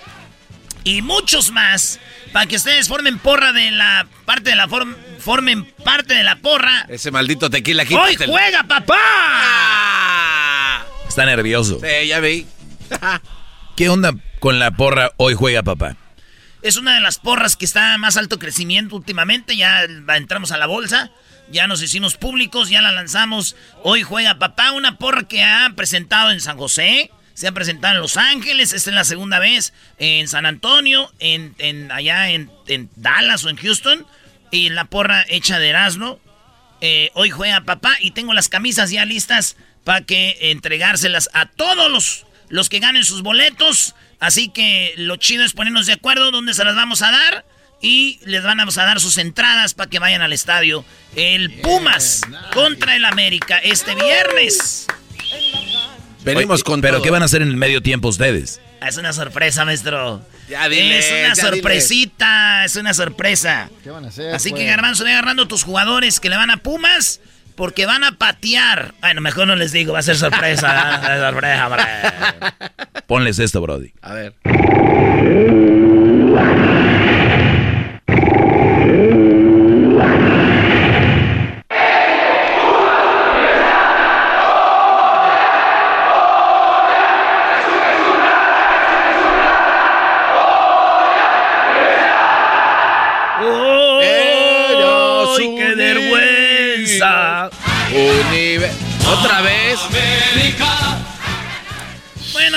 [0.83, 1.99] y muchos más
[2.31, 4.67] para que ustedes formen porra de la parte de la
[5.19, 6.85] formen parte de la porra.
[6.89, 7.95] Ese maldito tequila aquí.
[7.95, 8.95] ¡Hoy juega, papá!
[11.07, 11.79] Está nervioso.
[11.79, 12.47] Sí, ya vi.
[13.75, 15.95] ¿Qué onda con la porra Hoy juega, papá?
[16.61, 19.57] Es una de las porras que está más alto crecimiento últimamente.
[19.57, 21.11] Ya entramos a la bolsa.
[21.51, 23.55] Ya nos hicimos públicos, ya la lanzamos.
[23.83, 28.01] Hoy juega papá, una porra que ha presentado en San José, se ha presentado en
[28.01, 32.49] Los Ángeles, esta es la segunda vez, en San Antonio, en, en allá en,
[32.95, 34.05] Dallas o en Houston,
[34.51, 36.19] y la porra hecha de Erasmo.
[36.81, 41.89] Eh, hoy juega papá y tengo las camisas ya listas para que entregárselas a todos
[41.89, 43.95] los, los que ganen sus boletos.
[44.19, 47.45] Así que lo chido es ponernos de acuerdo dónde se las vamos a dar
[47.81, 50.85] y les vamos a dar sus entradas para que vayan al estadio.
[51.15, 52.21] El Pumas
[52.53, 54.87] contra el América este viernes.
[56.23, 58.61] Venimos con ¿Pero qué van a hacer en el medio tiempo ustedes?
[58.85, 60.21] Es una sorpresa, maestro.
[60.49, 63.69] Ya dile, es una sorpresita, es una sorpresa.
[63.83, 64.35] ¿Qué van a hacer?
[64.35, 64.67] Así que pues?
[64.67, 67.21] Garbanzo, ve agarrando tus jugadores que le van a Pumas
[67.55, 68.93] porque van a patear.
[69.01, 71.01] Bueno, mejor no les digo, va a ser sorpresa.
[71.19, 72.35] sorpresa,
[73.07, 73.93] Ponles esto, Brody.
[74.01, 74.33] A ver.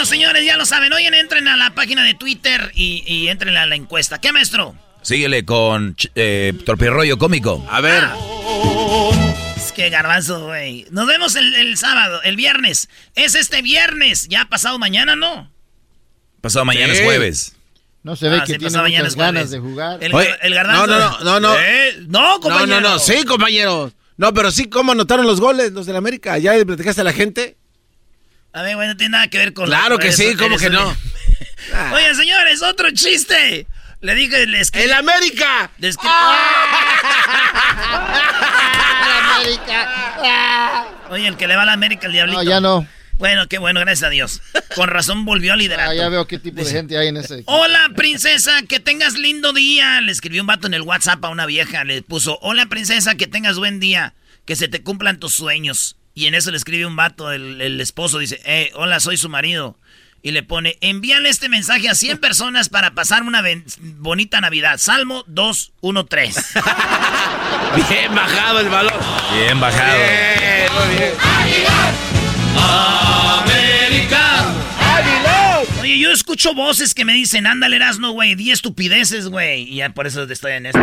[0.07, 0.93] Señores, ya lo saben.
[0.93, 4.19] Oye, entren a la página de Twitter y, entren a la encuesta.
[4.20, 4.74] ¿Qué, maestro?
[5.03, 7.65] Síguele con eh, Torpirroyo Cómico.
[7.70, 8.05] A ver.
[9.57, 10.87] Es que garbanzo, güey.
[10.91, 12.89] Nos vemos el, sábado, el viernes.
[13.15, 14.28] Es este viernes.
[14.28, 15.51] Ya ha pasado mañana, ¿no?
[16.41, 17.57] Pasado mañana es jueves.
[18.03, 20.03] No se ve ah, que tiene muchas ganas de jugar.
[20.03, 20.12] El,
[20.43, 20.87] el garbanzo.
[20.87, 21.55] No, no, no, no.
[21.59, 22.05] ¿Eh?
[22.07, 22.66] No, compañero.
[22.66, 22.99] No, no, no.
[22.99, 23.93] Sí, compañero.
[24.16, 26.39] No, pero sí, ¿cómo anotaron los goles los del América?
[26.39, 27.57] ¿Ya platicaste a la gente?
[28.57, 29.66] A ver, bueno, no tiene nada que ver con...
[29.66, 30.97] Claro que sí, ¿cómo que no?
[31.93, 33.66] Oye, señores, otro chiste.
[34.01, 35.70] Le dije, les ¡El América!
[35.77, 36.97] Les ¡Ah!
[39.37, 40.87] América!
[41.11, 42.43] Oye, el que le va a la América, el diablito.
[42.43, 42.87] No, ya no.
[43.19, 44.41] Bueno, qué bueno, gracias a Dios.
[44.74, 45.91] Con razón volvió a liderar.
[45.91, 47.43] Ah, ya veo qué tipo de gente hay en ese.
[47.45, 50.01] Hola, princesa, que tengas lindo día.
[50.01, 51.85] Le escribió un vato en el WhatsApp a una vieja.
[51.85, 54.15] Le puso, hola, princesa, que tengas buen día.
[54.47, 55.97] Que se te cumplan tus sueños.
[56.16, 59.78] Y en eso le escribe un vato, el, esposo, dice, eh, hola, soy su marido.
[60.22, 63.44] Y le pone, envíale este mensaje a 100 personas para pasar una
[63.98, 64.78] bonita Navidad.
[64.78, 66.40] Salmo 213.
[67.90, 68.98] bien bajado el valor.
[69.34, 69.94] Bien bajado.
[69.94, 71.12] Bien, muy bien.
[73.43, 74.47] América.
[75.82, 79.64] Oye, yo escucho voces que me dicen, ándale, Erasno, güey, di estupideces, güey.
[79.64, 80.80] Y ya por eso estoy en esto.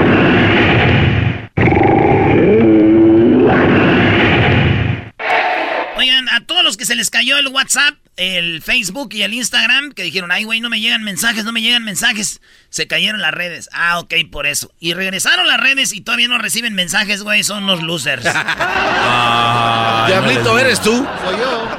[6.04, 9.94] Oigan, a todos los que se les cayó el WhatsApp, el Facebook y el Instagram,
[9.94, 13.34] que dijeron, ay, güey, no me llegan mensajes, no me llegan mensajes, se cayeron las
[13.34, 13.70] redes.
[13.72, 14.70] Ah, ok, por eso.
[14.82, 18.24] Y regresaron las redes y todavía no reciben mensajes, güey, son los losers.
[20.08, 21.08] Diablito, ¿eres tú?
[21.24, 21.70] Soy yo.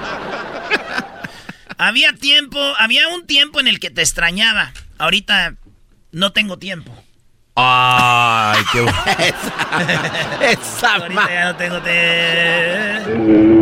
[1.76, 4.72] había tiempo, había un tiempo en el que te extrañaba.
[4.96, 5.56] Ahorita
[6.12, 7.04] no tengo tiempo.
[7.56, 8.98] Ay, qué bueno.
[10.40, 13.53] esa, Ahorita ya no tengo tiempo.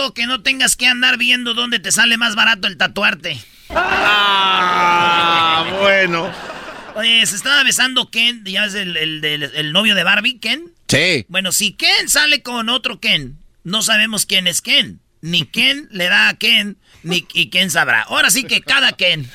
[0.00, 3.38] Tanto que no tengas que andar viendo dónde te sale más barato el tatuarte.
[3.70, 6.32] Ah, bueno.
[6.94, 10.72] Oye, se estaba besando Ken, ya ves el, el, novio de Barbie, Ken.
[10.88, 11.24] Sí.
[11.28, 15.00] Bueno, si Ken sale con otro Ken, no sabemos quién es Ken.
[15.22, 18.02] Ni Ken le da a Ken, ni y quién sabrá.
[18.02, 19.30] Ahora sí que cada Ken.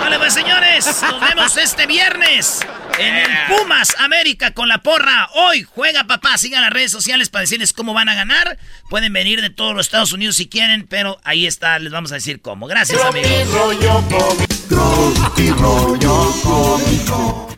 [0.00, 2.60] vale, pues señores, nos vemos este viernes
[2.98, 5.28] en el Pumas América con la porra.
[5.34, 6.36] Hoy juega papá.
[6.38, 8.58] Sigan las redes sociales para decirles cómo van a ganar.
[8.90, 12.16] Pueden venir de todos los Estados Unidos si quieren, pero ahí está, les vamos a
[12.16, 12.66] decir cómo.
[12.66, 14.61] Gracias, amigos.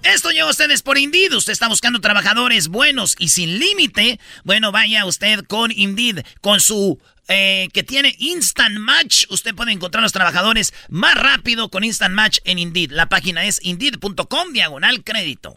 [0.03, 1.33] Esto llega a ustedes por Indeed.
[1.35, 4.21] Usted está buscando trabajadores buenos y sin límite.
[4.45, 6.99] Bueno, vaya usted con Indeed, con su
[7.29, 9.25] eh, que tiene Instant Match.
[9.31, 12.91] Usted puede encontrar los trabajadores más rápido con Instant Match en Indeed.
[12.93, 15.57] La página es indeed.com diagonal crédito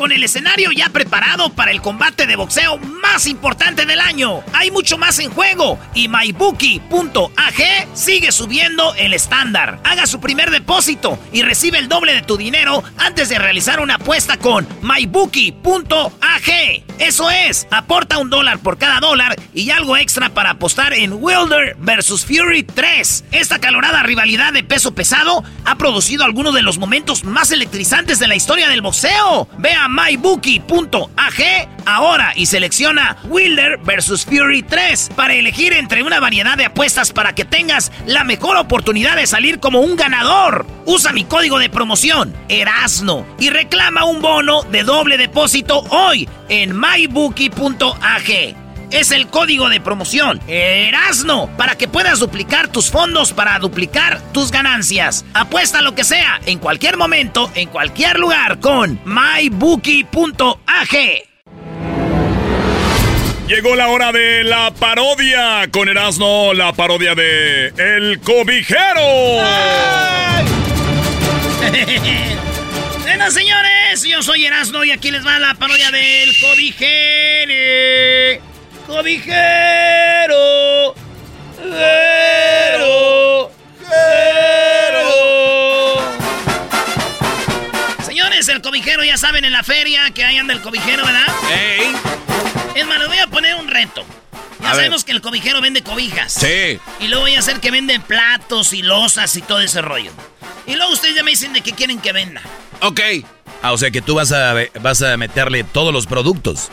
[0.00, 4.42] Con el escenario ya preparado para el combate de boxeo más importante del año.
[4.54, 9.78] Hay mucho más en juego y mybookie.ag sigue subiendo el estándar.
[9.84, 13.96] Haga su primer depósito y recibe el doble de tu dinero antes de realizar una
[13.96, 16.50] apuesta con mybookie.ag.
[16.98, 21.76] Eso es, aporta un dólar por cada dólar y algo extra para apostar en Wilder
[21.78, 23.24] vs Fury 3.
[23.32, 28.28] Esta calorada rivalidad de peso pesado ha producido algunos de los momentos más electrizantes de
[28.28, 29.48] la historia del boxeo.
[29.58, 36.56] Ve a mybookie.ag ahora y selecciona Wilder vs Fury 3 para elegir entre una variedad
[36.56, 40.66] de apuestas para que tengas la mejor oportunidad de salir como un ganador.
[40.86, 46.78] Usa mi código de promoción, Erasno, y reclama un bono de doble depósito hoy en
[46.78, 48.69] mybookie.ag.
[48.90, 54.50] Es el código de promoción Erasno para que puedas duplicar tus fondos para duplicar tus
[54.50, 55.24] ganancias.
[55.32, 60.08] Apuesta lo que sea, en cualquier momento, en cualquier lugar con mybookie.ag.
[63.46, 69.00] Llegó la hora de la parodia con Erasno, la parodia de El Cobijero.
[73.02, 78.49] bueno, señores, yo soy Erasno y aquí les va la parodia del Cobijero.
[78.90, 80.34] Cobijero.
[81.56, 83.52] Cobijero.
[88.04, 91.22] Señores, el cobijero ya saben en la feria que hay anda el cobijero, ¿verdad?
[91.52, 91.92] ¡Ey!
[92.74, 94.04] Es más, les voy a poner un reto.
[94.60, 96.32] Ya sabemos que el cobijero vende cobijas.
[96.32, 96.80] Sí.
[96.98, 100.10] Y luego voy a hacer que venden platos y losas y todo ese rollo.
[100.66, 102.42] Y luego ustedes ya me dicen de qué quieren que venda.
[102.80, 103.00] Ok.
[103.62, 106.70] Ah, o sea que tú vas a, vas a meterle todos los productos.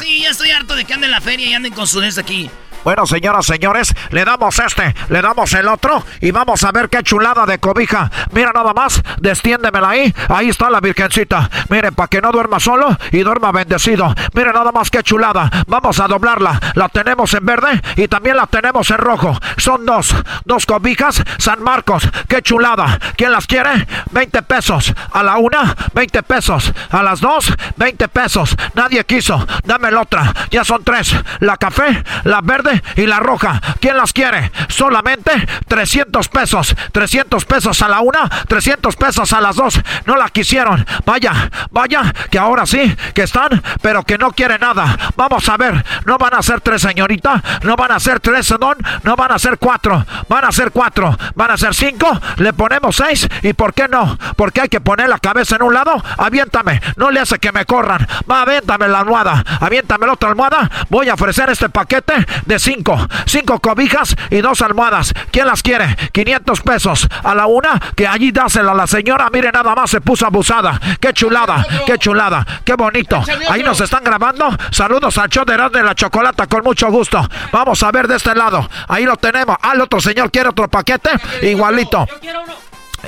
[0.00, 2.18] Sí, ya estoy harto de que anden en la feria y anden con su des
[2.18, 2.50] aquí.
[2.84, 7.02] Bueno, señoras, señores, le damos este, le damos el otro y vamos a ver qué
[7.04, 8.10] chulada de cobija.
[8.32, 10.12] Mira nada más, destiéndemela ahí.
[10.28, 11.48] Ahí está la virgencita.
[11.68, 14.12] Mire, para que no duerma solo y duerma bendecido.
[14.34, 15.48] Mire nada más qué chulada.
[15.68, 16.58] Vamos a doblarla.
[16.74, 19.38] La tenemos en verde y también la tenemos en rojo.
[19.58, 20.12] Son dos,
[20.44, 22.08] dos cobijas San Marcos.
[22.26, 22.98] Qué chulada.
[23.16, 23.86] ¿Quién las quiere?
[24.10, 24.92] 20 pesos.
[25.12, 26.72] A la una, 20 pesos.
[26.90, 28.56] A las dos, 20 pesos.
[28.74, 29.46] Nadie quiso.
[29.64, 30.34] Dame la otra.
[30.50, 31.14] Ya son tres.
[31.38, 33.60] La café, la verde y la roja.
[33.80, 34.50] ¿Quién las quiere?
[34.68, 35.32] Solamente
[35.68, 36.74] 300 pesos.
[36.92, 39.80] 300 pesos a la una, 300 pesos a las dos.
[40.06, 40.86] No la quisieron.
[41.04, 44.96] Vaya, vaya, que ahora sí, que están, pero que no quiere nada.
[45.16, 47.42] Vamos a ver, no van a ser tres, señorita.
[47.62, 48.76] No van a ser tres, don.
[49.02, 50.04] No van a ser cuatro.
[50.28, 51.16] Van a ser cuatro.
[51.34, 52.20] Van a ser cinco.
[52.36, 53.28] Le ponemos seis.
[53.42, 54.18] ¿Y por qué no?
[54.36, 56.02] Porque hay que poner la cabeza en un lado.
[56.18, 56.80] Aviéntame.
[56.96, 58.06] No le hace que me corran.
[58.30, 59.44] Va, aviéntame la almohada.
[59.60, 60.70] Aviéntame la otra almohada.
[60.88, 62.14] Voy a ofrecer este paquete
[62.46, 62.96] de cinco.
[63.26, 65.12] Cinco cobijas y dos almohadas.
[65.30, 65.96] ¿Quién las quiere?
[66.12, 67.08] 500 pesos.
[67.22, 69.28] A la una, que allí dásela a la señora.
[69.32, 70.80] Mire, nada más se puso abusada.
[71.00, 73.22] Qué chulada, qué chulada, qué bonito.
[73.48, 74.48] Ahí nos están grabando.
[74.70, 77.20] Saludos al show de de la Chocolata con mucho gusto.
[77.52, 78.68] Vamos a ver de este lado.
[78.88, 79.56] Ahí lo tenemos.
[79.62, 81.10] Al otro señor quiere otro paquete.
[81.42, 82.06] Igualito.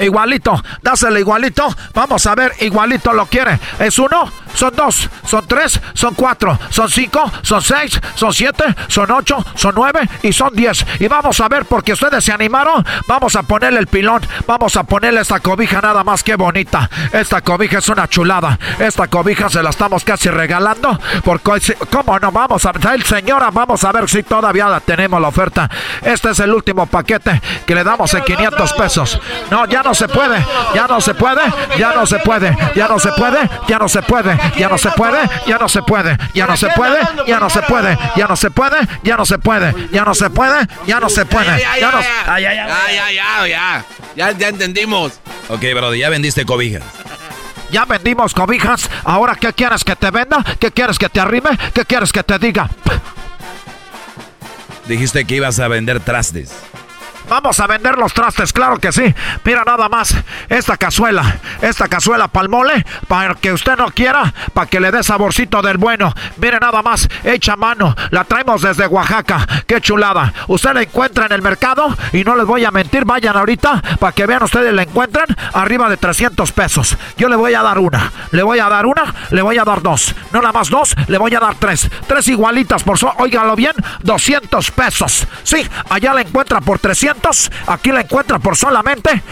[0.00, 1.74] Igualito, dáselo igualito.
[1.92, 3.58] Vamos a ver, igualito lo quiere.
[3.78, 4.30] ¿Es uno?
[4.54, 9.74] Son dos, son tres, son cuatro, son cinco, son seis, son siete, son ocho, son
[9.74, 10.86] nueve y son diez.
[11.00, 14.84] Y vamos a ver, porque ustedes se animaron, vamos a ponerle el pilón, vamos a
[14.84, 16.88] ponerle esta cobija nada más que bonita.
[17.12, 18.58] Esta cobija es una chulada.
[18.78, 21.00] Esta cobija se la estamos casi regalando.
[21.24, 22.30] Porque, ¿cómo no?
[22.30, 25.68] Vamos a ver, señora, vamos a ver si todavía la tenemos la oferta.
[26.02, 29.20] Este es el último paquete que le damos en 500 pesos.
[29.50, 30.44] No, ya no se puede,
[30.74, 31.42] ya no se puede,
[31.78, 34.24] ya no se puede, ya no se puede, ya no se puede
[34.56, 37.60] ya no se puede, ya no se puede, ya no se puede, ya no se
[37.62, 41.08] puede, ya no se puede, ya no se puede, ya no se puede, ya no
[41.08, 42.66] se puede, ya no ya, ya,
[43.10, 43.84] ya, ya,
[44.16, 45.20] ya, ya entendimos.
[45.48, 46.82] Ok, brother, ya vendiste cobijas.
[47.70, 50.44] Ya vendimos cobijas, ahora ¿qué quieres que te venda?
[50.60, 51.50] ¿Qué quieres que te arrime?
[51.72, 52.70] ¿Qué quieres que te diga?
[54.86, 56.52] Dijiste que ibas a vender trastes.
[57.28, 59.14] Vamos a vender los trastes, claro que sí.
[59.44, 60.14] Mira nada más,
[60.48, 65.62] esta cazuela, esta cazuela palmole, para que usted no quiera, para que le dé saborcito
[65.62, 66.12] del bueno.
[66.36, 70.34] Mire nada más, hecha mano, la traemos desde Oaxaca, qué chulada.
[70.48, 74.12] Usted la encuentra en el mercado y no les voy a mentir, vayan ahorita para
[74.12, 76.96] que vean ustedes la encuentran arriba de 300 pesos.
[77.16, 79.80] Yo le voy a dar una, le voy a dar una, le voy a dar
[79.80, 80.14] dos.
[80.30, 81.88] No nada más dos, le voy a dar tres.
[82.06, 83.72] Tres igualitas por so, óigalo bien,
[84.02, 85.26] 200 pesos.
[85.42, 87.13] Sí, allá la encuentra por 300
[87.66, 89.22] Aquí la encuentra por solamente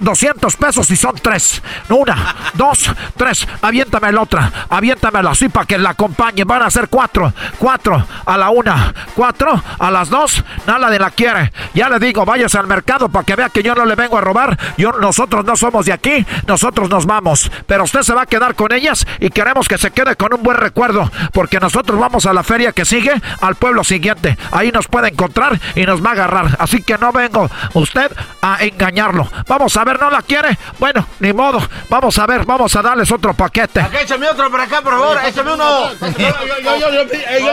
[0.00, 1.62] 200 pesos y son tres.
[1.88, 3.46] Una, dos, tres.
[3.62, 4.52] Aviéntame la otra.
[4.68, 6.44] Aviéntamela así para que la acompañe.
[6.44, 7.32] Van a ser cuatro.
[7.58, 8.92] Cuatro a la una.
[9.14, 10.42] Cuatro a las dos.
[10.66, 11.52] Nada de la quiere.
[11.74, 14.20] Ya le digo, váyase al mercado para que vea que yo no le vengo a
[14.20, 14.58] robar.
[14.76, 16.26] Yo, nosotros no somos de aquí.
[16.46, 17.50] Nosotros nos vamos.
[17.66, 20.42] Pero usted se va a quedar con ellas y queremos que se quede con un
[20.42, 21.10] buen recuerdo.
[21.32, 24.36] Porque nosotros vamos a la feria que sigue al pueblo siguiente.
[24.50, 26.56] Ahí nos puede encontrar y nos va a agarrar.
[26.58, 29.28] Así que no ve vengo usted a engañarlo.
[29.46, 30.56] Vamos a ver, ¿no la quiere?
[30.78, 31.60] Bueno, ni modo.
[31.88, 33.80] Vamos a ver, vamos a darles otro paquete.
[33.80, 35.18] Acá échame otro por acá, por favor.
[35.24, 35.90] Échame uno.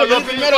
[0.07, 0.57] Yo, primero.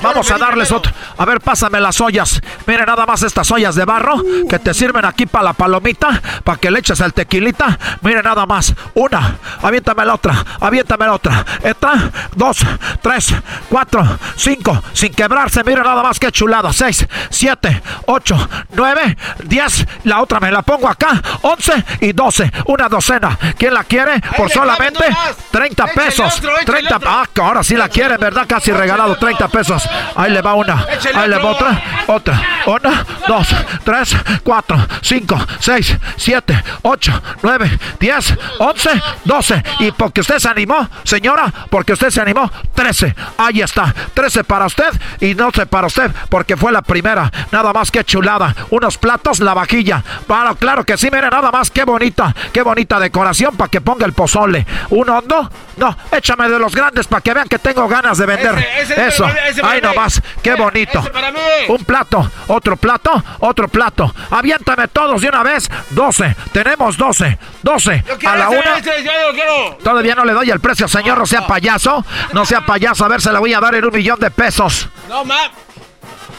[0.00, 0.92] Vamos a darles otro.
[1.16, 2.40] A ver, pásame las ollas.
[2.66, 4.16] Mire nada más estas ollas de barro
[4.48, 7.78] que te sirven aquí para la palomita, para que le eches el tequilita.
[8.02, 8.74] Mire nada más.
[8.94, 9.36] Una.
[9.62, 10.44] Aviéntame la otra.
[10.60, 11.44] Aviéntame la otra.
[11.62, 12.10] Esta.
[12.34, 12.58] Dos.
[13.02, 13.34] Tres.
[13.68, 14.18] Cuatro.
[14.36, 14.82] Cinco.
[14.92, 15.62] Sin quebrarse.
[15.64, 16.72] Mire nada más que chulada.
[16.72, 17.06] Seis.
[17.30, 17.82] Siete.
[18.06, 18.37] Ocho.
[18.72, 19.16] Nueve.
[19.44, 19.86] Diez.
[20.04, 21.20] La otra me la pongo acá.
[21.42, 22.50] Once y doce.
[22.66, 23.36] Una docena.
[23.58, 24.20] ¿Quién la quiere?
[24.36, 25.04] Por solamente
[25.50, 26.40] 30 pesos.
[26.64, 27.00] 30.
[27.04, 28.46] Ah, ahora sí la quiere, ¿verdad?
[28.48, 29.88] Casi regalado 30 pesos.
[30.16, 30.86] Ahí le va una.
[31.14, 31.82] Ahí le va otra.
[32.06, 32.42] Otra.
[32.66, 33.06] Una.
[33.26, 33.48] Dos.
[33.84, 34.16] Tres.
[34.42, 34.76] Cuatro.
[35.02, 35.38] Cinco.
[35.58, 35.96] Seis.
[36.16, 36.62] Siete.
[36.82, 37.20] Ocho.
[37.42, 37.78] Nueve.
[37.98, 38.34] Diez.
[38.58, 38.90] Once.
[39.24, 39.62] Doce.
[39.80, 43.14] Y porque usted se animó, señora, porque usted se animó, 13.
[43.38, 43.94] Ahí está.
[44.14, 44.88] 13 para usted
[45.20, 47.30] y no para usted, porque fue la primera.
[47.50, 48.04] Nada más que
[48.70, 50.02] Unos platos, la vajilla.
[50.26, 51.70] Bueno, claro que sí, mire, nada más.
[51.70, 52.34] Qué bonita.
[52.52, 54.66] Qué bonita decoración para que ponga el pozole.
[54.90, 55.50] ¿Un hondo?
[55.76, 58.58] No, échame de los grandes para que vean que tengo ganas de vender.
[58.96, 59.26] Eso.
[59.62, 60.20] Ahí nomás.
[60.42, 61.02] Qué bonito.
[61.68, 62.30] Un plato.
[62.48, 63.22] Otro plato.
[63.40, 64.12] Otro plato.
[64.30, 65.70] Aviéntame todos de una vez.
[65.90, 66.36] 12.
[66.52, 67.38] Tenemos 12.
[67.62, 68.04] 12.
[68.26, 68.82] A la una.
[69.82, 71.18] Todavía no le doy el precio, señor.
[71.18, 72.04] No sea payaso.
[72.32, 73.04] No sea payaso.
[73.04, 74.88] A ver, se la voy a dar en un millón de pesos.
[75.08, 75.50] No, ma.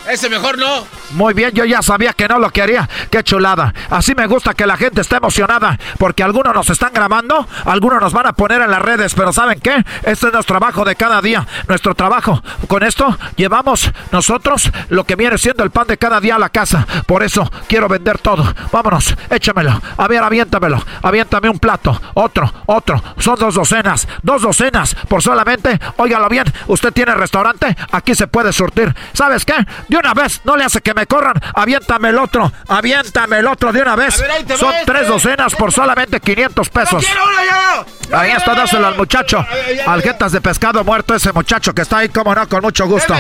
[0.08, 0.86] Ese mejor no.
[1.12, 2.88] Muy bien, yo ya sabía que no lo quería.
[3.10, 3.74] Qué chulada.
[3.90, 5.78] Así me gusta que la gente esté emocionada.
[5.98, 9.14] Porque algunos nos están grabando, algunos nos van a poner en las redes.
[9.14, 9.84] Pero ¿saben qué?
[10.04, 11.46] Este es nuestro trabajo de cada día.
[11.68, 12.42] Nuestro trabajo.
[12.68, 16.50] Con esto llevamos nosotros lo que viene siendo el pan de cada día a la
[16.50, 16.88] casa.
[17.06, 18.54] Por eso quiero vender todo.
[18.72, 19.82] Vámonos, échamelo.
[19.98, 20.84] A ver, aviéntamelo.
[21.02, 22.00] Aviéntame un plato.
[22.14, 23.02] Otro, otro.
[23.18, 24.08] Son dos docenas.
[24.24, 24.96] Dos docenas.
[25.08, 26.46] Por solamente, óigalo bien.
[26.68, 27.76] Usted tiene restaurante.
[27.92, 28.96] Aquí se puede surtir.
[29.14, 29.56] ¿Sabes qué?
[30.00, 31.36] Una vez, no le hace que me corran.
[31.54, 34.24] Aviéntame el otro, aviéntame el otro de una vez.
[34.58, 37.06] Son tres docenas por solamente 500 pesos.
[38.12, 39.46] Ahí está, dáselo al muchacho.
[39.86, 43.16] Aljetas de pescado muerto, ese muchacho que está ahí, como no, con mucho gusto.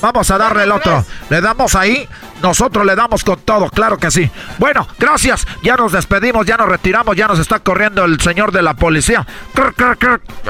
[0.00, 1.04] Vamos a darle el otro.
[1.30, 2.08] Le damos ahí,
[2.42, 4.30] nosotros le damos con todo, claro que sí.
[4.58, 5.46] Bueno, gracias.
[5.62, 9.26] Ya nos despedimos, ya nos retiramos, ya nos está corriendo el señor de la policía.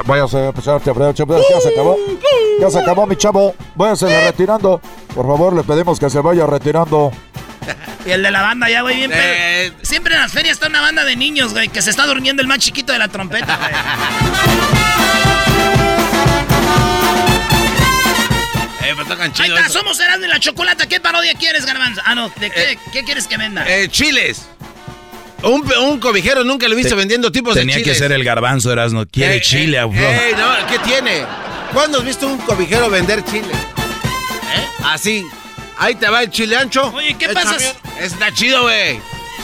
[0.04, 1.96] Voy a hacer, ya se acabó.
[2.60, 3.54] Ya se acabó, mi chavo.
[3.74, 4.80] Voy a seguir retirando.
[5.14, 7.12] Por favor, le pedimos que se vaya retirando.
[8.04, 10.80] Y el de la banda ya, güey, bien eh, Siempre en las ferias está una
[10.80, 13.70] banda de niños, güey, que se está durmiendo el más chiquito de la trompeta, güey.
[18.84, 20.86] Eh, me tocan Ahí está, somos Erasmo y la Chocolata.
[20.86, 22.00] ¿Qué parodia quieres, Garbanzo?
[22.04, 23.64] Ah, no, ¿de qué, eh, qué quieres que venda?
[23.68, 24.46] Eh, chiles.
[25.42, 27.76] Un, un, cobijero nunca lo he visto vendiendo tipos de chiles.
[27.76, 29.06] Tenía que ser el garbanzo, Erasmo.
[29.06, 31.24] Quiere chile, eh, eh no, ¿qué tiene?
[31.72, 33.48] ¿Cuándo has visto un cobijero vender chile?
[33.48, 34.66] ¿Eh?
[34.84, 35.26] Así.
[35.78, 36.92] Ahí te va el chile ancho.
[36.94, 37.56] Oye, ¿qué pasa?
[38.00, 39.00] Está chido, güey.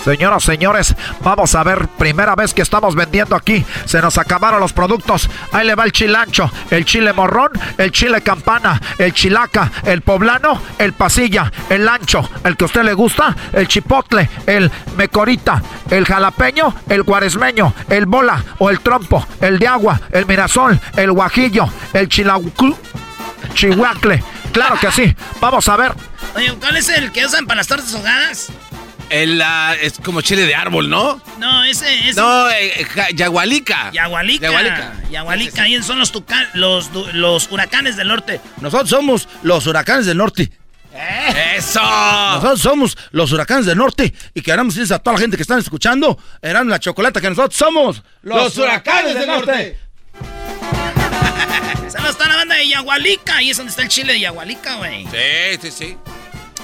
[0.09, 4.72] Señoras, señores, vamos a ver, primera vez que estamos vendiendo aquí, se nos acabaron los
[4.72, 5.28] productos.
[5.52, 10.01] Ahí le va el chile ancho, el chile morrón, el chile campana, el chilaca, el
[10.01, 15.62] poblano, el pasilla, el ancho, el que a usted le gusta, el chipotle, el mecorita,
[15.90, 21.12] el jalapeño, el cuaresmeño, el bola o el trompo, el de agua, el mirasol, el
[21.12, 22.74] guajillo, el chilacu,
[23.52, 24.24] chihuacle.
[24.52, 25.14] Claro que sí.
[25.39, 25.93] Vamos a ver.
[26.35, 28.48] Oye, ¿cuál es el que usan para las tortas ahogadas?
[29.10, 29.43] El,
[29.80, 31.20] es como chile de árbol, ¿no?
[31.39, 32.16] No, ese es.
[32.16, 33.90] No, eh, yagualica.
[33.90, 34.93] Yagualica.
[35.10, 35.62] Yagualica.
[35.62, 36.12] Ahí son los,
[36.55, 38.40] los, los huracanes del norte.
[38.60, 40.51] Nosotros somos los huracanes del norte.
[40.93, 41.56] ¿Eh?
[41.59, 41.80] ¡Eso!
[41.80, 45.59] Nosotros somos los huracanes del norte y queremos decirles a toda la gente que están
[45.59, 49.78] escuchando, eran la chocolate que nosotros somos los, huracanes, del norte.
[51.86, 53.36] Esa no está la banda de Yagualica.
[53.36, 55.06] Ahí es donde está el chile de Yagualica, güey.
[55.06, 55.97] Sí, sí, sí.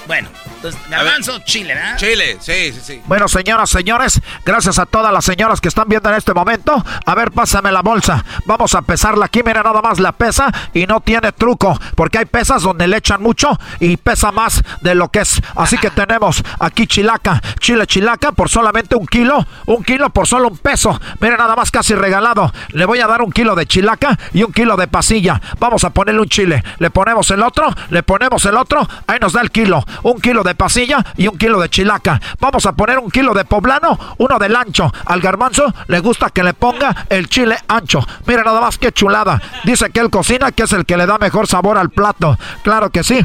[0.07, 0.29] Bueno,
[0.65, 1.97] entonces, garbanzo, Chile, ¿verdad?
[1.97, 3.01] Chile, sí, sí, sí.
[3.05, 6.83] Bueno, señoras, señores, gracias a todas las señoras que están viendo en este momento.
[7.05, 8.23] A ver, pásame la bolsa.
[8.45, 9.41] Vamos a pesarla aquí.
[9.45, 13.21] Mira nada más la pesa y no tiene truco, porque hay pesas donde le echan
[13.21, 15.41] mucho y pesa más de lo que es.
[15.55, 20.47] Así que tenemos aquí chilaca, chile chilaca por solamente un kilo, un kilo por solo
[20.47, 20.99] un peso.
[21.19, 22.51] Mira nada más casi regalado.
[22.69, 25.39] Le voy a dar un kilo de chilaca y un kilo de pasilla.
[25.59, 26.63] Vamos a ponerle un chile.
[26.79, 28.87] Le ponemos el otro, le ponemos el otro.
[29.07, 32.21] Ahí nos da el kilo un kilo de pasilla y un kilo de chilaca.
[32.39, 34.91] Vamos a poner un kilo de poblano, uno del ancho.
[35.05, 38.05] Al garbanzo le gusta que le ponga el chile ancho.
[38.25, 39.41] Mira nada más que chulada.
[39.63, 42.37] Dice que él cocina, que es el que le da mejor sabor al plato.
[42.63, 43.19] Claro que sí.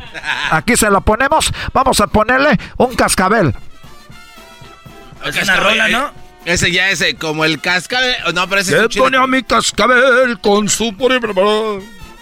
[0.51, 1.53] Aquí se lo ponemos.
[1.73, 3.55] Vamos a ponerle un cascabel.
[5.25, 6.07] Es una rola, ¿no?
[6.07, 8.17] Eh, ese ya es como el cascabel.
[8.35, 10.93] No, pero ese es pone a mi cascabel con su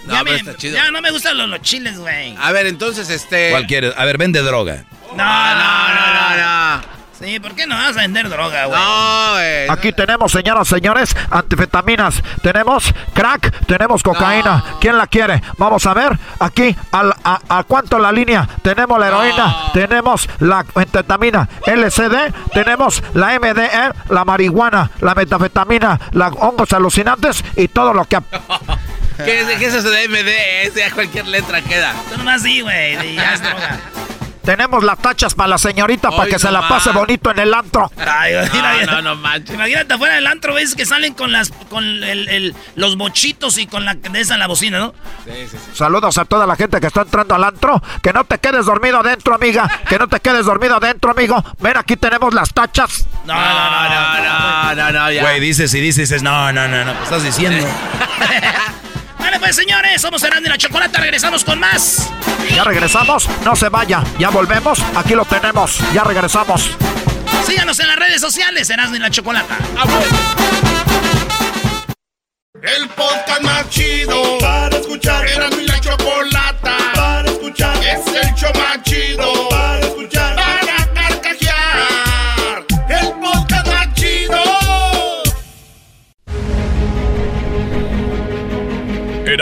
[0.08, 0.24] no,
[0.58, 2.34] ya, no me gustan los, chiles, güey.
[2.38, 3.50] A ver, entonces, este.
[3.50, 3.94] Cualquier.
[3.96, 4.84] A ver, vende droga.
[5.14, 6.98] No, no, no, no, no.
[7.18, 8.78] Sí, ¿por qué no vas a vender droga, güey?
[8.80, 9.68] No, güey.
[9.68, 12.22] Aquí tenemos, señoras, señores, antifetaminas.
[12.42, 14.62] Tenemos crack, tenemos cocaína.
[14.80, 15.42] ¿Quién la quiere?
[15.56, 16.16] Vamos a ver.
[16.38, 18.48] Aquí, a, a, cuánto la línea?
[18.62, 26.32] Tenemos la heroína, tenemos la antifetamina LCD, tenemos la MDE, la marihuana, la metafetamina, los
[26.38, 28.18] hongos alucinantes y todo lo que...
[29.24, 30.80] ¿Qué, es, ¿Qué es eso de MD?
[30.82, 31.92] A cualquier letra queda.
[32.08, 33.16] Tú nomás sí, güey.
[33.16, 33.80] Ya es droga.
[34.48, 37.92] Tenemos las tachas para la señorita para que se la pase bonito en el antro.
[37.98, 38.32] Ay,
[38.86, 39.54] no, no, no manches.
[39.54, 43.84] Imagínate afuera del antro, ves que salen con las con el, los mochitos y con
[43.84, 44.94] la de esa la bocina, ¿no?
[45.26, 45.70] Sí, sí, sí.
[45.74, 47.82] Saludos a toda la gente que está entrando al antro.
[48.02, 49.68] Que no te quedes dormido adentro, amiga.
[49.86, 51.44] Que no te quedes dormido adentro, amigo.
[51.60, 53.06] Ven, aquí tenemos las tachas.
[53.26, 56.96] No, no, no, no, no, no, no, Güey, dices y dices, no, no, no, no.
[56.96, 57.68] ¿Qué estás diciendo?
[59.28, 62.08] Vale, pues señores, somos Herando y la Chocolata, regresamos con más.
[62.48, 66.70] Ya regresamos, no se vaya, ya volvemos, aquí lo tenemos, ya regresamos.
[67.46, 69.58] Síganos en las redes sociales, Erasmo y la Chocolata.
[72.62, 75.28] El podcast más chido para escuchar.
[75.28, 77.76] Erasmo y la Chocolata para escuchar.
[77.84, 80.17] Es el show más chido para escuchar.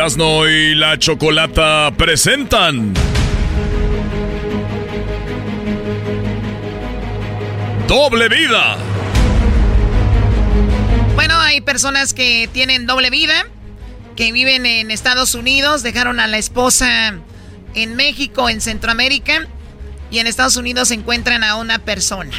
[0.06, 2.94] Erasno y la Chocolata presentan.
[7.88, 8.76] Doble vida.
[11.16, 13.48] Bueno, hay personas que tienen doble vida,
[14.14, 17.14] que viven en Estados Unidos, dejaron a la esposa
[17.74, 19.48] en México, en Centroamérica,
[20.12, 22.30] y en Estados Unidos encuentran a una persona.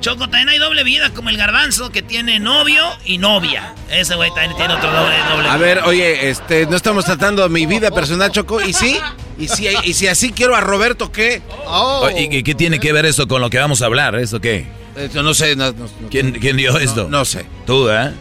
[0.00, 3.74] Choco, también hay doble vida, como el garbanzo, que tiene novio y novia.
[3.90, 7.66] Ese güey también tiene otro doble, doble A ver, oye, este, no estamos tratando mi
[7.66, 8.60] vida personal, Choco.
[8.60, 8.98] ¿Y sí?
[9.38, 11.42] ¿Y si, y si así quiero a Roberto, qué?
[11.66, 12.08] Oh.
[12.16, 14.14] ¿Y, qué tiene que ver esto con lo que vamos a hablar?
[14.16, 14.66] ¿Eso qué?
[14.96, 15.56] Eso no sé.
[16.10, 17.08] ¿Quién, dio esto?
[17.08, 17.46] No, sé.
[17.66, 18.12] Tú, ¿eh?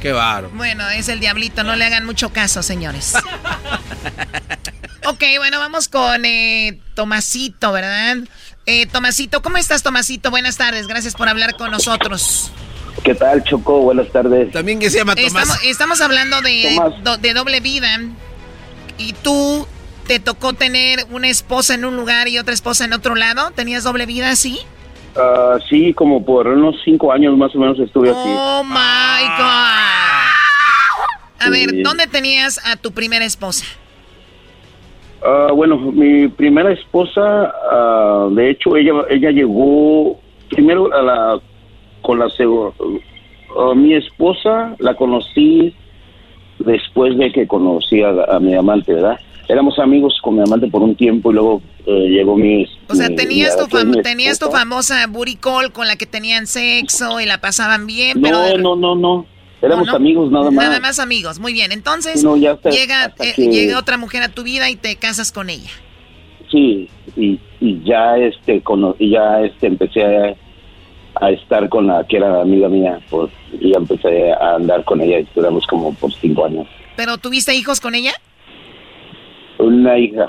[0.00, 0.50] Qué baro.
[0.54, 3.14] Bueno, es el diablito, no le hagan mucho caso, señores.
[5.06, 8.16] ok, bueno, vamos con eh, Tomasito, ¿verdad?
[8.66, 10.30] Eh, Tomasito, ¿cómo estás, Tomasito?
[10.30, 12.52] Buenas tardes, gracias por hablar con nosotros.
[13.02, 13.80] ¿Qué tal, Choco?
[13.80, 14.52] Buenas tardes.
[14.52, 15.60] También que se llama Tomás.
[15.64, 16.78] Estamos, hablando de,
[17.20, 17.88] de doble vida.
[18.98, 19.66] Y tú
[20.06, 23.50] te tocó tener una esposa en un lugar y otra esposa en otro lado.
[23.52, 24.60] ¿Tenías doble vida así?
[25.16, 28.18] Uh, sí, como por unos cinco años más o menos estuve así.
[28.18, 30.30] Oh my God.
[31.42, 33.64] A ver, ¿dónde tenías a tu primera esposa?
[35.30, 41.40] Uh, bueno, mi primera esposa, uh, de hecho, ella ella llegó primero a la
[42.02, 45.72] con la uh, mi esposa la conocí
[46.58, 49.20] después de que conocí a, mi amante, ¿verdad?
[49.48, 52.66] Éramos amigos con mi amante por un tiempo y luego eh, llegó mi...
[52.88, 53.66] O sea, tenías, tu,
[54.02, 58.56] tenías tu famosa booty call con la que tenían sexo y la pasaban bien, pero...
[58.58, 59.26] No, no, no, no.
[59.62, 60.66] Éramos amigos nada más.
[60.66, 61.72] Nada más amigos, muy bien.
[61.72, 62.24] Entonces
[62.70, 65.70] llega, eh, llega otra mujer a tu vida y te casas con ella.
[66.50, 68.62] Sí, y, y ya este
[68.98, 73.30] y ya este empecé a, estar con la que era amiga mía, pues
[73.60, 76.66] y ya empecé a andar con ella y duramos como por cinco años.
[76.96, 78.12] ¿Pero tuviste hijos con ella?
[79.58, 80.28] Una hija.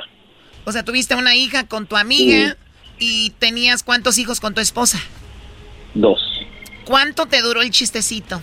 [0.66, 2.58] O sea, tuviste una hija con tu amiga
[3.00, 5.00] y tenías cuántos hijos con tu esposa?
[5.96, 6.22] Dos.
[6.86, 8.42] ¿Cuánto te duró el chistecito?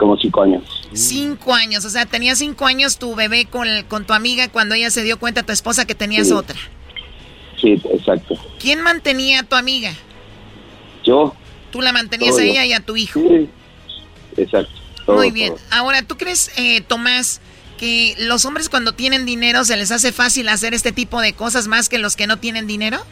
[0.00, 0.62] Como cinco años.
[0.94, 4.90] Cinco años, o sea, tenía cinco años tu bebé con, con tu amiga cuando ella
[4.90, 6.58] se dio cuenta, tu esposa, que tenías otra.
[7.60, 8.34] Sí, exacto.
[8.58, 9.92] ¿Quién mantenía a tu amiga?
[11.04, 11.34] Yo.
[11.70, 13.20] ¿Tú la mantenías a ella y a tu hijo?
[13.20, 13.48] Sí,
[14.38, 14.72] exacto.
[15.06, 15.52] Muy bien.
[15.70, 17.42] Ahora, ¿tú crees, eh, Tomás,
[17.78, 21.68] que los hombres cuando tienen dinero se les hace fácil hacer este tipo de cosas
[21.68, 23.04] más que los que no tienen dinero?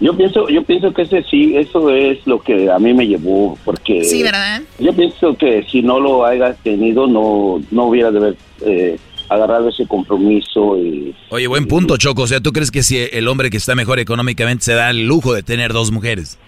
[0.00, 3.56] Yo pienso, yo pienso que ese sí, eso es lo que a mí me llevó,
[3.64, 4.62] porque sí, ¿verdad?
[4.78, 8.98] Yo pienso que si no lo haya tenido, no, no hubiera de haber eh,
[9.28, 10.76] agarrado ese compromiso.
[10.78, 12.22] Y, Oye, buen punto, Choco.
[12.22, 15.06] O sea, ¿tú crees que si el hombre que está mejor económicamente se da el
[15.06, 16.38] lujo de tener dos mujeres?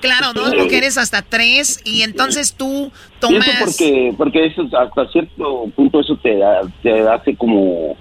[0.00, 3.48] Claro, dos mujeres hasta tres, y entonces tú tomas...
[3.58, 6.38] porque, porque eso, hasta cierto punto eso te,
[6.82, 7.96] te hace como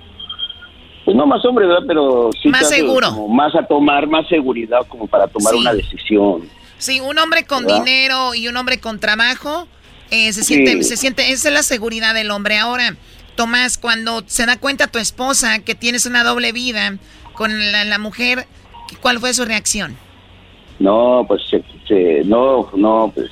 [1.08, 1.86] pues no más hombre, ¿verdad?
[1.88, 2.50] Pero sí.
[2.50, 3.30] Más seguro.
[3.30, 6.50] más a tomar, más seguridad como para tomar una decisión.
[6.80, 9.70] Sí, un hombre con dinero y un hombre con trabajo
[10.12, 12.58] eh, se siente, se siente, esa es la seguridad del hombre.
[12.58, 12.98] Ahora,
[13.38, 16.98] Tomás, cuando se da cuenta tu esposa que tienes una doble vida
[17.32, 18.46] con la, mujer,
[19.00, 19.96] ¿cuál fue su reacción?
[20.78, 21.42] No, pues
[22.26, 23.32] no, no, pues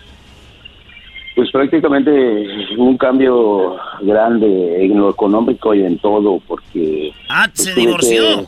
[1.35, 2.11] pues prácticamente
[2.77, 7.11] un cambio grande en lo económico y en todo, porque...
[7.29, 8.47] Ah, se divorció.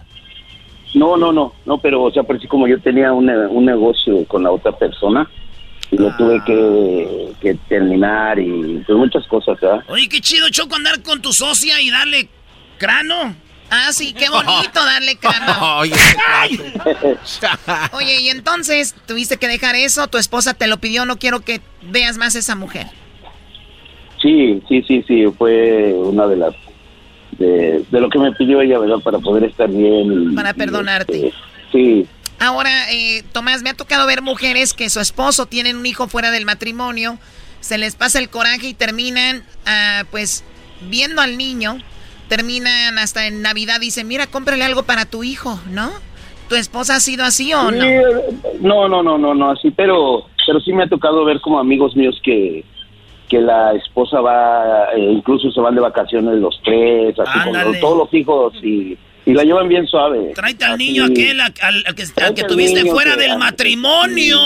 [0.94, 4.44] No, no, no, no, pero o sea, por como yo tenía un, un negocio con
[4.44, 5.30] la otra persona
[5.92, 9.84] y lo tuve que, que, terminar y pues muchas cosas, ¿verdad?
[9.90, 12.30] Oye, qué chido, Choco, andar con tu socia y darle
[12.78, 13.36] crano.
[13.70, 15.80] Ah, sí, qué bonito darle crano.
[17.92, 21.62] Oye, y entonces tuviste que dejar eso, tu esposa te lo pidió, no quiero que
[21.82, 22.88] veas más a esa mujer.
[24.22, 26.56] Sí, sí, sí, sí, fue una de las
[27.38, 29.00] de, lo que me pidió ella, ¿verdad?
[29.04, 30.36] Para poder estar bien.
[30.36, 31.28] Para perdonarte.
[31.28, 31.38] Este,
[31.72, 32.08] sí.
[32.40, 36.32] Ahora, eh, Tomás, me ha tocado ver mujeres que su esposo tiene un hijo fuera
[36.32, 37.20] del matrimonio,
[37.60, 40.44] se les pasa el coraje y terminan, ah, pues,
[40.90, 41.80] viendo al niño,
[42.28, 45.92] terminan hasta en Navidad, dicen, mira, cómprale algo para tu hijo, ¿no?
[46.50, 47.86] ¿Tu esposa ha sido así o no?
[48.62, 51.96] No, no, no, no, no, así, pero, pero sí me ha tocado ver como amigos
[51.96, 52.64] míos que,
[53.28, 57.98] que la esposa va, eh, incluso se van de vacaciones los tres, así con todos
[57.98, 60.32] los hijos y, y, la llevan bien suave.
[60.34, 61.54] Tráete al niño aquel al,
[62.34, 64.40] que, tuviste fuera del matrimonio.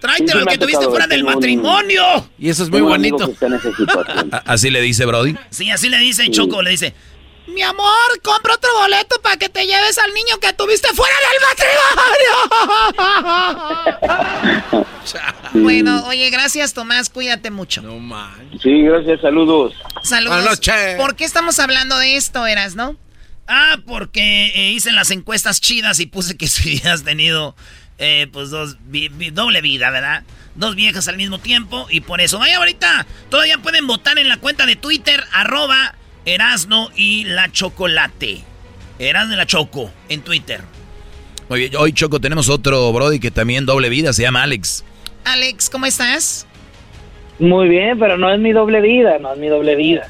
[0.00, 2.02] Tráete al que tuviste fuera del matrimonio.
[2.38, 3.32] Y eso es muy bonito.
[4.44, 5.34] así le dice Brody.
[5.48, 6.94] Sí, así le dice Choco, le dice,
[7.48, 11.40] mi amor, compra otro boleto para que te lleves al niño que tuviste fuera del
[14.72, 14.86] matrimonio.
[15.64, 17.82] bueno, oye, gracias Tomás, cuídate mucho.
[17.82, 17.98] No
[18.62, 19.74] Sí, gracias, saludos.
[20.02, 20.60] Saludos.
[20.96, 22.96] ¿Por qué estamos hablando de esto, Eras, no?
[23.46, 27.56] Ah, porque eh, hice las encuestas chidas y puse que si has tenido,
[27.98, 28.76] eh, pues, dos,
[29.32, 30.22] doble vida, ¿verdad?
[30.54, 32.38] Dos viejas al mismo tiempo y por eso.
[32.38, 35.94] Vaya, ahorita todavía pueden votar en la cuenta de Twitter, arroba
[36.28, 38.42] Erasno y la Chocolate.
[38.98, 40.60] Erasno y la Choco en Twitter.
[41.48, 44.84] Muy bien, hoy Choco tenemos otro Brody que también doble vida, se llama Alex.
[45.24, 46.46] Alex, ¿cómo estás?
[47.38, 50.08] Muy bien, pero no es mi doble vida, no es mi doble vida.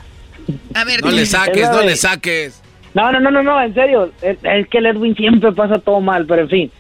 [0.75, 2.63] A ver, no le saques, no le saques.
[2.95, 4.11] No, no, no, no, no, en serio.
[4.21, 4.39] Es,
[4.69, 6.73] que el Edwin siempre pasa todo mal, pero en fin.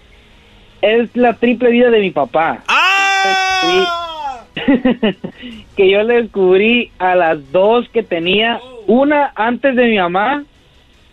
[0.82, 2.64] Es la triple vida de mi papá.
[2.66, 4.07] ¡Ah!
[5.76, 10.44] que yo le descubrí a las dos que tenía una antes de mi mamá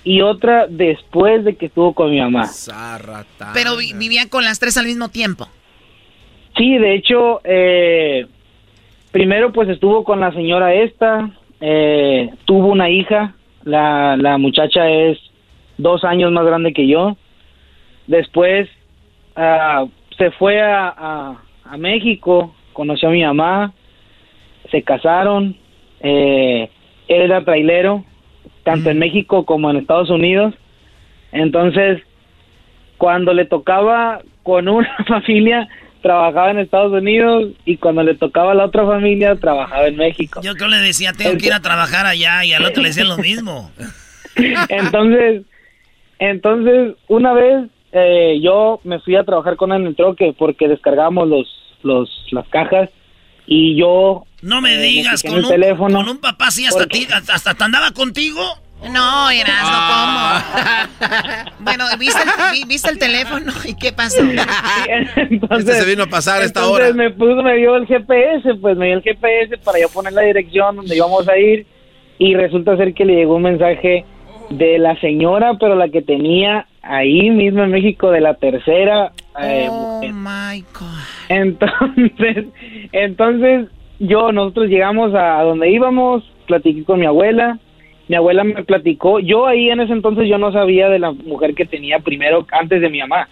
[0.04, 2.50] y otra después de que estuvo con mi mamá.
[3.54, 5.48] Pero vivían con las tres al mismo tiempo.
[6.56, 8.28] Sí, de hecho, eh,
[9.12, 15.18] primero pues estuvo con la señora esta, eh, tuvo una hija, la, la muchacha es
[15.78, 17.18] dos años más grande que yo.
[18.08, 18.70] Después
[19.36, 23.74] uh, se fue a, a, a, México, conoció a mi mamá,
[24.70, 25.58] se casaron.
[26.02, 26.70] Eh,
[27.08, 28.04] él era trailero,
[28.64, 30.54] tanto en México como en Estados Unidos.
[31.32, 32.02] Entonces,
[32.98, 35.68] cuando le tocaba con una familia,
[36.04, 40.42] trabajaba en Estados Unidos y cuando le tocaba a la otra familia, trabajaba en México.
[40.44, 43.06] Yo creo le decía, tengo que ir a trabajar allá y al otro le decía
[43.06, 43.72] lo mismo.
[44.70, 45.44] entonces,
[46.20, 50.68] entonces, una vez eh, yo me fui a trabajar con él en el troque porque
[50.68, 52.90] descargamos los, los, las cajas
[53.48, 57.07] y yo no me eh, digas, con un, teléfono con un papá así hasta, ti,
[57.12, 58.41] hasta te andaba contigo.
[58.91, 61.45] No, Eras, no ah.
[61.60, 63.52] bueno, ¿viste el, ¿viste el, teléfono?
[63.66, 64.22] ¿Y qué pasó?
[65.16, 66.94] entonces, este se vino a pasar esta hora.
[66.94, 70.22] me puso, me dio el GPS, pues me dio el GPS para yo poner la
[70.22, 71.66] dirección donde íbamos a ir.
[72.18, 74.06] Y resulta ser que le llegó un mensaje
[74.50, 79.12] de la señora, pero la que tenía ahí mismo en México, de la tercera.
[79.42, 81.06] Eh, oh my God.
[81.30, 82.46] Entonces,
[82.92, 83.68] entonces
[84.00, 87.60] yo, nosotros llegamos a donde íbamos, platiqué con mi abuela,
[88.08, 91.56] mi abuela me platicó, yo ahí en ese entonces yo no sabía de la mujer
[91.56, 93.28] que tenía primero antes de mi mamá.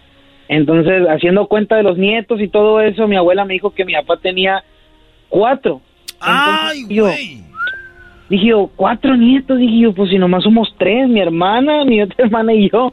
[0.47, 3.93] Entonces, haciendo cuenta de los nietos y todo eso, mi abuela me dijo que mi
[3.93, 4.63] papá tenía
[5.29, 5.81] cuatro.
[6.19, 7.43] ¡Ay, güey!
[8.33, 12.15] Dije yo, cuatro nietos, dije yo, pues si nomás somos tres, mi hermana, mi otra
[12.25, 12.91] hermana y yo.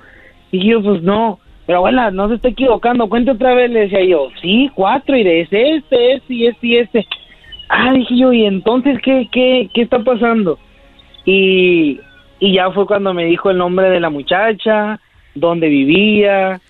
[0.52, 4.04] Dije yo, pues no, pero abuela, no se está equivocando, cuente otra vez, le decía
[4.04, 7.06] yo, sí, cuatro, y de ese, este, este y este y este.
[7.70, 10.58] Ah, dije yo, ¿y entonces qué, qué, qué está pasando?
[11.24, 11.98] Y,
[12.38, 15.00] y ya fue cuando me dijo el nombre de la muchacha,
[15.34, 16.60] dónde vivía,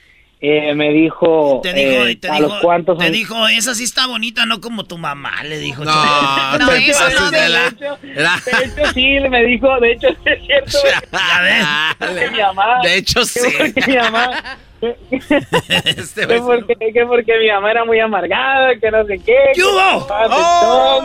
[0.40, 3.84] eh, me dijo, te dijo, eh, te a dijo, los cuantos te dijo, esa sí
[3.84, 5.84] está bonita, no como tu mamá, le dijo.
[5.84, 7.30] No, no eso no.
[7.30, 10.78] De, la, hecho, de hecho, sí, me dijo, de hecho, es cierto.
[11.12, 12.32] Ya ves.
[12.32, 13.40] mi mamá, de hecho, sí.
[13.86, 19.18] mi mamá este que, porque, que porque mi mamá era muy amargada, que no sé
[19.18, 19.36] qué.
[19.54, 20.06] ¿Qué hubo?
[20.30, 21.00] Oh,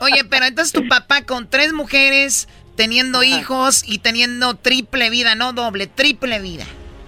[0.00, 5.52] Oye, pero entonces tu papá con tres mujeres, teniendo hijos y teniendo triple vida, no
[5.52, 6.66] doble, triple vida.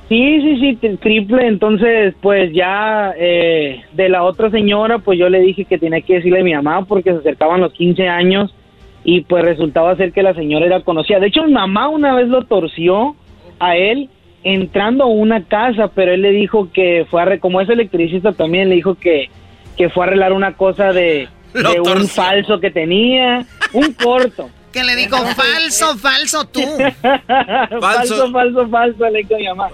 [0.08, 1.46] Sí, sí, sí, triple.
[1.46, 6.14] Entonces, pues ya eh, de la otra señora, pues yo le dije que tenía que
[6.14, 8.54] decirle a mi mamá porque se acercaban los 15 años
[9.02, 11.18] y pues resultaba ser que la señora era conocida.
[11.18, 13.16] De hecho, mi mamá una vez lo torció
[13.58, 14.08] a él
[14.44, 18.68] entrando a una casa, pero él le dijo que fue a, como es electricista también,
[18.68, 19.28] le dijo que,
[19.76, 24.48] que fue a arreglar una cosa de, de un falso que tenía, un corto.
[24.76, 26.60] Que le dijo falso, falso tú.
[27.80, 29.70] falso, falso, falso, le dijo mi mamá.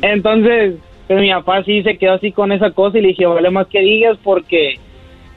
[0.00, 0.76] Entonces,
[1.08, 3.66] pues, mi papá sí se quedó así con esa cosa y le dije, vale más
[3.66, 4.78] que digas porque,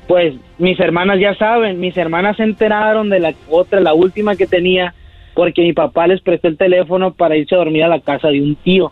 [0.07, 4.45] pues, mis hermanas ya saben, mis hermanas se enteraron de la otra, la última que
[4.45, 4.93] tenía,
[5.33, 8.39] porque mi papá les prestó el teléfono para irse a dormir a la casa de
[8.39, 8.91] un tío.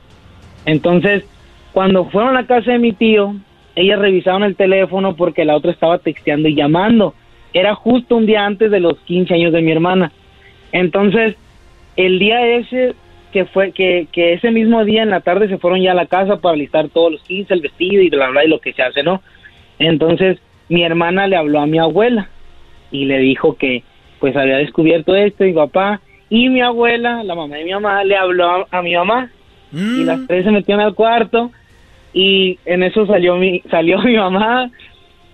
[0.65, 1.23] Entonces,
[1.71, 3.35] cuando fueron a la casa de mi tío,
[3.75, 7.13] ellas revisaron el teléfono porque la otra estaba texteando y llamando
[7.55, 10.11] era justo un día antes de los 15 años de mi hermana.
[10.73, 11.35] Entonces,
[11.95, 12.95] el día ese,
[13.31, 16.05] que fue, que, que ese mismo día en la tarde se fueron ya a la
[16.05, 18.83] casa para listar todos los 15, el vestido y bla, bla, y lo que se
[18.83, 19.21] hace, ¿no?
[19.79, 20.37] Entonces,
[20.67, 22.27] mi hermana le habló a mi abuela
[22.91, 23.83] y le dijo que,
[24.19, 28.17] pues, había descubierto esto, mi papá, y mi abuela, la mamá de mi mamá, le
[28.17, 29.29] habló a, mi mamá.
[29.71, 30.27] Y las mm.
[30.27, 31.51] tres se metieron al cuarto
[32.15, 34.71] y en eso salió mi, salió mi mamá,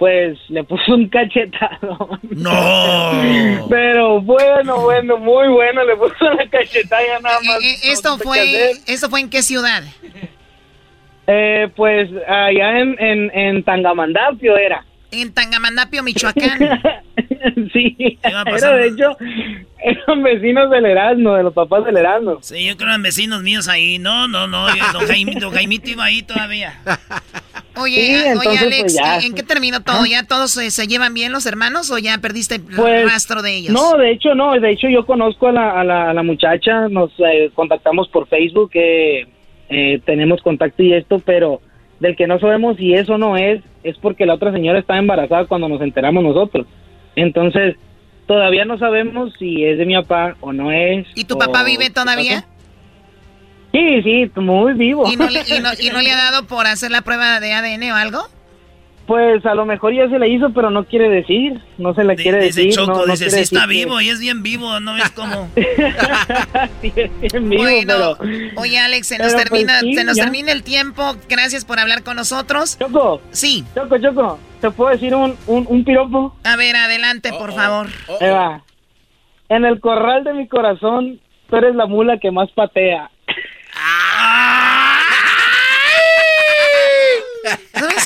[0.01, 2.19] pues le puso un cachetado.
[2.23, 3.67] No.
[3.69, 7.63] Pero bueno, bueno, muy bueno, le puso una cachetada nada eh, más.
[7.63, 9.83] Eh, ¿Esto fue, ¿Esto fue en qué ciudad?
[11.27, 14.83] Eh, pues allá en, en, en Tangamandapio era.
[15.11, 16.59] En Tangamandapio, Michoacán.
[17.73, 18.43] sí, era
[18.75, 19.17] de hecho,
[19.83, 22.37] eran vecinos del Erasmo, de los papás del Erasmo.
[22.41, 23.99] Sí, yo creo que eran vecinos míos ahí.
[23.99, 26.79] No, no, no, don, Jaimito iba ahí todavía.
[27.77, 30.05] Oye, oye Alex, pues ¿en qué terminó todo?
[30.05, 33.73] ¿Ya todos se, llevan bien los hermanos o ya perdiste el pues, rastro de ellos?
[33.73, 37.49] No, de hecho no, de hecho yo conozco a la, a la, muchacha, nos eh,
[37.53, 39.25] contactamos por Facebook, eh,
[40.05, 41.61] tenemos contacto y esto, pero
[42.01, 45.45] del que no sabemos si eso no es, es porque la otra señora estaba embarazada
[45.45, 46.65] cuando nos enteramos nosotros.
[47.15, 47.75] Entonces,
[48.25, 51.05] todavía no sabemos si es de mi papá o no es.
[51.13, 52.43] ¿Y tu papá vive todavía?
[53.71, 55.09] Sí, sí, muy vivo.
[55.11, 58.19] ¿Y no, le, ha dado por hacer la prueba de ADN o algo?
[59.11, 62.15] Pues a lo mejor ya se la hizo, pero no quiere decir, no se le
[62.15, 62.71] quiere decir.
[62.71, 65.49] Choco, dice, sí está vivo y es bien vivo, ¿no ves cómo?
[66.81, 68.17] sí, es bien vivo, pero...
[68.55, 72.15] Oye, Alex, se nos, pues termina, se nos termina el tiempo, gracias por hablar con
[72.15, 72.79] nosotros.
[72.79, 73.21] Choco.
[73.31, 73.65] Sí.
[73.75, 76.33] Choco, Choco, ¿te puedo decir un, un, un piropo?
[76.45, 77.87] A ver, adelante, por favor.
[78.21, 78.63] Eva,
[79.49, 81.19] en el corral de mi corazón,
[81.49, 83.11] tú eres la mula que más patea.
[83.73, 84.60] ¿Sabes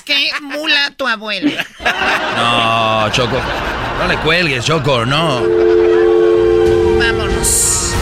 [0.05, 0.29] qué?
[0.41, 1.65] Mula tu abuela.
[2.37, 3.37] No, Choco.
[3.99, 5.41] No le cuelgues, Choco, no.
[6.99, 7.93] Vámonos.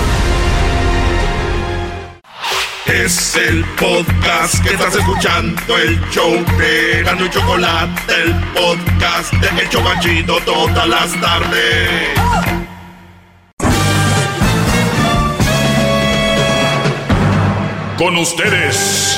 [2.86, 9.62] Es el podcast que estás escuchando, el show de Gano y Chocolate, el podcast de
[9.62, 12.10] El Chocachito todas las tardes.
[17.98, 19.18] Con ustedes.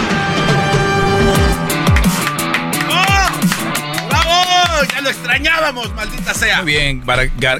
[4.83, 6.63] Ya lo extrañábamos, maldita sea.
[6.63, 7.03] Muy bien,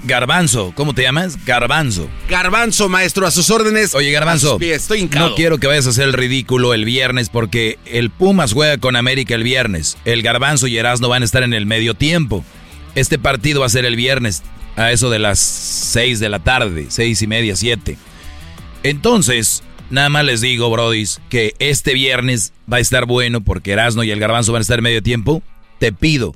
[0.04, 1.38] Garbanzo, ¿cómo te llamas?
[1.46, 2.10] Garbanzo.
[2.30, 3.94] Garbanzo, maestro, a sus órdenes.
[3.94, 8.10] Oye, Garbanzo, estoy no quiero que vayas a hacer el ridículo el viernes porque el
[8.10, 9.98] Pumas juega con América el viernes.
[10.06, 12.44] El Garbanzo y Erasmo van a estar en el medio tiempo.
[12.96, 14.44] Este partido va a ser el viernes
[14.76, 17.98] a eso de las seis de la tarde, seis y media, siete.
[18.84, 24.04] Entonces, nada más les digo, brodis, que este viernes va a estar bueno porque Erasmo
[24.04, 25.44] y el Garbanzo van a estar en medio tiempo.
[25.80, 26.36] Te pido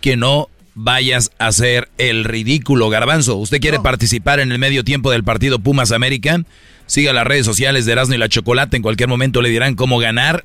[0.00, 3.36] que no vayas a hacer el ridículo, Garbanzo.
[3.36, 6.42] ¿Usted quiere participar en el medio tiempo del partido Pumas América?
[6.86, 8.76] Siga las redes sociales de Erasmo y la Chocolate.
[8.76, 10.44] En cualquier momento le dirán cómo ganar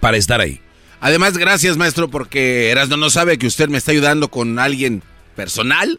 [0.00, 0.60] para estar ahí.
[1.00, 5.02] Además, gracias, maestro, porque Erasmo no sabe que usted me está ayudando con alguien
[5.34, 5.98] personal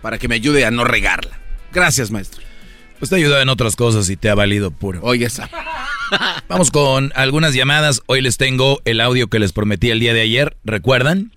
[0.00, 1.38] para que me ayude a no regarla.
[1.72, 2.40] Gracias, maestro.
[2.98, 5.00] Pues te ha ayudado en otras cosas y te ha valido puro.
[5.02, 5.50] Oye, esa.
[6.48, 8.02] Vamos con algunas llamadas.
[8.06, 10.56] Hoy les tengo el audio que les prometí el día de ayer.
[10.64, 11.32] ¿Recuerdan?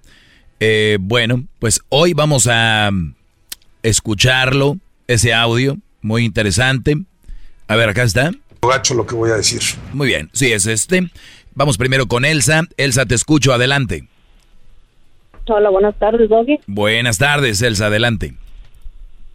[0.64, 2.92] Eh, bueno, pues hoy vamos a
[3.82, 4.78] escucharlo,
[5.08, 6.98] ese audio, muy interesante.
[7.68, 8.30] A ver, acá está.
[8.62, 9.60] Gacho lo que voy a decir.
[9.92, 11.10] Muy bien, sí, es este.
[11.56, 12.62] Vamos primero con Elsa.
[12.78, 14.08] Elsa, te escucho, adelante.
[15.48, 16.60] Hola, buenas tardes, Doggy.
[16.68, 18.36] Buenas tardes, Elsa, adelante.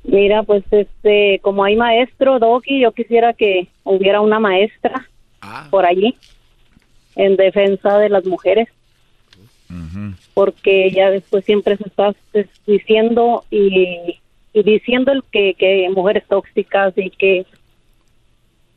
[0.05, 5.09] Mira, pues este, como hay maestro, Doggy, yo quisiera que hubiera una maestra
[5.43, 5.67] ah.
[5.73, 6.17] por allí
[7.17, 8.69] en defensa de las mujeres
[10.37, 12.15] porque ya después siempre se está
[12.67, 14.21] diciendo y,
[14.53, 17.47] diciendo el que, que mujeres tóxicas y que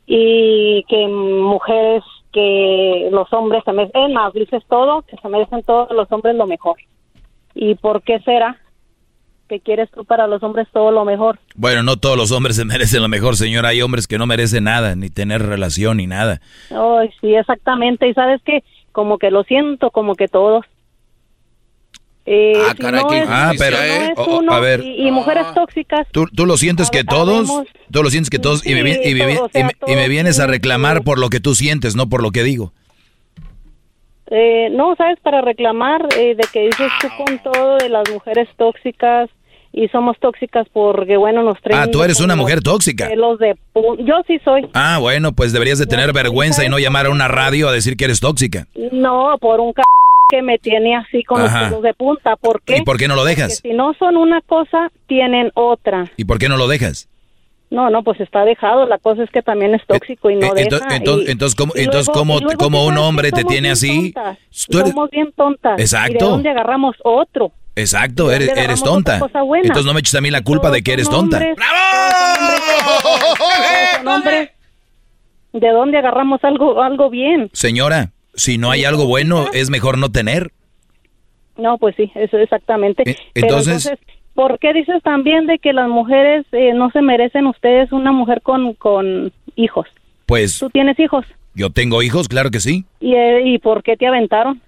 [0.06, 5.90] y que mujeres que los hombres se merecen, más, dices todo, que se merecen todos
[5.90, 6.78] los hombres lo mejor.
[7.54, 8.58] ¿Y por qué será?
[9.46, 11.40] que quieres tú para los hombres todo lo mejor.
[11.56, 13.70] Bueno, no todos los hombres se merecen lo mejor, señora.
[13.70, 16.40] Hay hombres que no merecen nada, ni tener relación, ni nada.
[16.70, 18.08] Ay, sí, exactamente.
[18.08, 18.62] Y sabes que,
[18.92, 20.64] como que lo siento, como que todos.
[22.26, 23.76] Eh, ah, caray, ah, pero,
[24.52, 24.84] a ver.
[24.84, 25.54] Y, mujeres ah.
[25.54, 26.06] tóxicas.
[26.12, 27.48] ¿Tú, tú lo sientes que todos?
[27.90, 28.64] ¿Tú lo sientes que todos?
[28.66, 32.30] y, me, y, me, vienes a reclamar por lo que tú sientes, no por lo
[32.30, 32.72] que digo.
[34.30, 38.48] Eh, no, sabes, para reclamar eh, de que dices tú con todo de las mujeres
[38.56, 39.28] tóxicas
[39.72, 41.82] y somos tóxicas porque, bueno, nos traen...
[41.82, 43.12] Ah, tú eres una mujer tóxica.
[43.14, 44.68] Los de yo sí soy.
[44.74, 47.96] Ah, bueno, pues deberías de tener vergüenza y no llamar a una radio a decir
[47.96, 48.66] que eres tóxica.
[48.92, 49.82] No, por un c
[50.30, 52.36] que me tiene así con los pelos de punta.
[52.36, 52.78] ¿Por qué?
[52.78, 53.58] ¿Y por qué no lo dejas?
[53.58, 56.10] si no son una cosa, tienen otra.
[56.16, 57.08] ¿Y por qué no lo dejas?
[57.70, 58.86] No, no, pues está dejado.
[58.86, 60.96] La cosa es que también es tóxico y no eh, deja.
[60.96, 64.12] Entonces, entonces, ¿cómo, entonces ¿cómo, un hombre te tiene así?
[64.50, 65.78] Somos bien tontas.
[65.78, 66.12] Exacto.
[66.12, 67.52] ¿Y de dónde agarramos otro?
[67.76, 69.20] Exacto, eres, eres tonta.
[69.62, 71.38] Entonces no me eches a mí la culpa de que eres tonta.
[71.38, 71.80] ¡Bravo!
[75.52, 77.50] ¿De dónde agarramos algo, algo bien?
[77.52, 80.50] Señora, si no hay algo bueno, es mejor no tener.
[81.56, 83.02] No, pues sí, eso exactamente.
[83.08, 83.90] E, entonces,
[84.34, 88.42] ¿por qué dices también de que las mujeres eh, no se merecen ustedes una mujer
[88.42, 89.86] con, con hijos?
[90.26, 90.58] Pues...
[90.58, 91.26] ¿Tú tienes hijos?
[91.54, 92.84] Yo tengo hijos, claro que sí.
[93.00, 94.62] ¿Y, eh, ¿y por qué te aventaron?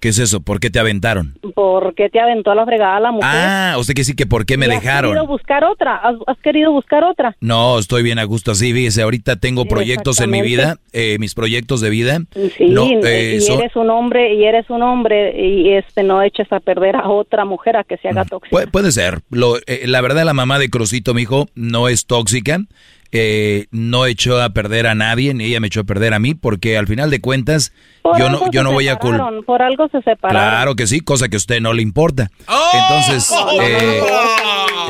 [0.00, 0.40] ¿Qué es eso?
[0.40, 1.34] ¿Por qué te aventaron?
[1.54, 3.28] ¿Por qué te aventó a la fregada la mujer?
[3.32, 5.10] Ah, usted que sí que por qué me dejaron.
[5.10, 6.00] ¿Has querido buscar otra?
[6.26, 7.36] ¿Has, querido buscar otra?
[7.40, 11.34] No, estoy bien a gusto así, fíjese, ahorita tengo proyectos en mi vida, eh, mis
[11.34, 12.20] proyectos de vida.
[12.32, 16.60] Sí, eh, y eres un hombre, y eres un hombre, y este no eches a
[16.60, 18.66] perder a otra mujer a que se haga tóxica.
[18.70, 19.20] puede ser.
[19.30, 22.60] Lo, eh, la verdad, la mamá de Crucito, mi hijo, no es tóxica
[23.10, 26.34] eh, no echó a perder a nadie, ni ella me echó a perder a mí,
[26.34, 27.72] porque al final de cuentas
[28.18, 29.42] yo no, yo no voy a culpar.
[29.44, 30.50] Por algo se separaron.
[30.50, 32.30] Claro que sí, cosa que a usted no le importa.
[32.46, 32.70] ¡Oh!
[32.74, 33.34] Entonces...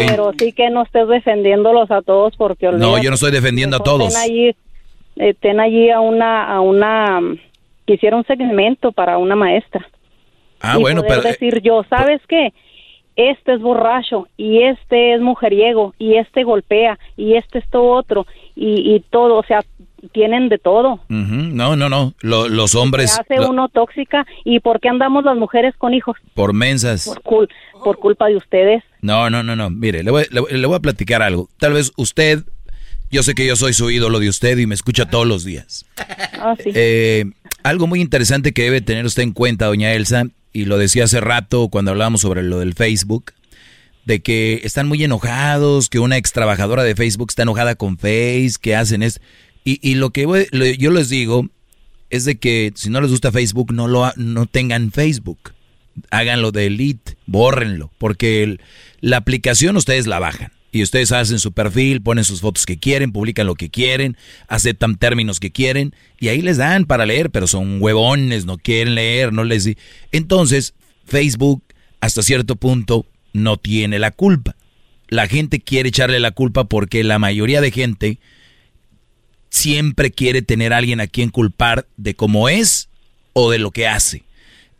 [0.00, 2.70] Eh, pero sí que no estés defendiéndolos a todos porque...
[2.70, 4.12] no, yo no estoy defendiendo a todos.
[4.12, 4.56] Ten allí,
[5.16, 6.44] eh, ten allí a una...
[6.44, 7.20] A una
[7.84, 9.88] quisiera un segmento para una maestra.
[10.60, 11.22] Ah, bueno, pero...
[11.22, 12.52] decir yo, ¿sabes qué?
[13.18, 19.04] Este es borracho y este es mujeriego y este golpea y este esto otro y,
[19.10, 19.64] todo, o sea,
[20.12, 21.00] tienen de todo.
[21.08, 23.12] No, no, no, los hombres...
[23.12, 26.16] Se hace uno tóxica y ¿por qué andamos las mujeres con hijos?
[26.34, 27.12] Por mensas.
[27.24, 27.48] Por,
[27.84, 28.82] por culpa de ustedes.
[29.00, 31.48] No, no, no, no, mire, le voy, le, voy a platicar algo.
[31.58, 32.44] Tal vez usted,
[33.10, 35.86] yo sé que yo soy su ídolo de usted y me escucha todos los días.
[36.40, 36.70] Ah, sí.
[36.74, 37.24] Eh,
[37.64, 41.20] algo muy interesante que debe tener usted en cuenta, doña Elsa, y lo decía hace
[41.20, 43.32] rato cuando hablábamos sobre lo del Facebook,
[44.04, 48.54] de que están muy enojados, que una ex trabajadora de Facebook está enojada con Face,
[48.60, 49.20] que hacen es...
[49.64, 50.48] Y, lo que
[50.78, 51.46] yo les digo
[52.08, 55.52] es de que si no les gusta Facebook, no, lo, no tengan Facebook.
[56.10, 58.56] Háganlo de Elite, bórrenlo, porque
[59.00, 63.12] la aplicación ustedes la bajan y ustedes hacen su perfil, ponen sus fotos que quieren,
[63.12, 64.16] publican lo que quieren,
[64.48, 68.94] aceptan términos que quieren y ahí les dan para leer, pero son huevones, no quieren
[68.94, 69.68] leer, no les...
[70.12, 70.74] Entonces,
[71.04, 71.62] Facebook
[72.00, 74.56] hasta cierto punto no tiene la culpa.
[75.08, 78.18] La gente quiere echarle la culpa porque la mayoría de gente
[79.48, 82.90] siempre quiere tener a alguien a quien culpar de cómo es
[83.32, 84.24] o de lo que hace.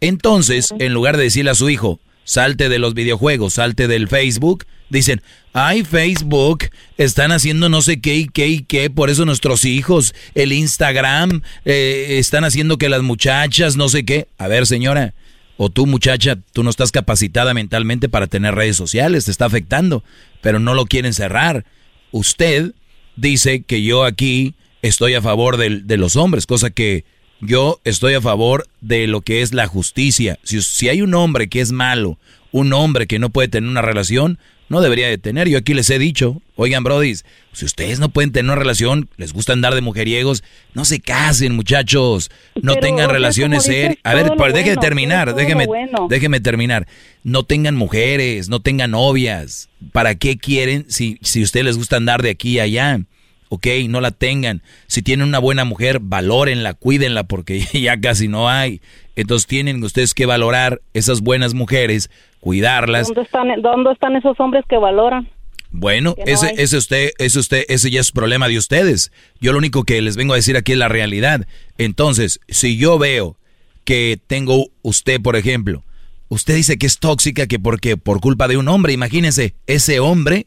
[0.01, 4.67] Entonces, en lugar de decirle a su hijo, salte de los videojuegos, salte del Facebook,
[4.91, 6.65] dicen, ay Facebook,
[6.97, 11.43] están haciendo no sé qué y qué y qué, por eso nuestros hijos, el Instagram,
[11.65, 14.29] eh, están haciendo que las muchachas, no sé qué.
[14.39, 15.15] A ver señora,
[15.57, 20.05] o tú muchacha, tú no estás capacitada mentalmente para tener redes sociales, te está afectando,
[20.41, 21.65] pero no lo quieren cerrar.
[22.13, 22.73] Usted
[23.17, 27.05] dice que yo aquí estoy a favor de, de los hombres, cosa que
[27.41, 30.39] yo estoy a favor de lo que es la justicia.
[30.43, 32.19] Si, si hay un hombre que es malo,
[32.53, 34.39] un hombre que no puede tener una relación,
[34.69, 35.49] no debería de tener.
[35.49, 39.33] Yo aquí les he dicho, oigan, brodis, si ustedes no pueden tener una relación, les
[39.33, 42.31] gusta andar de mujeriegos, no se casen, muchachos,
[42.63, 43.97] no tengan relaciones serias.
[44.05, 45.67] A ver, déjeme terminar, déjeme,
[46.09, 46.87] déjeme terminar.
[47.25, 49.69] No tengan mujeres, no tengan novias.
[49.93, 53.01] ¿Para qué quieren si, si a ustedes les gusta andar de aquí a allá?
[53.49, 54.63] ok, no la tengan.
[54.87, 58.81] Si tienen una buena mujer, valórenla, cuídenla, porque ya casi no hay.
[59.17, 63.09] Entonces tienen ustedes que valorar esas buenas mujeres, cuidarlas.
[63.09, 65.29] ¿Dónde están, dónde están esos hombres que valoran?
[65.71, 69.13] Bueno, ese, ese usted, ese usted, ese ya es problema de ustedes.
[69.41, 71.47] Yo lo único que les vengo a decir aquí es la realidad.
[71.77, 73.37] Entonces, si yo veo
[73.85, 75.85] que tengo usted, por ejemplo,
[76.29, 80.47] usted dice que es tóxica, que porque por culpa de un hombre, imagínense, ese hombre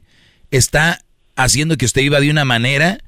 [0.49, 0.99] está
[1.35, 2.99] haciendo que usted iba de una manera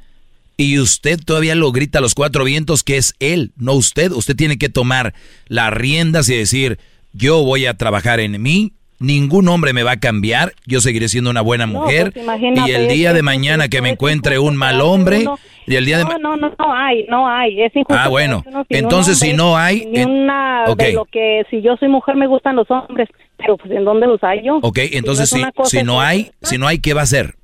[0.55, 4.11] Y usted todavía lo grita a los cuatro vientos que es él, no usted.
[4.11, 5.15] Usted tiene que tomar
[5.47, 6.77] las riendas y decir,
[7.14, 11.30] yo voy a trabajar en mí, ningún hombre me va a cambiar, yo seguiré siendo
[11.30, 15.26] una buena mujer pues y el día de mañana que me encuentre un mal hombre
[15.68, 18.02] y el día de no, no, no, hay, no hay, es injusto.
[18.02, 19.85] Ah, bueno, entonces si no hay...
[19.85, 23.72] Ni una de lo que si yo soy mujer me gustan los hombres, pero pues
[23.72, 24.60] ¿en dónde los hay yo?
[24.61, 27.35] Ok, entonces si, si, no hay, si no hay, ¿qué va a hacer?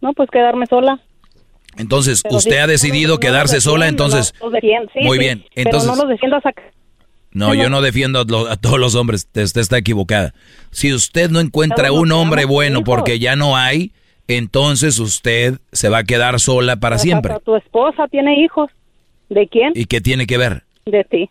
[0.00, 1.00] No, pues quedarme sola.
[1.78, 4.34] Entonces, usted ha decidido quedarse sola, entonces...
[5.00, 5.88] muy bien, entonces...
[5.88, 6.52] Pero no los defiendo hasta
[7.32, 10.34] no, yo no defiendo a, todos los hombres, usted está equivocada.
[10.70, 13.92] Si usted no encuentra un hombre bueno porque ya no hay,
[14.28, 17.34] entonces usted se va a quedar sola para siempre.
[17.44, 18.70] Tu esposa tiene hijos.
[19.28, 19.72] ¿De quién?
[19.74, 20.64] ¿Y qué tiene que ver?
[20.84, 21.30] De ti.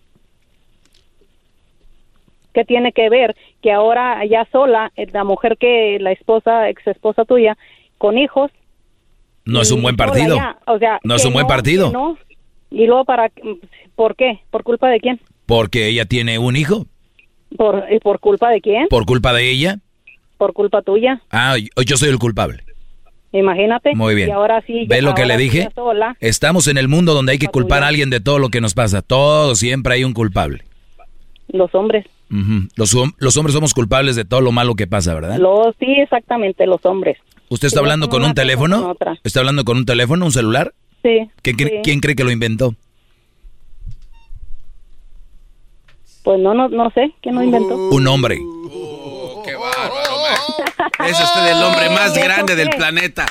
[2.53, 6.86] ¿Qué tiene que ver que ahora ya sola, eh, la mujer que la esposa, ex
[6.88, 7.57] esposa tuya,
[7.98, 8.52] con hijos?
[9.45, 10.38] No es un buen partido.
[10.65, 11.91] o sea, no es un buen partido.
[11.91, 12.18] No.
[12.72, 13.32] Y luego para,
[13.95, 14.40] ¿por qué?
[14.49, 15.19] ¿Por culpa de quién?
[15.52, 16.86] Porque ella tiene un hijo.
[17.57, 18.88] ¿Por, ¿Por culpa de quién?
[18.88, 19.80] ¿Por culpa de ella?
[20.38, 21.22] Por culpa tuya.
[21.30, 22.64] Ah, yo soy el culpable.
[23.34, 23.94] Imagínate.
[23.94, 24.30] Muy bien.
[24.30, 24.86] Y ahora sí.
[24.88, 25.68] ¿Ve lo que le dije?
[26.22, 28.73] Estamos en el mundo donde hay que culpar a alguien de todo lo que nos
[28.73, 29.02] pasa.
[29.02, 30.64] Todo siempre hay un culpable.
[31.49, 32.06] Los hombres.
[32.78, 35.36] los, los, hombres somos culpables de todo lo malo que pasa, ¿verdad?
[35.38, 37.18] Los, sí, exactamente, los hombres.
[37.49, 38.95] ¿Usted está hablando con un teléfono?
[39.26, 40.72] ¿Está hablando con un teléfono, un celular?
[41.03, 41.30] Sí.
[41.41, 42.73] ¿Quién cree que lo inventó?
[46.23, 47.76] Pues no, no, no sé, ¿quién lo inventó?
[47.76, 48.39] Un hombre.
[48.39, 50.11] Uh, ¡Qué bárbaro!
[51.07, 53.26] Es usted el hombre más grande del planeta.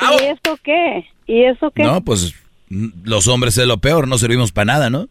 [0.00, 1.06] ¿Y eso qué?
[1.26, 1.84] ¿Y eso qué?
[1.84, 2.34] No, pues
[2.68, 5.08] los hombres es lo peor, no servimos para nada, ¿no?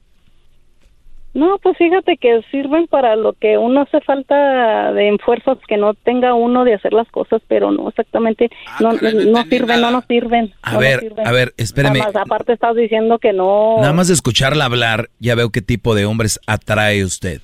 [1.34, 5.96] No, pues fíjate que sirven para lo que uno hace falta de esfuerzos que no
[5.96, 10.06] tenga uno de hacer las cosas, pero no exactamente, ah, no, no, sirven, no nos
[10.06, 10.54] sirven.
[10.62, 12.02] A ver, a ver, espéreme.
[12.02, 13.78] aparte estás diciendo que no.
[13.80, 17.42] Nada más de escucharla hablar, ya veo qué tipo de hombres atrae usted.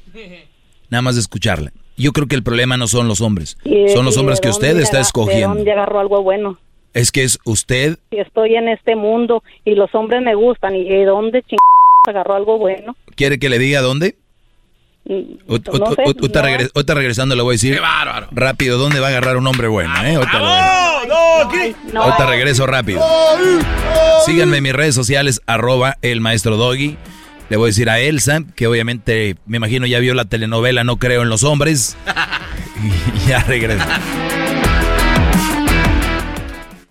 [0.91, 1.71] Nada más de escucharla.
[1.97, 3.57] Yo creo que el problema no son los hombres,
[3.93, 5.49] son los hombres que usted está escogiendo.
[5.49, 6.59] ¿De dónde agarró algo bueno?
[6.93, 7.97] Es que es usted.
[8.11, 11.57] Si estoy en este mundo y los hombres me gustan, ¿y de dónde ching
[12.09, 12.95] agarró algo bueno.
[13.15, 14.15] ¿Quiere que le diga dónde?
[15.47, 18.27] Ahorita no regresando le voy a decir Qué bárbaro.
[18.31, 19.91] rápido dónde va a agarrar un hombre bueno.
[20.03, 20.15] ¿eh?
[21.95, 23.01] Ahorita, regreso rápido.
[24.25, 26.97] Síganme en mis redes sociales, arroba el maestro Doggy.
[27.49, 30.97] Le voy a decir a Elsa, que obviamente me imagino ya vio la telenovela No
[30.97, 31.97] creo en los hombres.
[33.25, 33.83] y ya regreso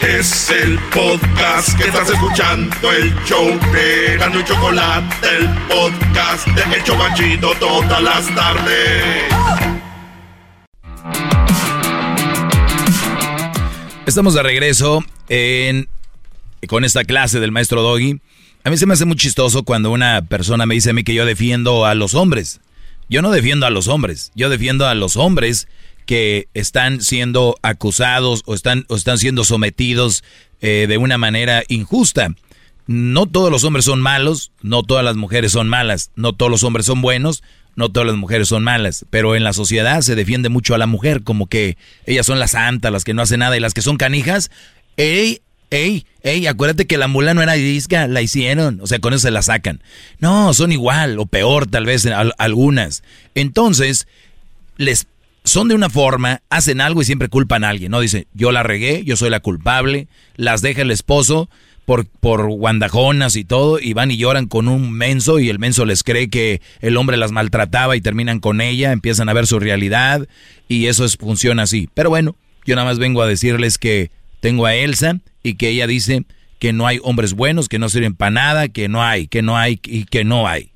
[0.00, 6.76] Es el podcast que estás escuchando, el show de Gano y Chocolate, el podcast de
[6.76, 9.24] Hecho Banchito todas las tardes.
[14.06, 15.04] Estamos de regreso
[16.68, 18.20] con esta clase del maestro Doggy.
[18.64, 21.14] A mí se me hace muy chistoso cuando una persona me dice a mí que
[21.14, 22.60] yo defiendo a los hombres.
[23.08, 25.68] Yo no defiendo a los hombres, yo defiendo a los hombres
[26.06, 30.24] que están siendo acusados o están, o están siendo sometidos
[30.60, 32.34] eh, de una manera injusta.
[32.86, 36.62] No todos los hombres son malos, no todas las mujeres son malas, no todos los
[36.62, 37.42] hombres son buenos,
[37.74, 40.86] no todas las mujeres son malas, pero en la sociedad se defiende mucho a la
[40.86, 41.76] mujer, como que
[42.06, 44.50] ellas son las santas, las que no hacen nada y las que son canijas,
[44.96, 49.12] ey, ey, ey, acuérdate que la mula no era disca, la hicieron, o sea, con
[49.12, 49.82] eso se la sacan.
[50.20, 52.06] No, son igual o peor tal vez
[52.38, 53.02] algunas.
[53.34, 54.06] Entonces,
[54.76, 55.06] les
[55.46, 58.00] son de una forma, hacen algo y siempre culpan a alguien, ¿no?
[58.00, 61.48] Dice, yo la regué, yo soy la culpable, las deja el esposo
[61.84, 65.84] por, por guandajonas y todo, y van y lloran con un menso y el menso
[65.84, 69.60] les cree que el hombre las maltrataba y terminan con ella, empiezan a ver su
[69.60, 70.26] realidad
[70.68, 71.88] y eso es, funciona así.
[71.94, 74.10] Pero bueno, yo nada más vengo a decirles que
[74.40, 76.24] tengo a Elsa y que ella dice
[76.58, 79.56] que no hay hombres buenos, que no sirven para nada, que no hay, que no
[79.56, 80.72] hay y que no hay.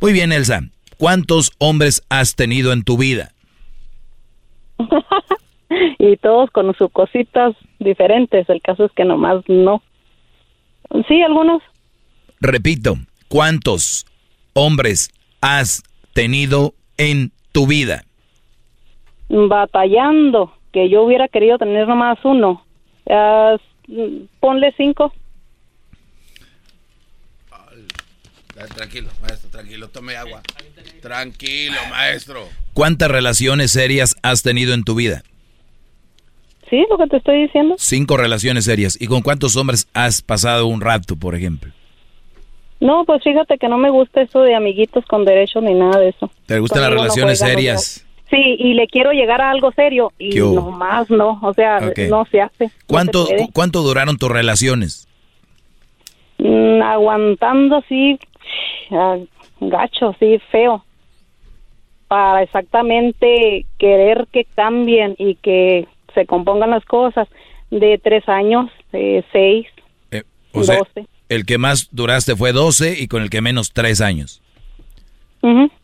[0.00, 0.62] Muy bien, Elsa,
[0.98, 3.33] ¿cuántos hombres has tenido en tu vida?
[5.98, 8.48] y todos con sus cositas diferentes.
[8.48, 9.82] El caso es que nomás no.
[11.08, 11.62] Sí, algunos.
[12.40, 12.94] Repito,
[13.28, 14.06] ¿cuántos
[14.54, 15.10] hombres
[15.40, 15.82] has
[16.12, 18.04] tenido en tu vida?
[19.28, 22.64] Batallando, que yo hubiera querido tener nomás uno.
[24.40, 25.12] ponle cinco.
[28.54, 30.40] Tranquilo, maestro, tranquilo, tome agua.
[31.02, 32.48] Tranquilo, maestro.
[32.72, 35.22] ¿Cuántas relaciones serias has tenido en tu vida?
[36.70, 37.74] Sí, lo que te estoy diciendo.
[37.78, 38.96] Cinco relaciones serias.
[39.00, 41.72] ¿Y con cuántos hombres has pasado un rato, por ejemplo?
[42.80, 46.10] No, pues fíjate que no me gusta eso de amiguitos con derechos ni nada de
[46.10, 46.30] eso.
[46.46, 48.06] ¿Te gustan las relaciones serias?
[48.30, 52.24] Sí, y le quiero llegar a algo serio y no más no, o sea, no
[52.30, 52.70] se hace.
[52.86, 55.06] ¿Cuánto, ¿Cuánto duraron tus relaciones?
[56.38, 58.18] Mm, aguantando así,
[59.60, 60.84] gacho, sí, feo.
[62.08, 67.28] Para exactamente querer que cambien y que se compongan las cosas
[67.70, 69.66] de tres años, de seis,
[70.10, 70.22] eh,
[70.52, 71.06] doce.
[71.28, 74.40] el que más duraste fue doce y con el que menos tres años.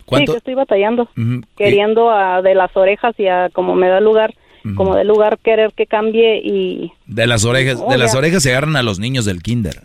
[0.06, 0.32] ¿Cuánto?
[0.32, 1.08] Sí, estoy batallando,
[1.56, 4.34] queriendo a, de las orejas y a como me da lugar,
[4.74, 6.92] como de lugar querer que cambie y...
[7.06, 9.82] De las orejas, de las orejas se agarran a los niños del kinder.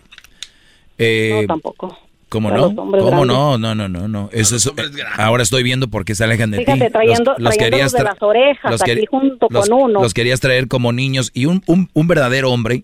[0.98, 1.98] Eh, no, tampoco.
[2.30, 2.76] ¿Cómo no?
[2.76, 3.58] ¿Cómo no?
[3.58, 4.30] No, no, no, no.
[4.32, 4.72] Eso es,
[5.18, 6.92] ahora estoy viendo por qué se alejan de Fíjate, ti.
[6.92, 10.02] Trayendo, los, querías de las orejas, los aquí junto con uno.
[10.02, 12.84] Los querías traer como niños y un, un, un, verdadero hombre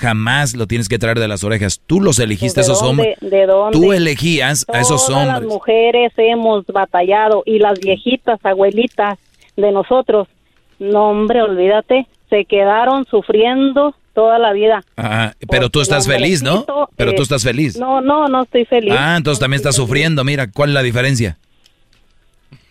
[0.00, 1.80] jamás lo tienes que traer de las orejas.
[1.86, 3.16] Tú los elegiste a esos hombres.
[3.20, 3.78] ¿De dónde?
[3.78, 5.40] Tú elegías a esos hombres.
[5.40, 9.18] las mujeres hemos batallado y las viejitas, abuelitas
[9.56, 10.28] de nosotros,
[10.78, 14.84] no hombre, olvídate, se quedaron sufriendo toda la vida.
[15.48, 16.66] pero tú estás feliz, ¿no?
[16.96, 17.78] Pero tú estás feliz.
[17.78, 18.92] No, no, no estoy feliz.
[18.98, 20.24] Ah, entonces también estás sufriendo.
[20.24, 21.38] Mira, ¿cuál es la diferencia?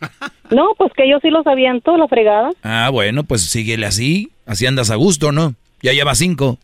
[0.50, 2.52] No, pues que yo sí lo en toda la fregada.
[2.64, 4.32] Ah, bueno, pues síguele así.
[4.46, 5.56] Así andas a gusto, ¿no?
[5.82, 6.58] Ya lleva cinco.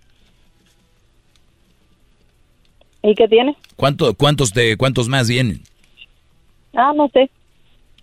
[3.01, 3.57] ¿Y qué tiene?
[3.75, 5.63] ¿Cuánto, cuántos, de, ¿Cuántos más vienen?
[6.73, 7.29] Ah, no sé.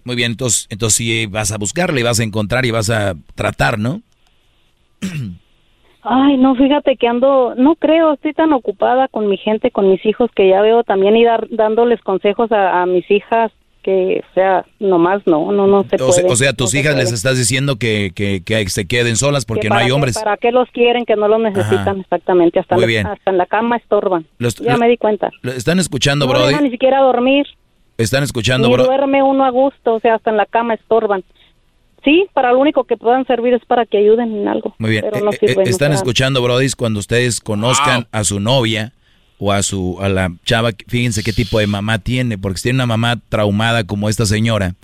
[0.05, 3.79] Muy bien, entonces, entonces sí vas a buscarle, vas a encontrar y vas a tratar,
[3.79, 4.03] ¿no?
[6.03, 10.05] Ay, no, fíjate que ando, no creo, estoy tan ocupada con mi gente, con mis
[10.07, 13.53] hijos, que ya veo también ir dándoles consejos a, mis hijas,
[13.83, 16.27] que, o sea, nomás no, no, no se puede.
[16.27, 19.75] o sea, tus hijas les estás diciendo que, que, que, se queden solas porque no
[19.75, 20.19] hay hombres.
[20.19, 21.05] ¿Para qué los quieren?
[21.05, 24.27] Que no los necesitan, exactamente, hasta, hasta en la cama estorban.
[24.61, 25.31] ya me di cuenta.
[25.43, 26.55] ¿Están escuchando, no Brody?
[26.55, 27.47] No ni siquiera dormir.
[27.99, 31.23] ¿Están escuchando, Ni duerme uno a gusto, o sea, hasta en la cama estorban.
[32.05, 34.75] Sí, para lo único que puedan servir es para que ayuden en algo.
[34.79, 35.05] Muy bien.
[35.05, 38.93] Eh, eh, están escuchando, Brody, cuando ustedes conozcan a su novia
[39.39, 42.77] o a su a la chava, fíjense qué tipo de mamá tiene, porque si tiene
[42.79, 44.75] una mamá traumada como esta señora,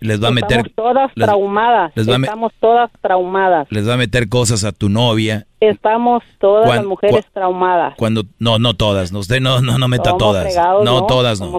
[0.00, 1.92] les va a meter Estamos todas traumadas.
[1.96, 3.66] Estamos todas traumadas.
[3.70, 5.46] Les va a meter cosas a tu novia.
[5.60, 7.94] Estamos todas las mujeres traumadas.
[7.96, 10.54] Cuando no no todas, no usted no no no meta todas.
[10.84, 11.58] no, todas no.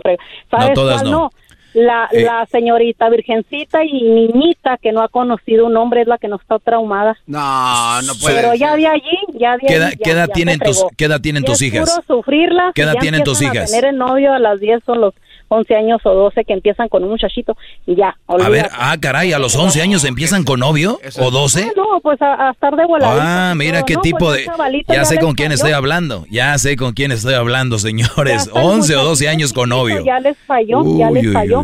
[0.52, 1.32] No todas no
[1.74, 6.18] la, eh, la señorita virgencita y niñita que no ha conocido un hombre es la
[6.18, 7.18] que no está traumada.
[7.28, 8.36] No, no puede.
[8.36, 11.44] Pero ya de allí, ya de ¿Qué edad, ¿qué edad tienen tus, ¿qué edad tienen
[11.44, 11.88] tus hijas?
[11.88, 12.72] Es puro sufrirla.
[12.74, 13.72] ¿Qué edad tienen tus hijas?
[13.72, 15.14] Tener el novio a las 10 son los
[15.50, 18.16] 11 años o 12 que empiezan con un muchachito y ya.
[18.28, 21.74] A ver, ah, caray, a los 11 años empiezan con novio o 12?
[21.76, 23.52] No, pues a, estar de voladita.
[23.52, 24.84] Ah, mira qué tipo pues, de...
[24.88, 28.50] Ya sé con quién estoy hablando, ya sé con quién estoy hablando, señores.
[28.54, 30.04] 11 o 12 años con novio.
[30.06, 31.64] Ya les falló, ya les falló.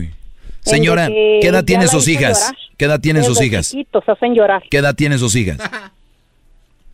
[0.62, 2.52] Señora, ¿qué edad tienen sus hijas?
[2.78, 3.76] ¿Qué edad tienen sus hijas?
[4.08, 4.64] hacen llorar.
[4.70, 5.58] ¿Qué edad tienen sus hijas?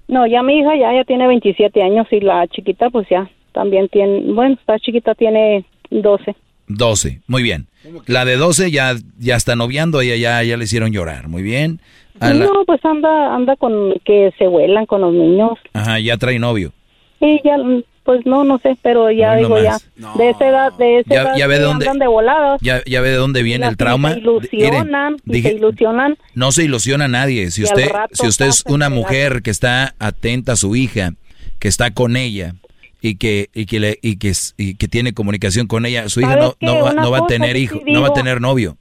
[0.08, 3.88] No, ya mi hija ya, ya tiene 27 años y la chiquita pues ya también
[3.88, 6.36] tiene, bueno, esta chiquita tiene 12.
[6.76, 7.68] 12, muy bien.
[8.06, 11.80] La de 12 ya, ya está noviando, ella ya, ya le hicieron llorar, muy bien.
[12.20, 15.52] No, pues anda, anda con que se vuelan con los niños.
[15.74, 16.72] Ajá, ya trae novio.
[17.20, 17.58] Sí, ya,
[18.04, 19.78] pues no, no sé, pero ya digo ya.
[20.18, 22.60] De esa edad, de esa ya, edad ya ve de dónde, de voladas.
[22.62, 24.14] Ya, ya ve de dónde viene el trauma.
[24.14, 26.18] Se ilusionan, se ilusionan.
[26.36, 27.50] No se ilusiona nadie.
[27.52, 31.14] Si usted, si usted es una mujer que está atenta a su hija,
[31.60, 32.56] que está con ella
[33.02, 36.36] y que y que le, y que y que tiene comunicación con ella, su hija
[36.36, 38.78] no, no, va, no va a tener hijo, no va a tener novio.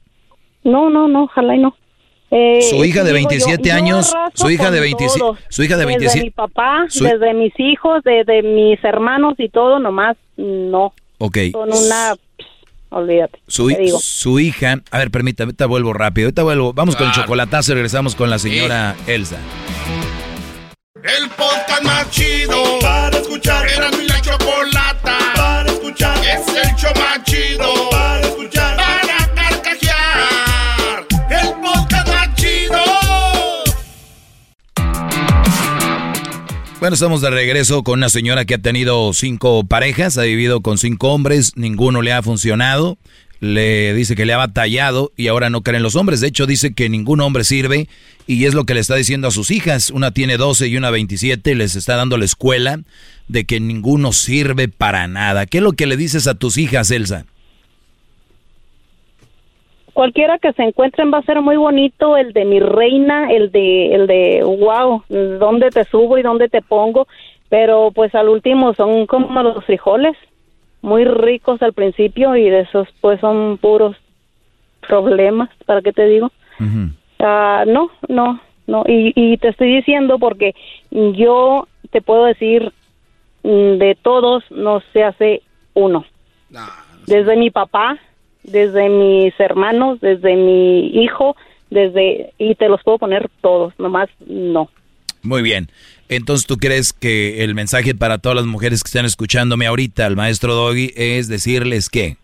[0.63, 1.75] No, no, no, ojalá y no.
[2.29, 5.19] Eh, su hija de 27 años, su hija de 27,
[5.49, 6.19] su hija de 27.
[6.19, 10.93] Desde mi papá, desde mis hijos, desde mis hermanos y todo, nomás no.
[11.17, 11.37] Ok.
[11.51, 12.15] Con una
[12.89, 13.39] olvídate.
[13.47, 13.69] Su,
[13.99, 16.27] su, hija, a ver, permítame, ahorita vuelvo rápido.
[16.27, 19.37] Ahorita vuelvo, vamos con el chocolatazo y regresamos con la señora Elsa.
[20.95, 23.67] El podcast más chido para escuchar.
[23.69, 26.17] Era mi la chocolata para escuchar.
[26.17, 28.77] Es el show más chido para escuchar.
[36.79, 40.79] Bueno, estamos de regreso con una señora que ha tenido cinco parejas, ha vivido con
[40.79, 42.97] cinco hombres, ninguno le ha funcionado.
[43.41, 46.21] Le dice que le ha batallado y ahora no creen los hombres.
[46.21, 47.87] De hecho, dice que ningún hombre sirve
[48.27, 49.89] y es lo que le está diciendo a sus hijas.
[49.89, 52.79] Una tiene 12 y una 27 les está dando la escuela
[53.27, 55.47] de que ninguno sirve para nada.
[55.47, 57.25] ¿Qué es lo que le dices a tus hijas, Elsa?
[59.93, 63.93] Cualquiera que se encuentren va a ser muy bonito, el de mi reina, el de,
[63.93, 67.07] el de, wow, dónde te subo y dónde te pongo,
[67.49, 70.15] pero pues al último son como los frijoles
[70.81, 73.95] muy ricos al principio y de esos pues son puros
[74.87, 76.31] problemas, ¿para qué te digo?
[77.19, 80.53] Ah, no, no, no, y, y te estoy diciendo porque
[80.91, 82.71] yo te puedo decir,
[83.43, 85.41] mm, de todos no se hace
[85.73, 86.05] uno.
[87.07, 87.97] Desde mi papá,
[88.43, 91.35] desde mis hermanos, desde mi hijo,
[91.69, 94.69] desde, y te los puedo poner todos, nomás no.
[95.23, 95.69] Muy bien.
[96.11, 100.17] Entonces, ¿tú crees que el mensaje para todas las mujeres que están escuchándome ahorita, al
[100.17, 102.17] maestro Doggy, es decirles qué?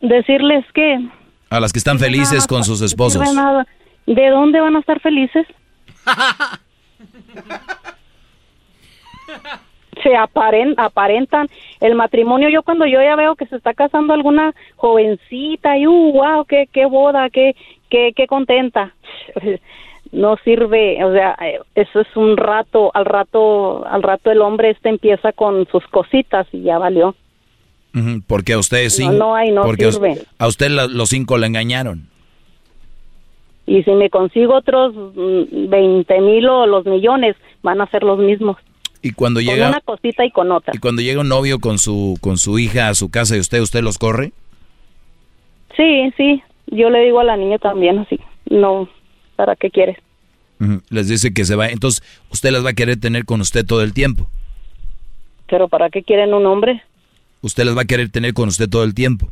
[0.00, 1.08] Decirles que...
[1.50, 3.20] A las que están felices con sus esposos.
[4.06, 5.44] ¿De dónde van a estar felices?
[10.04, 11.48] se aparentan
[11.80, 12.48] el matrimonio.
[12.48, 16.68] Yo cuando yo ya veo que se está casando alguna jovencita y uh, wow, qué,
[16.72, 17.56] qué boda, qué,
[17.88, 18.94] qué, qué contenta
[20.12, 24.70] no sirve, o sea, eh, eso es un rato, al rato, al rato el hombre
[24.70, 27.14] este empieza con sus cositas y ya valió.
[28.26, 29.08] Porque a usted sí.
[29.08, 30.22] No, hay, no sirve.
[30.38, 32.08] A usted los cinco le engañaron.
[33.66, 38.18] Y si me consigo otros 20 mm, mil o los millones, van a ser los
[38.18, 38.56] mismos.
[39.02, 40.72] Y cuando llega con una cosita y con otra.
[40.74, 43.60] Y cuando llega un novio con su con su hija a su casa y usted
[43.60, 44.32] usted los corre?
[45.76, 46.42] Sí, sí.
[46.66, 48.20] Yo le digo a la niña también así.
[48.48, 48.88] No,
[49.40, 49.96] ¿para qué quieres?
[50.90, 51.68] Les dice que se va.
[51.68, 54.28] Entonces, usted las va a querer tener con usted todo el tiempo.
[55.48, 56.82] ¿Pero para qué quieren un hombre?
[57.40, 59.30] Usted las va a querer tener con usted todo el tiempo.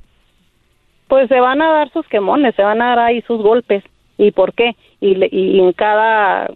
[1.09, 3.85] Pues se van a dar sus quemones, se van a dar ahí sus golpes.
[4.17, 4.77] ¿Y por qué?
[5.03, 6.51] Y, y en cada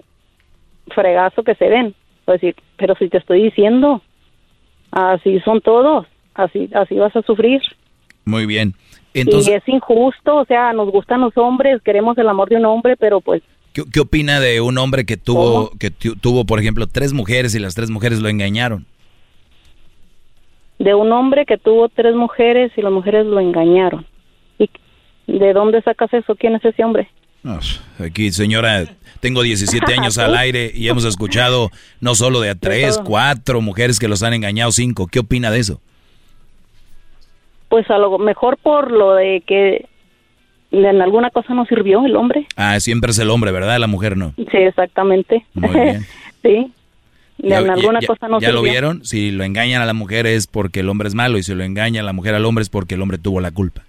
[0.95, 1.95] fregazo que se den.
[2.24, 2.41] Pues
[2.79, 4.01] pero si te estoy diciendo,
[4.93, 7.61] así son todos, así, así vas a sufrir.
[8.24, 8.73] Muy bien.
[9.14, 12.64] Entonces, y es injusto, o sea, nos gustan los hombres, queremos el amor de un
[12.64, 13.43] hombre, pero pues...
[13.72, 17.74] ¿Qué, opina de un hombre que tuvo, que tuvo, por ejemplo, tres mujeres y las
[17.74, 18.84] tres mujeres lo engañaron?
[20.78, 24.06] De un hombre que tuvo tres mujeres y las mujeres lo engañaron.
[24.59, 24.68] ¿Y
[25.26, 26.34] de dónde sacas eso?
[26.34, 27.09] ¿Quién es ese hombre?
[27.98, 28.84] aquí, señora,
[29.20, 31.70] tengo 17 años al aire y hemos escuchado
[32.01, 35.06] no solo de a tres, cuatro mujeres que los han engañado, cinco.
[35.06, 35.80] ¿Qué opina de eso?
[37.73, 39.86] Pues a lo mejor por lo de que
[40.73, 42.47] en alguna cosa no sirvió el hombre.
[42.55, 43.78] Ah, siempre es el hombre, ¿verdad?
[43.78, 44.35] La mujer no.
[44.36, 45.47] Sí, exactamente.
[46.43, 46.70] sí.
[47.39, 49.03] en alguna cosa no ¿Ya lo vieron?
[49.07, 51.65] Si lo engañan a la mujer es porque el hombre es malo y si lo
[51.65, 53.85] engaña a la mujer al hombre es porque el hombre tuvo la culpa.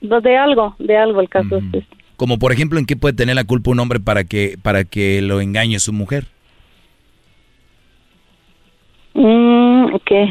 [0.00, 1.84] Pues de algo, de algo el caso es
[2.16, 5.22] Como por ejemplo, ¿en qué puede tener la culpa un hombre para que para que
[5.22, 6.26] lo engañe su mujer?
[9.14, 10.28] Mm, ¿Qué?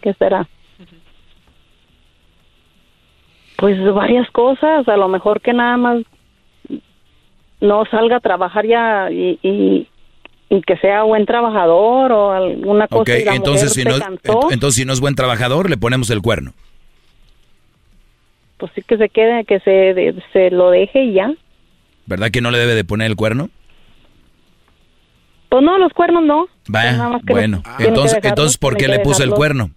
[0.00, 0.48] ¿Qué será?
[3.56, 6.02] Pues varias cosas, a lo mejor que nada más
[7.60, 9.88] no salga a trabajar ya y, y,
[10.62, 13.02] que sea buen trabajador o alguna cosa.
[13.02, 13.96] Ok, entonces, si no,
[14.50, 16.52] entonces si no es buen trabajador, le ponemos el cuerno.
[18.58, 21.32] Pues sí que se quede, que se, se lo deje y ya.
[22.06, 23.50] ¿Verdad que no le debe de poner el cuerno?
[25.48, 26.46] Pues no, los cuernos no.
[26.68, 29.70] Vaya, bueno, entonces, entonces ¿por qué le puso el cuerno?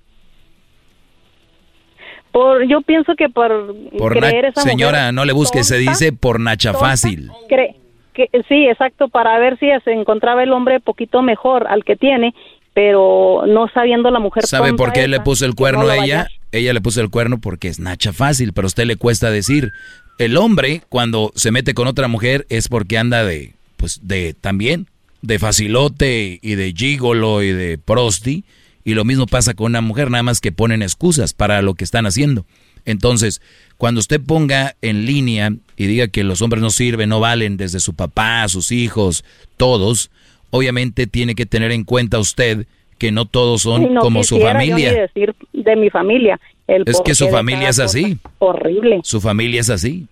[2.31, 3.75] Por, yo pienso que por,
[4.11, 7.31] creer esa Señora, no le busque, se dice por Nacha fácil.
[7.47, 12.33] que, sí, exacto, para ver si se encontraba el hombre poquito mejor al que tiene,
[12.73, 14.45] pero no sabiendo la mujer.
[14.45, 16.27] ¿Sabe por qué le puso el cuerno a ella?
[16.51, 19.71] Ella le puso el cuerno porque es Nacha fácil, pero a usted le cuesta decir.
[20.17, 24.87] El hombre, cuando se mete con otra mujer, es porque anda de, pues, de también,
[25.21, 28.43] de facilote y de gigolo y de prosti
[28.83, 31.83] y lo mismo pasa con una mujer, nada más que ponen excusas para lo que
[31.83, 32.45] están haciendo.
[32.85, 33.41] Entonces,
[33.77, 37.79] cuando usted ponga en línea y diga que los hombres no sirven, no valen, desde
[37.79, 39.23] su papá, sus hijos,
[39.57, 40.11] todos,
[40.49, 42.65] obviamente tiene que tener en cuenta usted
[42.97, 44.91] que no todos son como su familia.
[44.91, 46.39] Yo decir de mi familia.
[46.67, 48.17] es que su familia es así.
[48.39, 48.99] Horrible.
[49.03, 50.07] Su familia es así.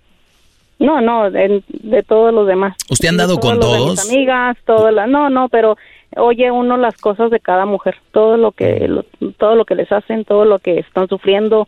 [0.80, 1.64] No, no, de,
[2.08, 2.76] todos los demás.
[2.90, 4.08] ¿Usted ha andado con todos?
[4.08, 5.76] amigas, todo la, no, no, pero
[6.18, 8.90] oye uno las cosas de cada mujer, todo lo que
[9.38, 11.68] todo lo que les hacen, todo lo que están sufriendo,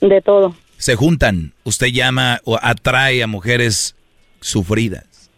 [0.00, 0.54] de todo.
[0.76, 3.96] Se juntan, usted llama o atrae a mujeres
[4.40, 5.30] sufridas.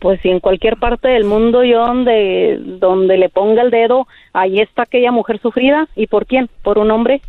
[0.00, 4.60] Pues si en cualquier parte del mundo yo donde, donde le ponga el dedo, ahí
[4.60, 5.88] está aquella mujer sufrida.
[5.96, 6.48] ¿Y por quién?
[6.62, 7.20] ¿Por un hombre?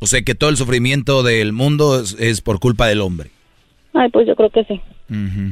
[0.00, 3.30] O sea que todo el sufrimiento del mundo es, por culpa del hombre.
[3.94, 4.80] Ay, pues yo creo que sí.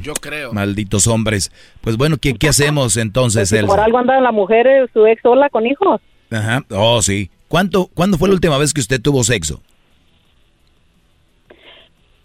[0.03, 0.53] Yo creo.
[0.53, 1.51] Malditos hombres.
[1.81, 3.51] Pues bueno, ¿qué, qué hacemos entonces?
[3.51, 6.01] Pues por algo anda la mujer, eh, su ex sola con hijos.
[6.31, 6.63] Ajá.
[6.71, 7.31] Oh, sí.
[7.49, 9.61] ¿Cuánto, ¿Cuándo fue la última vez que usted tuvo sexo?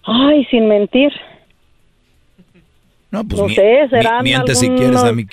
[0.04, 1.12] Ay, sin mentir.
[3.10, 5.26] No, pues no sé, será miente si quieres, a mí.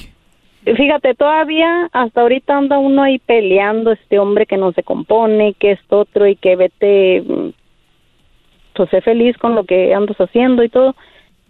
[0.64, 5.72] Fíjate, todavía hasta ahorita anda uno ahí peleando, este hombre que no se compone, que
[5.72, 7.50] esto otro y que vete, mm,
[8.74, 10.94] pues sé feliz con lo que andas haciendo y todo.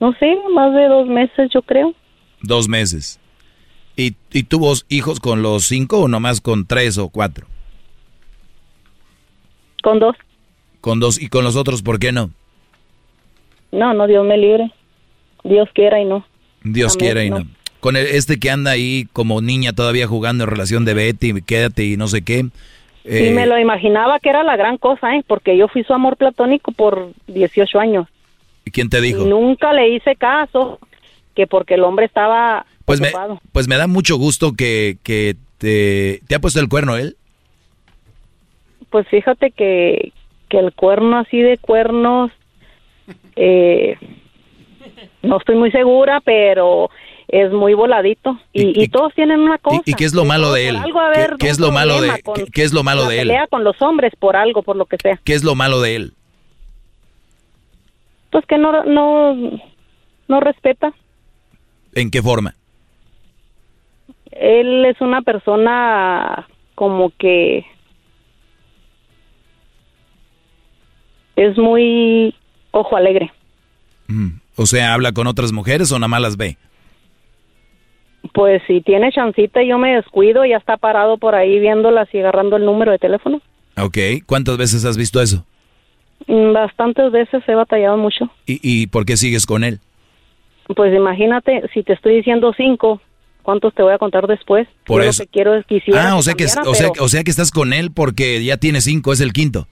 [0.01, 1.95] No sé, más de dos meses yo creo.
[2.43, 3.21] Dos meses.
[3.97, 7.47] ¿Y, y tuvo hijos con los cinco o nomás con tres o cuatro?
[9.83, 10.17] Con dos.
[10.81, 11.21] Con dos.
[11.21, 12.31] ¿Y con los otros por qué no?
[13.73, 14.73] No, no, Dios me libre.
[15.45, 16.25] Dios quiera y no.
[16.63, 17.47] Dios quiera y no.
[17.81, 21.97] Con este que anda ahí como niña todavía jugando en relación de Betty, quédate y
[21.97, 22.47] no sé qué.
[23.05, 25.25] Eh, me lo imaginaba que era la gran cosa, ¿eh?
[25.27, 28.07] Porque yo fui su amor platónico por 18 años.
[28.65, 29.24] ¿Y quién te dijo?
[29.24, 30.78] nunca le hice caso,
[31.35, 33.12] que porque el hombre estaba pues Me,
[33.53, 37.16] pues me da mucho gusto que, que te, te ha puesto el cuerno él.
[38.91, 40.12] Pues fíjate que,
[40.49, 42.32] que el cuerno así de cuernos
[43.37, 43.97] eh,
[45.23, 46.91] no estoy muy segura, pero
[47.28, 49.82] es muy voladito y, todos tienen una cosa.
[49.87, 50.78] ¿Y, qué es lo malo de él?
[51.39, 52.11] ¿Qué, es lo malo de
[52.53, 53.28] ¿qué, es lo malo de él?
[53.28, 55.20] Pelea con los hombres por algo, por lo que sea.
[55.23, 56.15] ¿Qué es lo malo de él?
[58.31, 59.35] Pues que no no
[60.28, 60.93] no respeta.
[61.94, 62.55] ¿En qué forma?
[64.31, 67.66] Él es una persona como que
[71.36, 72.35] es muy
[72.70, 73.32] ojo alegre.
[74.07, 74.40] Mm.
[74.57, 76.57] O sea, ¿habla con otras mujeres o nada más las ve?
[78.35, 82.19] Pues si tiene chancita y yo me descuido, ya está parado por ahí viéndolas y
[82.19, 83.40] agarrando el número de teléfono.
[83.78, 85.44] Ok, ¿cuántas veces has visto eso?
[86.27, 88.31] Mm, bastantes veces he batallado mucho.
[88.47, 89.81] ¿Y, y por qué sigues con él?
[90.75, 93.01] Pues imagínate, si te estoy diciendo cinco,
[93.43, 94.69] ¿cuántos te voy a contar después?
[94.85, 95.23] Por eso.
[95.23, 95.65] Lo que quiero es
[95.95, 98.81] Ah, o sea que, o, sea, o sea que estás con él porque ya tiene
[98.81, 99.67] cinco, es el quinto.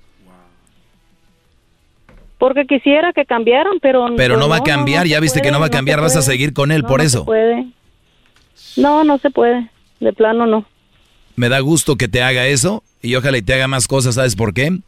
[2.38, 4.06] Porque quisiera que cambiaran, pero...
[4.16, 6.52] Pero no, va a cambiar, ya viste que no va a cambiar, vas a seguir
[6.52, 7.20] con él por eso.
[7.20, 7.66] No puede.
[8.76, 9.68] No, no se puede.
[9.98, 10.64] De plano no.
[11.34, 14.36] Me da gusto que te haga eso y ojalá y te haga más cosas, ¿sabes
[14.36, 14.78] por qué?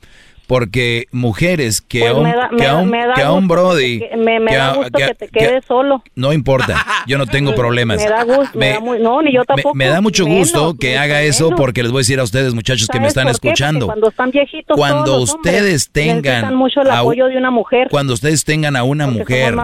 [0.50, 2.24] Porque mujeres que, pues a, un,
[2.56, 4.00] que, a un, que a un Brody...
[4.18, 6.02] me, da gusto que, te quedes solo.
[6.16, 7.98] No importa, yo no tengo problemas.
[7.98, 9.76] Me da gusto, me, da no, ni yo tampoco.
[9.76, 12.88] Me, da mucho gusto que haga eso porque les voy a decir a ustedes, muchachos,
[12.88, 13.86] que me están escuchando.
[13.86, 16.52] Cuando están viejitos Cuando ustedes tengan...
[16.56, 17.86] mucho el apoyo de una mujer.
[17.88, 19.54] Cuando ustedes tengan a una mujer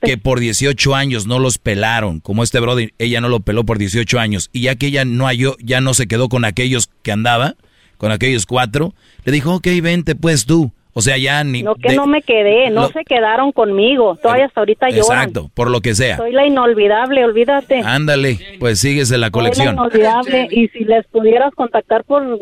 [0.00, 3.76] que por 18 años no los pelaron, como este Brody, ella no lo peló por
[3.76, 7.12] 18 años, y ya que ella no halló, ya no se quedó con aquellos que
[7.12, 7.56] andaba
[8.00, 8.94] con aquellos cuatro,
[9.26, 10.72] le dijo, ok, vente pues tú.
[10.94, 11.62] O sea, ya ni...
[11.62, 15.02] No que no me quedé, no se quedaron conmigo, todavía hasta ahorita yo.
[15.02, 16.16] Exacto, por lo que sea.
[16.16, 17.82] Soy la inolvidable, olvídate.
[17.84, 19.76] Ándale, pues síguese la colección.
[19.76, 22.40] Soy la inolvidable, y si les pudieras contactar por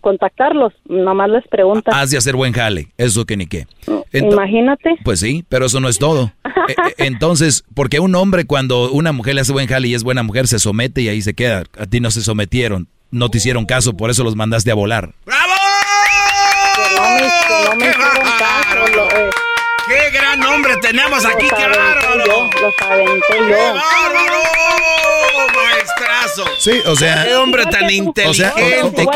[0.00, 1.92] contactarlos, nomás les preguntas.
[1.94, 3.66] Has de hacer buen jale, eso que ni qué.
[4.12, 4.98] Imagínate.
[5.02, 6.32] Pues sí, pero eso no es todo.
[6.68, 10.04] E, e, entonces, porque un hombre cuando una mujer le hace buen jale y es
[10.04, 11.64] buena mujer, se somete y ahí se queda.
[11.76, 15.10] A ti no se sometieron no te hicieron caso, por eso los mandaste a volar.
[15.24, 15.52] ¡Bravo!
[19.86, 21.48] ¡Qué gran hombre tenemos aquí!
[21.48, 22.50] ¡Qué bárbaro!
[22.60, 23.46] Los aventé yo.
[23.46, 24.99] ¡Qué bárbaro!
[26.58, 27.24] Sí, o sea.
[27.24, 29.06] Qué hombre tan inteligente.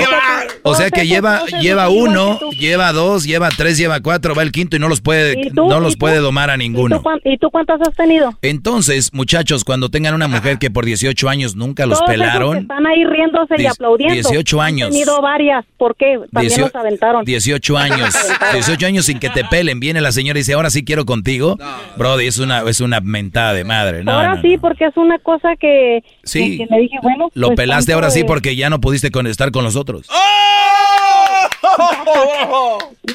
[0.63, 4.77] O sea, que lleva, lleva uno, lleva dos, lleva tres, lleva cuatro, va el quinto
[4.77, 7.03] y no los puede, no los puede domar a ninguno.
[7.25, 8.33] ¿Y tú, cuántos has tenido?
[8.43, 12.59] Entonces, muchachos, cuando tengan una mujer que por 18 años nunca los pelaron.
[12.59, 14.15] están ahí riéndose y aplaudiendo.
[14.15, 14.87] 18 años.
[14.87, 15.65] Han tenido varias.
[15.77, 16.19] ¿Por qué?
[16.33, 17.25] También los aventaron.
[17.25, 18.15] 18 años.
[18.53, 19.81] 18 años sin que te pelen.
[19.81, 21.57] Viene la señora y dice, ahora sí quiero contigo.
[21.97, 24.03] Brody, es una, es una mentada de madre.
[24.07, 26.67] ahora sí, porque es una cosa que, sí.
[26.71, 27.31] me dije, bueno.
[27.35, 30.09] Lo pues, pelaste ahora sí porque ya no pudiste estar con los otros.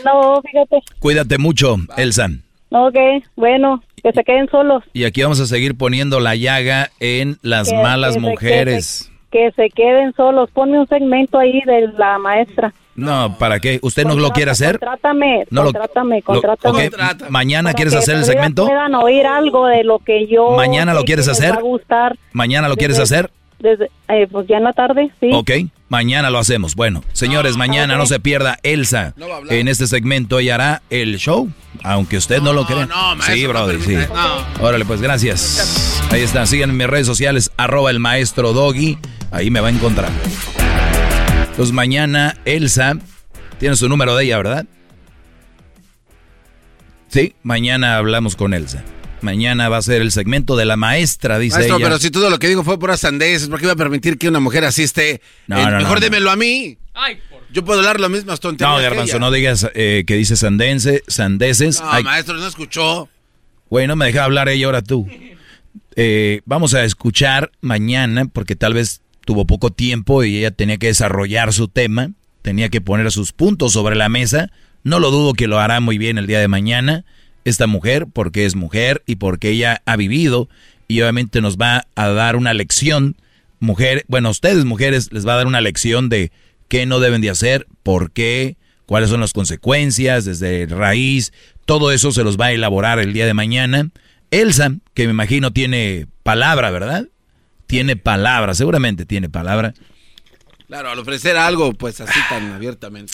[0.05, 0.81] No, fíjate.
[0.99, 2.29] Cuídate mucho, Elsa.
[2.71, 2.95] Ok,
[3.35, 4.83] bueno, que se queden solos.
[4.93, 9.11] Y aquí vamos a seguir poniendo la llaga en las malas mujeres.
[9.31, 10.49] que, se queden solos.
[10.51, 12.73] Ponme un segmento ahí de la maestra.
[12.95, 13.79] No, ¿para qué?
[13.81, 14.77] ¿Usted no lo quiere hacer?
[14.77, 16.89] Contrátame, no contrátame, contrátame.
[17.29, 18.65] ¿Mañana quieres hacer el segmento?
[18.65, 20.51] puedan oír algo de lo que yo...
[20.51, 21.53] ¿Mañana lo quieres hacer?
[21.53, 22.17] Va a gustar.
[22.33, 23.31] ¿Mañana lo quieres hacer?
[23.59, 25.31] Desde, eh, pues ya en la tarde, sí.
[25.33, 25.51] Ok,
[25.89, 26.75] mañana lo hacemos.
[26.75, 29.13] Bueno, señores, mañana no se pierda Elsa.
[29.49, 31.49] en este segmento y hará el show,
[31.83, 32.85] aunque usted no, lo crea.
[32.85, 33.95] No, sí, brother, sí.
[34.61, 36.01] Órale, pues gracias.
[36.11, 38.97] Ahí está, síganme en mis redes sociales, arroba el maestro Doggy.
[39.31, 40.09] Ahí me va a encontrar.
[41.49, 42.93] Entonces mañana Elsa,
[43.59, 44.65] tiene su número de ella, ¿verdad?
[47.09, 48.83] Sí, mañana hablamos con Elsa.
[49.21, 52.39] Mañana va a ser el segmento de la maestra, dice Maestro, pero si todo lo
[52.39, 55.21] que digo fue por sandeces, ¿por qué iba a permitir que una mujer así esté?
[55.47, 56.77] No, mejor démelo a mí.
[57.51, 61.81] Yo puedo hablar lo mismo tonterías No, Garbanzo, no digas eh, que dice sandense, sandeces.
[61.81, 63.09] No, maestro, no escuchó.
[63.69, 65.07] Bueno, me deja hablar ella ahora tú.
[66.01, 70.87] Eh, vamos a escuchar mañana, porque tal vez tuvo poco tiempo y ella tenía que
[70.87, 74.49] desarrollar su tema, tenía que poner sus puntos sobre la mesa.
[74.83, 77.03] No lo dudo que lo hará muy bien el día de mañana
[77.49, 80.49] esta mujer porque es mujer y porque ella ha vivido
[80.87, 83.15] y obviamente nos va a dar una lección.
[83.59, 86.31] Mujer, bueno, ustedes mujeres les va a dar una lección de
[86.67, 91.31] qué no deben de hacer, por qué, cuáles son las consecuencias desde raíz,
[91.65, 93.89] todo eso se los va a elaborar el día de mañana.
[94.31, 97.07] Elsa, que me imagino tiene palabra, ¿verdad?
[97.67, 99.73] Tiene palabra, seguramente tiene palabra.
[100.67, 103.13] Claro, al ofrecer algo, pues así tan abiertamente.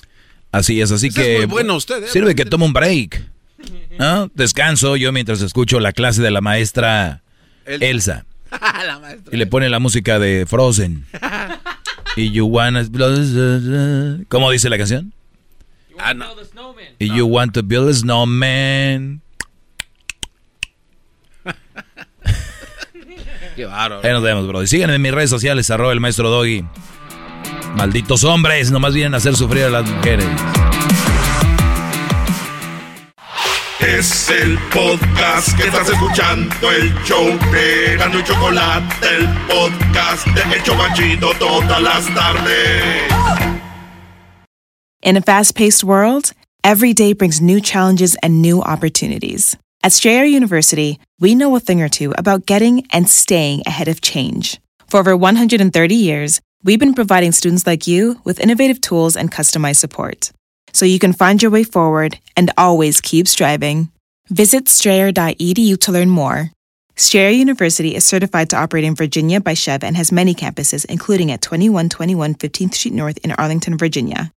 [0.51, 1.39] Así es, así que...
[1.39, 2.07] Es bueno usted, ¿eh?
[2.07, 3.21] Sirve que tome un break.
[3.99, 4.29] ¿no?
[4.33, 7.21] Descanso yo mientras escucho la clase de la maestra
[7.65, 8.25] Elsa.
[9.31, 11.05] Y le pone la música de Frozen.
[12.15, 12.85] y you wanna...
[14.29, 15.13] ¿Cómo dice la canción?
[15.99, 16.13] Ah,
[16.99, 19.21] y you want to build a snowman.
[23.55, 24.01] Qué bárbaro.
[24.03, 24.63] Ahí nos vemos, bro.
[24.63, 26.65] Y síganme en mis redes sociales, arroba el maestro Doggy.
[27.75, 30.27] Malditos hombres, nomás vienen a hacer sufrir a las mujeres.
[33.79, 40.55] Es el podcast que estás escuchando, el show de Gano y Chocolate, el podcast de
[40.55, 43.11] Hecho Machito todas las tardes.
[45.03, 46.31] In a fast paced world,
[46.63, 49.57] every day brings new challenges and new opportunities.
[49.83, 53.99] At Strayer University, we know a thing or two about getting and staying ahead of
[54.01, 54.59] change.
[54.87, 59.77] For over 130 years, we've been providing students like you with innovative tools and customized
[59.77, 60.31] support
[60.73, 63.91] so you can find your way forward and always keep striving.
[64.29, 66.51] Visit strayer.edu to learn more.
[66.97, 71.31] Strayer University is certified to operate in Virginia by Chev and has many campuses, including
[71.31, 74.31] at 2121 15th Street North in Arlington, Virginia.